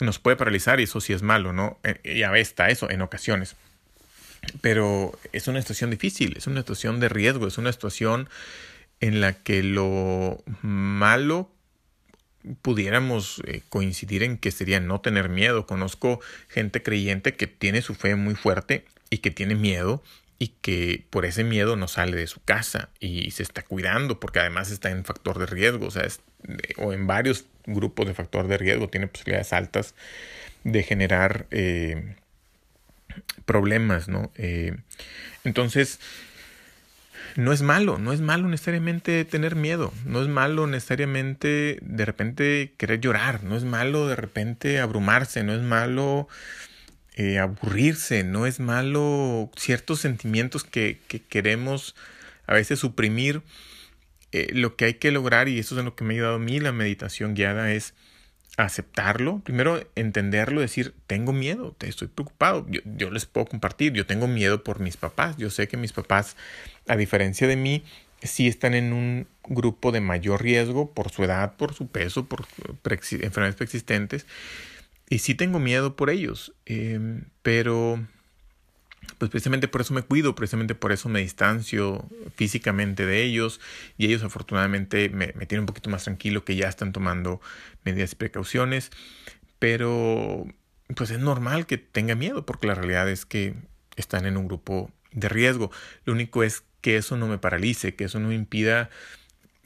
nos 0.00 0.18
puede 0.18 0.36
paralizar 0.36 0.78
y 0.80 0.84
eso 0.84 1.00
sí 1.00 1.12
es 1.12 1.22
malo, 1.22 1.52
¿no? 1.52 1.78
Eh, 1.84 2.00
y 2.16 2.22
a 2.22 2.30
veces 2.30 2.48
está 2.48 2.68
eso 2.68 2.90
en 2.90 3.00
ocasiones. 3.00 3.56
Pero 4.60 5.18
es 5.32 5.48
una 5.48 5.60
situación 5.60 5.90
difícil, 5.90 6.36
es 6.36 6.46
una 6.46 6.60
situación 6.60 7.00
de 7.00 7.08
riesgo, 7.08 7.46
es 7.46 7.58
una 7.58 7.72
situación 7.72 8.28
en 9.00 9.20
la 9.20 9.32
que 9.32 9.62
lo 9.62 10.42
malo 10.62 11.50
pudiéramos 12.62 13.42
eh, 13.46 13.62
coincidir 13.68 14.22
en 14.22 14.38
que 14.38 14.50
sería 14.50 14.80
no 14.80 15.00
tener 15.00 15.28
miedo. 15.28 15.66
Conozco 15.66 16.20
gente 16.48 16.82
creyente 16.82 17.34
que 17.34 17.46
tiene 17.46 17.82
su 17.82 17.94
fe 17.94 18.14
muy 18.16 18.34
fuerte 18.34 18.84
y 19.10 19.18
que 19.18 19.30
tiene 19.30 19.54
miedo 19.54 20.02
y 20.38 20.48
que 20.60 21.04
por 21.10 21.24
ese 21.24 21.44
miedo 21.44 21.76
no 21.76 21.88
sale 21.88 22.16
de 22.16 22.26
su 22.26 22.42
casa 22.42 22.90
y 23.00 23.30
se 23.30 23.42
está 23.42 23.62
cuidando 23.62 24.20
porque 24.20 24.40
además 24.40 24.70
está 24.70 24.90
en 24.90 25.04
factor 25.04 25.38
de 25.38 25.46
riesgo, 25.46 25.86
o 25.86 25.90
sea, 25.90 26.06
o 26.76 26.92
en 26.92 27.06
varios 27.06 27.46
grupos 27.66 28.06
de 28.06 28.14
factor 28.14 28.46
de 28.46 28.58
riesgo, 28.58 28.88
tiene 28.88 29.06
posibilidades 29.06 29.52
altas 29.52 29.94
de 30.64 30.82
generar 30.82 31.46
eh, 31.50 32.16
problemas, 33.44 34.08
¿no? 34.08 34.30
Eh, 34.36 34.76
entonces, 35.44 36.00
no 37.36 37.52
es 37.52 37.62
malo, 37.62 37.98
no 37.98 38.12
es 38.12 38.20
malo 38.20 38.48
necesariamente 38.48 39.24
tener 39.24 39.56
miedo, 39.56 39.92
no 40.04 40.22
es 40.22 40.28
malo 40.28 40.66
necesariamente 40.66 41.78
de 41.82 42.04
repente 42.04 42.74
querer 42.78 43.00
llorar, 43.00 43.44
no 43.44 43.56
es 43.56 43.64
malo 43.64 44.08
de 44.08 44.16
repente 44.16 44.80
abrumarse, 44.80 45.42
no 45.42 45.54
es 45.54 45.62
malo 45.62 46.28
eh, 47.14 47.38
aburrirse, 47.38 48.24
no 48.24 48.46
es 48.46 48.58
malo 48.58 49.50
ciertos 49.56 50.00
sentimientos 50.00 50.64
que, 50.64 50.98
que 51.08 51.20
queremos 51.20 51.94
a 52.46 52.54
veces 52.54 52.78
suprimir. 52.78 53.42
Eh, 54.32 54.48
lo 54.52 54.76
que 54.76 54.86
hay 54.86 54.94
que 54.94 55.12
lograr, 55.12 55.48
y 55.48 55.58
eso 55.58 55.78
es 55.78 55.84
lo 55.84 55.94
que 55.94 56.04
me 56.04 56.14
ha 56.14 56.16
ayudado 56.16 56.34
a 56.34 56.38
mí 56.38 56.58
la 56.60 56.72
meditación 56.72 57.34
guiada, 57.34 57.72
es 57.72 57.94
aceptarlo, 58.56 59.40
primero 59.40 59.86
entenderlo, 59.94 60.60
decir, 60.60 60.94
tengo 61.06 61.32
miedo, 61.32 61.74
te 61.76 61.88
estoy 61.88 62.08
preocupado, 62.08 62.66
yo, 62.68 63.10
les 63.10 63.26
puedo 63.26 63.46
compartir, 63.46 63.92
yo 63.92 64.06
tengo 64.06 64.26
miedo 64.28 64.64
por 64.64 64.80
mis 64.80 64.96
papás, 64.96 65.36
yo 65.36 65.50
sé 65.50 65.68
que 65.68 65.76
mis 65.76 65.92
papás, 65.92 66.36
a 66.88 66.96
diferencia 66.96 67.46
de 67.46 67.56
mí, 67.56 67.84
sí 68.22 68.46
están 68.46 68.74
en 68.74 68.92
un 68.92 69.26
grupo 69.48 69.92
de 69.92 70.00
mayor 70.00 70.42
riesgo 70.42 70.92
por 70.92 71.10
su 71.10 71.24
edad, 71.24 71.56
por 71.56 71.74
su 71.74 71.88
peso, 71.88 72.26
por 72.26 72.46
enfermedades 72.84 73.56
preexistentes, 73.56 74.26
y 75.08 75.18
sí 75.18 75.34
tengo 75.34 75.58
miedo 75.58 75.96
por 75.96 76.10
ellos, 76.10 76.54
em, 76.64 77.24
pero 77.42 78.04
pues 79.18 79.30
precisamente 79.30 79.68
por 79.68 79.80
eso 79.80 79.94
me 79.94 80.02
cuido, 80.02 80.34
precisamente 80.34 80.74
por 80.74 80.92
eso 80.92 81.08
me 81.08 81.20
distancio 81.20 82.08
físicamente 82.34 83.06
de 83.06 83.22
ellos 83.22 83.60
y 83.96 84.06
ellos 84.06 84.22
afortunadamente 84.24 85.08
me, 85.10 85.32
me 85.36 85.46
tienen 85.46 85.60
un 85.60 85.66
poquito 85.66 85.90
más 85.90 86.04
tranquilo 86.04 86.44
que 86.44 86.56
ya 86.56 86.68
están 86.68 86.92
tomando 86.92 87.40
medidas 87.84 88.12
y 88.12 88.16
precauciones, 88.16 88.90
pero 89.58 90.46
pues 90.94 91.10
es 91.10 91.18
normal 91.18 91.66
que 91.66 91.78
tenga 91.78 92.14
miedo 92.14 92.44
porque 92.44 92.66
la 92.66 92.74
realidad 92.74 93.08
es 93.08 93.24
que 93.26 93.54
están 93.96 94.26
en 94.26 94.36
un 94.36 94.48
grupo 94.48 94.90
de 95.12 95.28
riesgo. 95.28 95.70
Lo 96.04 96.12
único 96.12 96.42
es 96.42 96.62
que 96.80 96.96
eso 96.96 97.16
no 97.16 97.26
me 97.26 97.38
paralice, 97.38 97.94
que 97.94 98.04
eso 98.04 98.20
no 98.20 98.28
me 98.28 98.34
impida 98.34 98.90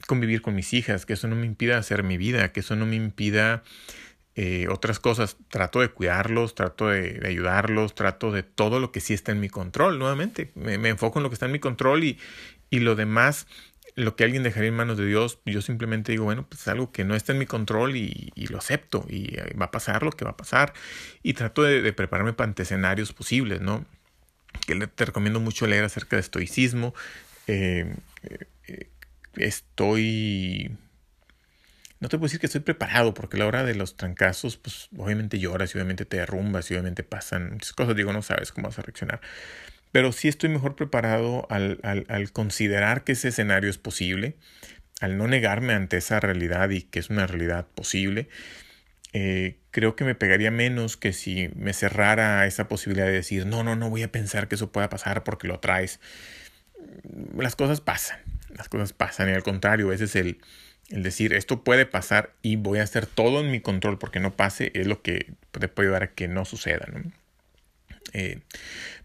convivir 0.07 0.41
con 0.41 0.55
mis 0.55 0.73
hijas, 0.73 1.05
que 1.05 1.13
eso 1.13 1.27
no 1.27 1.35
me 1.35 1.45
impida 1.45 1.77
hacer 1.77 2.03
mi 2.03 2.17
vida, 2.17 2.51
que 2.51 2.61
eso 2.61 2.75
no 2.75 2.85
me 2.85 2.95
impida 2.95 3.63
eh, 4.35 4.67
otras 4.69 4.99
cosas, 4.99 5.37
trato 5.49 5.81
de 5.81 5.89
cuidarlos, 5.89 6.55
trato 6.55 6.87
de, 6.87 7.21
ayudarlos, 7.25 7.95
trato 7.95 8.31
de 8.31 8.43
todo 8.43 8.79
lo 8.79 8.91
que 8.91 9.01
sí 9.01 9.13
está 9.13 9.31
en 9.31 9.39
mi 9.39 9.49
control, 9.49 9.99
nuevamente, 9.99 10.51
me, 10.55 10.75
enfoco 10.89 11.19
en 11.19 11.23
lo 11.23 11.29
que 11.29 11.35
está 11.35 11.47
en 11.47 11.51
mi 11.51 11.59
control 11.59 12.03
y, 12.03 12.17
y 12.69 12.79
lo 12.79 12.95
demás, 12.95 13.45
lo 13.95 14.15
que 14.15 14.23
alguien 14.23 14.43
dejaría 14.43 14.69
en 14.69 14.75
manos 14.75 14.97
de 14.97 15.05
Dios, 15.05 15.39
yo 15.45 15.61
simplemente 15.61 16.11
digo, 16.11 16.23
bueno, 16.23 16.45
pues 16.47 16.61
es 16.61 16.67
algo 16.69 16.91
que 16.91 17.03
no 17.03 17.15
está 17.15 17.33
en 17.33 17.39
mi 17.39 17.45
control 17.45 17.95
y, 17.95 18.31
lo 18.49 18.57
acepto 18.57 19.05
y 19.09 19.35
eh, 19.35 19.55
va 19.59 19.65
a 19.65 19.71
pasar 19.71 20.03
lo 20.03 20.11
que 20.11 20.25
va 20.25 20.31
a 20.31 20.37
pasar 20.37 20.73
y 21.23 21.33
trato 21.33 21.63
de, 21.63 21.93
prepararme 21.93 22.33
para 22.33 22.53
escenarios 22.57 23.13
posibles, 23.13 23.61
¿no? 23.61 23.85
Que 24.65 24.75
te 24.75 25.05
recomiendo 25.05 25.39
mucho 25.39 25.67
leer 25.67 25.83
acerca 25.83 26.15
de 26.15 26.21
estoicismo. 26.21 26.93
Eh, 27.47 27.95
estoy 29.35 30.71
no 32.01 32.09
te 32.09 32.17
puedo 32.17 32.25
decir 32.25 32.39
que 32.39 32.47
estoy 32.47 32.61
preparado, 32.61 33.13
porque 33.13 33.37
a 33.37 33.39
la 33.39 33.45
hora 33.45 33.63
de 33.63 33.75
los 33.75 33.95
trancazos, 33.95 34.57
pues 34.57 34.89
obviamente 34.97 35.37
lloras 35.37 35.73
y 35.73 35.77
obviamente 35.77 36.03
te 36.03 36.17
derrumbas 36.17 36.69
y 36.71 36.73
obviamente 36.73 37.03
pasan 37.03 37.51
muchas 37.53 37.73
cosas. 37.73 37.95
Digo, 37.95 38.11
no 38.11 38.23
sabes 38.23 38.51
cómo 38.51 38.69
vas 38.69 38.79
a 38.79 38.81
reaccionar. 38.81 39.21
Pero 39.91 40.11
sí 40.11 40.27
estoy 40.27 40.49
mejor 40.49 40.75
preparado 40.75 41.45
al, 41.51 41.79
al, 41.83 42.31
considerar 42.31 43.03
que 43.03 43.11
ese 43.11 43.27
escenario 43.27 43.69
es 43.69 43.77
posible, 43.77 44.35
al 44.99 45.15
no 45.15 45.27
negarme 45.27 45.73
ante 45.73 45.97
esa 45.97 46.19
realidad 46.19 46.71
y 46.71 46.81
que 46.81 46.97
es 46.97 47.11
una 47.11 47.27
realidad 47.27 47.67
posible. 47.67 48.29
Eh, 49.13 49.59
creo 49.71 49.95
que 49.95 50.03
me 50.03 50.15
pegaría 50.15 50.51
menos 50.51 50.97
que 50.97 51.13
si 51.13 51.49
me 51.55 51.73
cerrara 51.73 52.45
esa 52.45 52.67
posibilidad 52.67 53.07
de 53.07 53.13
decir, 53.13 53.45
no, 53.45 53.63
no, 53.63 53.75
no 53.75 53.89
voy 53.89 54.03
a 54.03 54.11
pensar 54.11 54.47
que 54.47 54.55
eso 54.55 54.71
pueda 54.71 54.89
pasar 54.89 55.23
porque 55.23 55.47
lo 55.47 55.59
traes. 55.59 55.99
Las 57.37 57.55
cosas 57.55 57.81
pasan, 57.81 58.19
las 58.55 58.69
cosas 58.69 58.93
pasan 58.93 59.29
y 59.29 59.33
al 59.33 59.43
contrario, 59.43 59.91
ese 59.93 60.05
es 60.05 60.15
el, 60.15 60.39
el 60.89 61.03
decir, 61.03 61.33
esto 61.33 61.63
puede 61.63 61.85
pasar 61.85 62.33
y 62.41 62.57
voy 62.57 62.79
a 62.79 62.83
hacer 62.83 63.05
todo 63.05 63.39
en 63.39 63.51
mi 63.51 63.61
control 63.61 63.97
porque 63.97 64.19
no 64.19 64.35
pase, 64.35 64.71
es 64.75 64.87
lo 64.87 65.01
que 65.01 65.33
te 65.51 65.67
puede 65.67 65.87
ayudar 65.87 66.03
a 66.03 66.11
que 66.11 66.27
no 66.27 66.45
suceda. 66.45 66.87
Eh, 68.13 68.39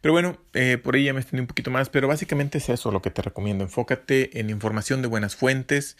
pero 0.00 0.12
bueno, 0.12 0.38
eh, 0.52 0.78
por 0.78 0.96
ahí 0.96 1.04
ya 1.04 1.12
me 1.12 1.20
extendí 1.20 1.40
un 1.40 1.46
poquito 1.46 1.70
más, 1.70 1.90
pero 1.90 2.08
básicamente 2.08 2.58
es 2.58 2.68
eso 2.68 2.90
lo 2.90 3.02
que 3.02 3.10
te 3.10 3.22
recomiendo. 3.22 3.62
Enfócate 3.62 4.40
en 4.40 4.50
información 4.50 5.00
de 5.02 5.08
buenas 5.08 5.36
fuentes. 5.36 5.96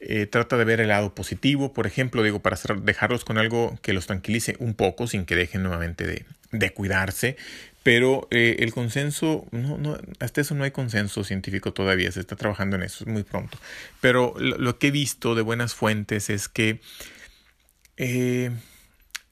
Eh, 0.00 0.26
trata 0.26 0.56
de 0.56 0.64
ver 0.64 0.80
el 0.80 0.88
lado 0.88 1.14
positivo, 1.14 1.72
por 1.72 1.86
ejemplo, 1.86 2.22
digo, 2.22 2.40
para 2.40 2.58
dejarlos 2.82 3.24
con 3.24 3.38
algo 3.38 3.78
que 3.82 3.92
los 3.92 4.06
tranquilice 4.06 4.56
un 4.58 4.74
poco 4.74 5.06
sin 5.06 5.24
que 5.24 5.36
dejen 5.36 5.62
nuevamente 5.62 6.06
de, 6.06 6.26
de 6.52 6.70
cuidarse. 6.72 7.36
Pero 7.86 8.26
eh, 8.32 8.56
el 8.58 8.72
consenso, 8.72 9.46
no, 9.52 9.78
no, 9.78 9.96
hasta 10.18 10.40
eso 10.40 10.56
no 10.56 10.64
hay 10.64 10.72
consenso 10.72 11.22
científico 11.22 11.72
todavía, 11.72 12.10
se 12.10 12.18
está 12.18 12.34
trabajando 12.34 12.74
en 12.74 12.82
eso, 12.82 13.04
es 13.04 13.08
muy 13.08 13.22
pronto. 13.22 13.58
Pero 14.00 14.34
lo, 14.38 14.76
que 14.80 14.88
he 14.88 14.90
visto 14.90 15.36
de 15.36 15.42
buenas 15.42 15.76
fuentes 15.76 16.28
es 16.28 16.48
que 16.48 16.80
eh, 17.96 18.50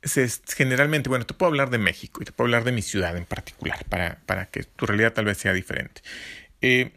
se, 0.05 0.29
generalmente, 0.55 1.09
bueno, 1.09 1.27
te 1.27 1.35
puedo 1.35 1.49
hablar 1.49 1.71
de 1.71 1.79
México 1.79 2.23
y 2.23 2.27
te 2.27 2.31
puedo 2.31 2.47
hablar 2.47 2.63
de 2.63 2.71
mi 2.71 2.83
ciudad 2.83 3.17
en 3.17 3.25
particular, 3.25 3.85
para, 3.89 4.21
para 4.25 4.47
que 4.47 4.63
tu 4.63 4.87
realidad 4.87 5.15
tal 5.15 5.25
vez 5.25 5.39
sea 5.39 5.53
diferente. 5.53 6.03
Eh, 6.61 6.93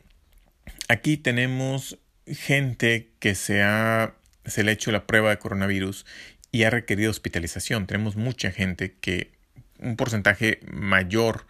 aquí 0.89 1.17
tenemos 1.17 1.97
gente 2.33 3.09
que 3.19 3.35
se, 3.35 3.61
ha, 3.61 4.15
se 4.45 4.63
le 4.63 4.71
ha 4.71 4.73
hecho 4.73 4.91
la 4.91 5.07
prueba 5.07 5.29
de 5.29 5.39
coronavirus 5.39 6.05
y 6.51 6.63
ha 6.63 6.69
requerido 6.69 7.11
hospitalización. 7.11 7.87
Tenemos 7.87 8.15
mucha 8.15 8.51
gente 8.51 8.95
que 8.99 9.31
un 9.79 9.95
porcentaje 9.95 10.59
mayor 10.71 11.45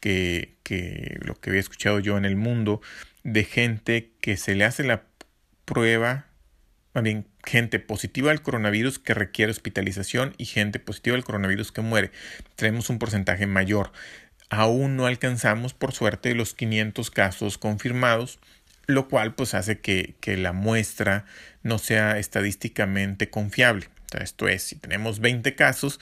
que, 0.00 0.54
que 0.62 1.18
lo 1.22 1.34
que 1.34 1.50
había 1.50 1.60
escuchado 1.60 1.98
yo 1.98 2.16
en 2.18 2.24
el 2.24 2.36
mundo 2.36 2.80
de 3.22 3.44
gente 3.44 4.10
que 4.20 4.36
se 4.36 4.54
le 4.54 4.64
hace 4.64 4.84
la 4.84 5.02
prueba 5.64 6.26
bien, 7.02 7.26
gente 7.44 7.80
positiva 7.80 8.30
al 8.30 8.42
coronavirus 8.42 8.98
que 8.98 9.14
requiere 9.14 9.50
hospitalización 9.50 10.34
y 10.38 10.44
gente 10.44 10.78
positiva 10.78 11.16
al 11.16 11.24
coronavirus 11.24 11.72
que 11.72 11.80
muere. 11.80 12.10
Tenemos 12.56 12.90
un 12.90 12.98
porcentaje 12.98 13.46
mayor. 13.46 13.92
Aún 14.50 14.96
no 14.96 15.06
alcanzamos, 15.06 15.74
por 15.74 15.92
suerte, 15.92 16.34
los 16.34 16.54
500 16.54 17.10
casos 17.10 17.58
confirmados, 17.58 18.38
lo 18.86 19.08
cual 19.08 19.34
pues 19.34 19.54
hace 19.54 19.80
que, 19.80 20.14
que 20.20 20.36
la 20.36 20.52
muestra 20.52 21.24
no 21.62 21.78
sea 21.78 22.18
estadísticamente 22.18 23.30
confiable. 23.30 23.88
esto 24.20 24.48
es, 24.48 24.62
si 24.62 24.76
tenemos 24.76 25.20
20 25.20 25.54
casos, 25.54 26.00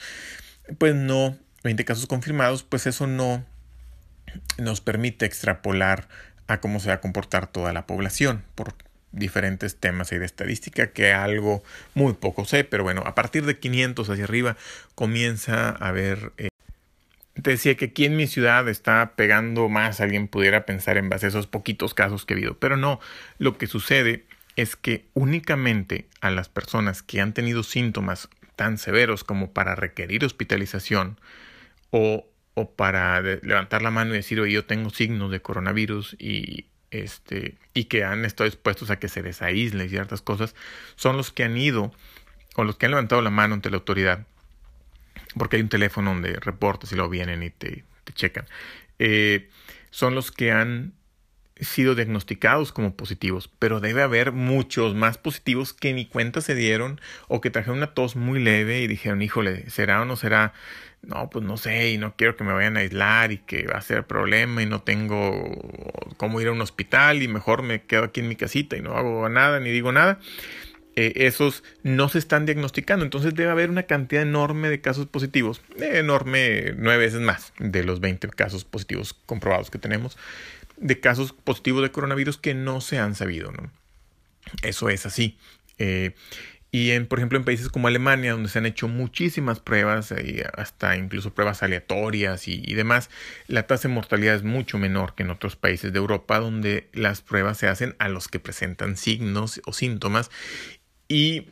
pues 0.77 0.95
no, 0.95 1.37
20 1.63 1.85
casos 1.85 2.07
confirmados, 2.07 2.63
pues 2.63 2.87
eso 2.87 3.07
no 3.07 3.45
nos 4.57 4.81
permite 4.81 5.25
extrapolar 5.25 6.07
a 6.47 6.59
cómo 6.59 6.79
se 6.79 6.89
va 6.89 6.95
a 6.95 7.01
comportar 7.01 7.47
toda 7.47 7.73
la 7.73 7.85
población 7.87 8.43
por 8.55 8.75
diferentes 9.11 9.77
temas 9.77 10.09
de 10.09 10.25
estadística 10.25 10.91
que 10.91 11.13
algo 11.13 11.63
muy 11.93 12.13
poco 12.13 12.45
sé, 12.45 12.63
pero 12.63 12.83
bueno, 12.83 13.03
a 13.05 13.15
partir 13.15 13.45
de 13.45 13.59
500 13.59 14.09
hacia 14.09 14.23
arriba 14.23 14.57
comienza 14.95 15.69
a 15.69 15.87
haber... 15.87 16.33
Eh, 16.37 16.49
decía 17.35 17.75
que 17.75 17.85
aquí 17.85 18.05
en 18.05 18.15
mi 18.15 18.27
ciudad 18.27 18.67
está 18.69 19.13
pegando 19.15 19.69
más, 19.69 19.99
alguien 19.99 20.27
pudiera 20.27 20.65
pensar 20.65 20.97
en 20.97 21.09
base 21.09 21.25
a 21.25 21.29
esos 21.29 21.47
poquitos 21.47 21.93
casos 21.93 22.25
que 22.25 22.33
he 22.33 22.37
habido, 22.37 22.57
pero 22.59 22.77
no, 22.77 22.99
lo 23.37 23.57
que 23.57 23.67
sucede 23.67 24.25
es 24.55 24.75
que 24.75 25.05
únicamente 25.13 26.07
a 26.21 26.29
las 26.29 26.49
personas 26.49 27.01
que 27.01 27.21
han 27.21 27.33
tenido 27.33 27.63
síntomas 27.63 28.29
tan 28.55 28.77
severos 28.77 29.23
como 29.23 29.51
para 29.51 29.75
requerir 29.75 30.23
hospitalización 30.23 31.19
o, 31.89 32.27
o 32.53 32.69
para 32.71 33.19
levantar 33.21 33.81
la 33.81 33.91
mano 33.91 34.13
y 34.13 34.17
decir, 34.17 34.39
oye, 34.39 34.53
yo 34.53 34.65
tengo 34.65 34.91
signos 34.91 35.31
de 35.31 35.41
coronavirus 35.41 36.15
y, 36.19 36.67
este, 36.91 37.57
y 37.73 37.85
que 37.85 38.03
han 38.03 38.25
estado 38.25 38.47
expuestos 38.47 38.91
a 38.91 38.99
que 38.99 39.09
se 39.09 39.23
les 39.23 39.41
aísle 39.41 39.89
ciertas 39.89 40.21
cosas, 40.21 40.55
son 40.95 41.17
los 41.17 41.31
que 41.31 41.43
han 41.43 41.57
ido 41.57 41.91
o 42.55 42.63
los 42.63 42.77
que 42.77 42.85
han 42.85 42.91
levantado 42.91 43.21
la 43.23 43.31
mano 43.31 43.55
ante 43.55 43.71
la 43.71 43.77
autoridad, 43.77 44.27
porque 45.37 45.57
hay 45.57 45.61
un 45.61 45.69
teléfono 45.69 46.11
donde 46.13 46.33
reportas 46.39 46.91
y 46.91 46.95
luego 46.95 47.09
vienen 47.09 47.43
y 47.43 47.49
te, 47.49 47.83
te 48.03 48.13
checan, 48.13 48.45
eh, 48.99 49.49
son 49.89 50.15
los 50.15 50.31
que 50.31 50.51
han 50.51 50.93
sido 51.59 51.95
diagnosticados 51.95 52.71
como 52.71 52.95
positivos, 52.95 53.49
pero 53.59 53.79
debe 53.79 54.01
haber 54.01 54.31
muchos 54.31 54.95
más 54.95 55.17
positivos 55.17 55.73
que 55.73 55.93
ni 55.93 56.05
cuenta 56.05 56.41
se 56.41 56.55
dieron 56.55 56.99
o 57.27 57.41
que 57.41 57.49
trajeron 57.49 57.77
una 57.77 57.93
tos 57.93 58.15
muy 58.15 58.39
leve 58.39 58.81
y 58.81 58.87
dijeron, 58.87 59.21
híjole, 59.21 59.69
¿será 59.69 60.01
o 60.01 60.05
no 60.05 60.15
será? 60.15 60.53
No, 61.01 61.29
pues 61.29 61.43
no 61.43 61.57
sé 61.57 61.91
y 61.91 61.97
no 61.97 62.15
quiero 62.15 62.37
que 62.37 62.45
me 62.45 62.53
vayan 62.53 62.77
a 62.77 62.81
aislar 62.81 63.33
y 63.33 63.37
que 63.39 63.67
va 63.67 63.77
a 63.77 63.81
ser 63.81 64.07
problema 64.07 64.63
y 64.63 64.65
no 64.65 64.81
tengo 64.81 65.43
cómo 66.15 66.39
ir 66.39 66.47
a 66.47 66.53
un 66.53 66.61
hospital 66.61 67.21
y 67.21 67.27
mejor 67.27 67.61
me 67.61 67.81
quedo 67.83 68.05
aquí 68.05 68.21
en 68.21 68.29
mi 68.29 68.37
casita 68.37 68.77
y 68.77 68.81
no 68.81 68.95
hago 68.95 69.27
nada 69.27 69.59
ni 69.59 69.69
digo 69.69 69.91
nada. 69.91 70.19
Eh, 70.95 71.13
esos 71.25 71.63
no 71.81 72.07
se 72.09 72.19
están 72.19 72.45
diagnosticando. 72.45 73.03
Entonces 73.03 73.33
debe 73.33 73.51
haber 73.51 73.69
una 73.69 73.83
cantidad 73.83 74.21
enorme 74.21 74.69
de 74.69 74.81
casos 74.81 75.07
positivos, 75.07 75.61
enorme, 75.77 76.73
nueve 76.77 77.05
veces 77.05 77.21
más 77.21 77.53
de 77.59 77.83
los 77.83 77.99
20 77.99 78.29
casos 78.29 78.63
positivos 78.63 79.13
comprobados 79.13 79.71
que 79.71 79.79
tenemos 79.79 80.17
de 80.77 80.99
casos 80.99 81.33
positivos 81.33 81.81
de 81.81 81.91
coronavirus 81.91 82.37
que 82.37 82.53
no 82.53 82.81
se 82.81 82.99
han 82.99 83.15
sabido. 83.15 83.51
¿no? 83.51 83.71
Eso 84.61 84.89
es 84.89 85.05
así. 85.05 85.37
Eh, 85.77 86.13
y 86.71 86.91
en, 86.91 87.05
por 87.05 87.19
ejemplo, 87.19 87.37
en 87.37 87.45
países 87.45 87.69
como 87.69 87.87
Alemania, 87.87 88.31
donde 88.31 88.49
se 88.49 88.57
han 88.57 88.65
hecho 88.65 88.87
muchísimas 88.87 89.59
pruebas, 89.59 90.11
hasta 90.57 90.97
incluso 90.97 91.31
pruebas 91.31 91.61
aleatorias 91.61 92.47
y, 92.47 92.73
demás, 92.73 93.11
la 93.47 93.67
tasa 93.67 93.87
de 93.87 93.93
mortalidad 93.93 94.33
es 94.33 94.41
mucho 94.41 94.79
menor 94.79 95.13
que 95.13 95.21
en 95.21 95.29
otros 95.29 95.55
países 95.55 95.93
de 95.93 95.99
Europa, 95.99 96.39
donde 96.39 96.89
las 96.91 97.21
pruebas 97.21 97.59
se 97.59 97.67
hacen 97.67 97.95
a 97.99 98.09
los 98.09 98.27
que 98.27 98.39
presentan 98.39 98.97
signos 98.97 99.61
o 99.67 99.73
síntomas. 99.73 100.31
Y 101.13 101.45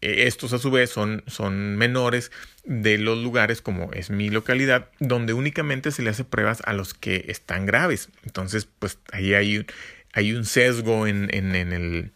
eh, 0.00 0.24
estos 0.26 0.54
a 0.54 0.58
su 0.58 0.70
vez 0.70 0.88
son, 0.88 1.22
son 1.26 1.76
menores 1.76 2.32
de 2.64 2.96
los 2.96 3.18
lugares 3.18 3.60
como 3.60 3.92
es 3.92 4.08
mi 4.08 4.30
localidad, 4.30 4.88
donde 5.00 5.34
únicamente 5.34 5.90
se 5.90 6.00
le 6.00 6.08
hace 6.08 6.24
pruebas 6.24 6.62
a 6.64 6.72
los 6.72 6.94
que 6.94 7.26
están 7.28 7.66
graves. 7.66 8.08
Entonces, 8.24 8.66
pues 8.78 8.98
ahí 9.12 9.34
hay 9.34 9.66
hay 10.14 10.32
un 10.32 10.46
sesgo 10.46 11.06
en, 11.06 11.28
en, 11.34 11.54
en, 11.54 11.74
el, 11.74 12.10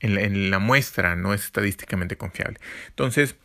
en, 0.00 0.50
la, 0.50 0.58
muestra, 0.58 1.14
no 1.14 1.32
es 1.32 1.44
estadísticamente 1.44 2.16
confiable. 2.16 2.58
Entonces, 2.88 3.36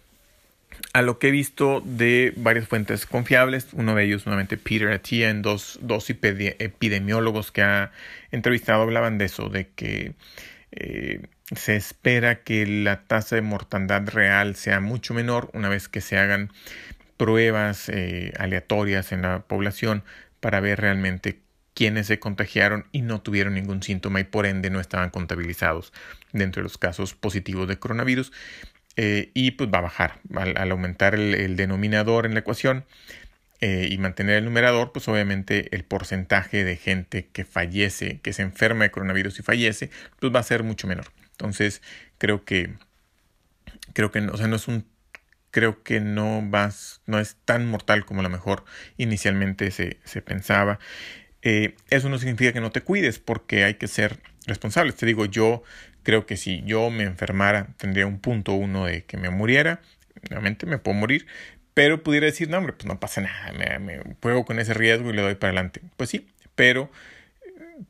a 0.93 1.03
lo 1.03 1.19
que 1.19 1.27
he 1.27 1.31
visto 1.31 1.83
de 1.85 2.33
varias 2.35 2.67
fuentes 2.67 3.05
confiables, 3.05 3.67
uno 3.73 3.93
de 3.93 4.05
ellos 4.05 4.25
nuevamente 4.25 4.57
Peter 4.57 4.99
en 5.09 5.43
dos, 5.43 5.77
dos 5.83 6.09
epidemiólogos 6.09 7.51
que 7.51 7.61
ha 7.61 7.91
entrevistado 8.31 8.81
hablaban 8.81 9.19
de 9.19 9.25
eso, 9.25 9.49
de 9.49 9.67
que 9.75 10.13
eh, 10.71 11.21
se 11.55 11.75
espera 11.75 12.43
que 12.43 12.65
la 12.65 13.03
tasa 13.03 13.35
de 13.35 13.41
mortandad 13.41 14.07
real 14.07 14.55
sea 14.55 14.79
mucho 14.79 15.13
menor 15.13 15.49
una 15.53 15.69
vez 15.69 15.87
que 15.87 16.01
se 16.01 16.17
hagan 16.17 16.51
pruebas 17.17 17.89
eh, 17.89 18.33
aleatorias 18.37 19.11
en 19.11 19.23
la 19.23 19.41
población 19.41 20.03
para 20.39 20.59
ver 20.59 20.79
realmente 20.79 21.39
quiénes 21.73 22.07
se 22.07 22.19
contagiaron 22.19 22.85
y 22.91 23.01
no 23.01 23.21
tuvieron 23.21 23.55
ningún 23.55 23.83
síntoma 23.83 24.19
y 24.19 24.25
por 24.25 24.45
ende 24.45 24.69
no 24.69 24.79
estaban 24.79 25.09
contabilizados 25.09 25.93
dentro 26.33 26.61
de 26.61 26.63
los 26.63 26.77
casos 26.77 27.13
positivos 27.13 27.67
de 27.67 27.79
coronavirus. 27.79 28.31
Eh, 28.95 29.31
y 29.33 29.51
pues 29.51 29.69
va 29.73 29.77
a 29.77 29.83
bajar 29.83 30.19
al, 30.35 30.71
aumentar 30.71 31.15
el, 31.15 31.55
denominador 31.55 32.25
en 32.25 32.33
la 32.33 32.41
ecuación 32.41 32.85
eh, 33.61 33.87
y 33.89 33.97
mantener 33.97 34.37
el 34.37 34.45
numerador, 34.45 34.91
pues 34.91 35.07
obviamente 35.07 35.73
el 35.73 35.85
porcentaje 35.85 36.65
de 36.65 36.75
gente 36.75 37.27
que 37.31 37.45
fallece, 37.45 38.19
que 38.21 38.33
se 38.33 38.41
enferma 38.41 38.83
de 38.83 38.91
coronavirus 38.91 39.39
y 39.39 39.43
fallece, 39.43 39.89
pues 40.19 40.33
va 40.35 40.39
a 40.41 40.43
ser 40.43 40.63
mucho 40.63 40.87
menor. 40.87 41.05
Entonces, 41.39 41.81
creo 42.17 42.43
que, 42.43 42.73
creo 43.93 44.11
que, 44.11 44.19
o 44.19 44.37
sea, 44.37 44.47
no 44.47 44.57
es 44.57 44.67
un, 44.67 44.85
creo 45.51 45.83
que 45.83 46.01
no 46.01 46.41
vas, 46.43 47.01
no 47.05 47.19
es 47.19 47.37
tan 47.45 47.65
mortal 47.65 48.05
como 48.05 48.19
a 48.19 48.23
lo 48.23 48.29
mejor 48.29 48.65
inicialmente 48.97 49.71
se, 49.71 49.99
se 50.03 50.21
pensaba. 50.21 50.79
Eh, 51.41 51.75
eso 51.89 52.09
no 52.09 52.19
significa 52.19 52.53
que 52.53 52.61
no 52.61 52.71
te 52.71 52.81
cuides, 52.81 53.19
porque 53.19 53.63
hay 53.63 53.75
que 53.75 53.87
ser 53.87 54.19
responsables. 54.47 54.95
Te 54.95 55.05
digo, 55.05 55.25
yo 55.25 55.63
creo 56.03 56.25
que 56.25 56.37
si 56.37 56.61
yo 56.65 56.89
me 56.89 57.03
enfermara, 57.03 57.69
tendría 57.77 58.07
un 58.07 58.19
punto 58.19 58.53
uno 58.53 58.85
de 58.85 59.05
que 59.05 59.17
me 59.17 59.29
muriera. 59.29 59.81
Obviamente 60.29 60.65
me 60.65 60.77
puedo 60.79 60.97
morir, 60.97 61.27
pero 61.73 62.03
pudiera 62.03 62.25
decir, 62.25 62.49
no, 62.49 62.57
hombre, 62.57 62.73
pues 62.73 62.85
no 62.87 62.99
pasa 62.99 63.21
nada, 63.21 63.53
me, 63.53 63.79
me 63.79 64.03
juego 64.21 64.45
con 64.45 64.59
ese 64.59 64.73
riesgo 64.73 65.11
y 65.11 65.13
le 65.13 65.21
doy 65.21 65.35
para 65.35 65.51
adelante. 65.51 65.81
Pues 65.97 66.09
sí, 66.09 66.27
pero 66.55 66.91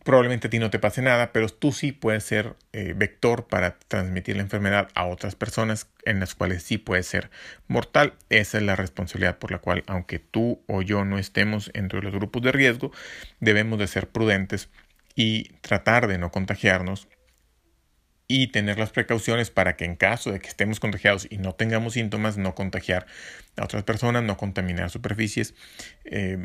probablemente 0.04 0.48
a 0.48 0.50
ti 0.50 0.60
no 0.60 0.70
te 0.70 0.80
pase 0.80 1.02
nada, 1.02 1.32
pero 1.32 1.50
tú 1.50 1.72
sí 1.72 1.92
puedes 1.92 2.24
ser 2.24 2.56
eh, 2.74 2.94
vector 2.96 3.48
para 3.48 3.78
transmitir 3.80 4.36
la 4.36 4.44
enfermedad 4.44 4.90
a 4.94 5.06
otras 5.06 5.36
personas 5.36 5.88
en 6.06 6.20
las 6.20 6.36
cuales 6.36 6.64
sí 6.64 6.78
puede 6.78 7.04
ser 7.04 7.30
mortal. 7.68 8.14
Esa 8.30 8.58
es 8.58 8.64
la 8.64 8.76
responsabilidad 8.76 9.40
por 9.40 9.52
la 9.52 9.60
cual, 9.60 9.84
aunque 9.88 10.20
tú 10.20 10.64
o 10.68 10.82
yo 10.82 11.06
no 11.06 11.18
estemos 11.18 11.72
entre 11.74 12.02
los 12.02 12.14
grupos 12.14 12.42
de 12.44 12.52
riesgo, 12.52 12.92
debemos 13.40 13.80
de 13.80 13.88
ser 13.88 14.10
prudentes 14.10 14.70
y 15.16 15.50
tratar 15.62 16.08
de 16.08 16.18
no 16.18 16.32
contagiarnos 16.32 17.08
y 18.28 18.48
tener 18.48 18.78
las 18.78 18.92
precauciones 18.92 19.50
para 19.50 19.76
que 19.76 19.86
en 19.86 19.96
caso 19.96 20.32
de 20.32 20.40
que 20.40 20.50
estemos 20.50 20.80
contagiados 20.80 21.28
y 21.32 21.40
no 21.40 21.56
tengamos 21.56 21.94
síntomas, 21.94 22.38
no 22.38 22.54
contagiar 22.54 23.08
a 23.58 23.64
otras 23.64 23.84
personas, 23.84 24.24
no 24.24 24.38
contaminar 24.38 24.92
superficies. 24.92 25.56
Eh, 26.06 26.38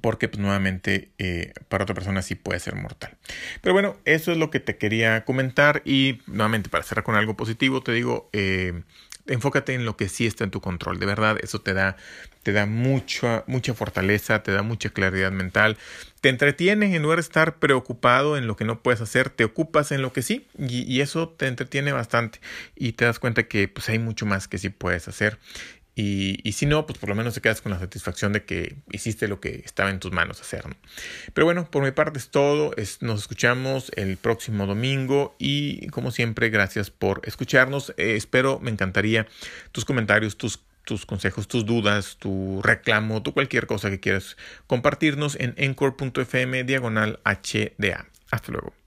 porque 0.00 0.28
pues 0.28 0.40
nuevamente 0.40 1.10
eh, 1.18 1.52
para 1.68 1.84
otra 1.84 1.94
persona 1.94 2.22
sí 2.22 2.34
puede 2.34 2.60
ser 2.60 2.74
mortal. 2.74 3.16
Pero 3.60 3.74
bueno, 3.74 3.96
eso 4.04 4.32
es 4.32 4.38
lo 4.38 4.50
que 4.50 4.60
te 4.60 4.76
quería 4.76 5.24
comentar 5.24 5.82
y 5.84 6.20
nuevamente 6.26 6.68
para 6.68 6.84
cerrar 6.84 7.04
con 7.04 7.14
algo 7.14 7.36
positivo 7.36 7.82
te 7.82 7.92
digo, 7.92 8.30
eh, 8.32 8.82
enfócate 9.26 9.74
en 9.74 9.84
lo 9.84 9.96
que 9.96 10.08
sí 10.08 10.26
está 10.26 10.44
en 10.44 10.50
tu 10.50 10.60
control, 10.60 10.98
de 10.98 11.06
verdad 11.06 11.38
eso 11.42 11.60
te 11.60 11.74
da, 11.74 11.96
te 12.42 12.52
da 12.52 12.66
mucha, 12.66 13.44
mucha 13.46 13.74
fortaleza, 13.74 14.42
te 14.42 14.50
da 14.52 14.62
mucha 14.62 14.90
claridad 14.90 15.30
mental, 15.30 15.76
te 16.20 16.28
entretiene 16.28 16.94
en 16.96 17.02
lugar 17.02 17.18
de 17.18 17.22
estar 17.22 17.58
preocupado 17.58 18.36
en 18.36 18.46
lo 18.46 18.56
que 18.56 18.64
no 18.64 18.82
puedes 18.82 19.00
hacer, 19.00 19.30
te 19.30 19.44
ocupas 19.44 19.92
en 19.92 20.02
lo 20.02 20.12
que 20.12 20.22
sí 20.22 20.46
y, 20.58 20.82
y 20.92 21.02
eso 21.02 21.28
te 21.28 21.46
entretiene 21.46 21.92
bastante 21.92 22.40
y 22.74 22.92
te 22.92 23.04
das 23.04 23.18
cuenta 23.18 23.44
que 23.44 23.68
pues 23.68 23.88
hay 23.88 23.98
mucho 23.98 24.26
más 24.26 24.48
que 24.48 24.58
sí 24.58 24.70
puedes 24.70 25.06
hacer 25.06 25.38
y, 25.94 26.52
si 26.52 26.64
no, 26.64 26.86
pues 26.86 26.98
por 26.98 27.10
lo 27.10 27.14
menos 27.14 27.34
te 27.34 27.42
quedas 27.42 27.60
con 27.60 27.70
la 27.70 27.78
satisfacción 27.78 28.32
de 28.32 28.44
que 28.44 28.76
hiciste 28.90 29.28
lo 29.28 29.40
que 29.40 29.62
estaba 29.64 29.90
en 29.90 30.00
tus 30.00 30.10
manos 30.10 30.40
hacer. 30.40 30.64
Pero 31.34 31.44
bueno, 31.44 31.70
por 31.70 31.82
mi 31.82 31.90
parte 31.90 32.18
es 32.18 32.30
todo. 32.30 32.74
nos 33.00 33.20
escuchamos 33.20 33.92
el 33.96 34.16
próximo 34.16 34.66
domingo 34.66 35.36
y 35.38 35.86
como 35.88 36.10
siempre, 36.10 36.48
gracias 36.48 36.90
por 36.90 37.20
escucharnos. 37.24 37.92
Eh, 37.98 38.16
espero, 38.16 38.58
me 38.60 38.70
encantaría 38.70 39.26
tus 39.72 39.84
comentarios, 39.84 40.38
tus, 40.38 40.60
tus 40.84 41.04
consejos, 41.04 41.46
tus 41.46 41.66
dudas, 41.66 42.16
tu 42.18 42.62
reclamo, 42.62 43.22
tu 43.22 43.34
cualquier 43.34 43.66
cosa 43.66 43.90
que 43.90 44.00
quieras 44.00 44.38
compartirnos 44.66 45.36
en 45.38 45.52
encore.fm 45.58 46.64
diagonal 46.64 47.20
HDA. 47.24 48.06
Hasta 48.30 48.50
luego. 48.50 48.81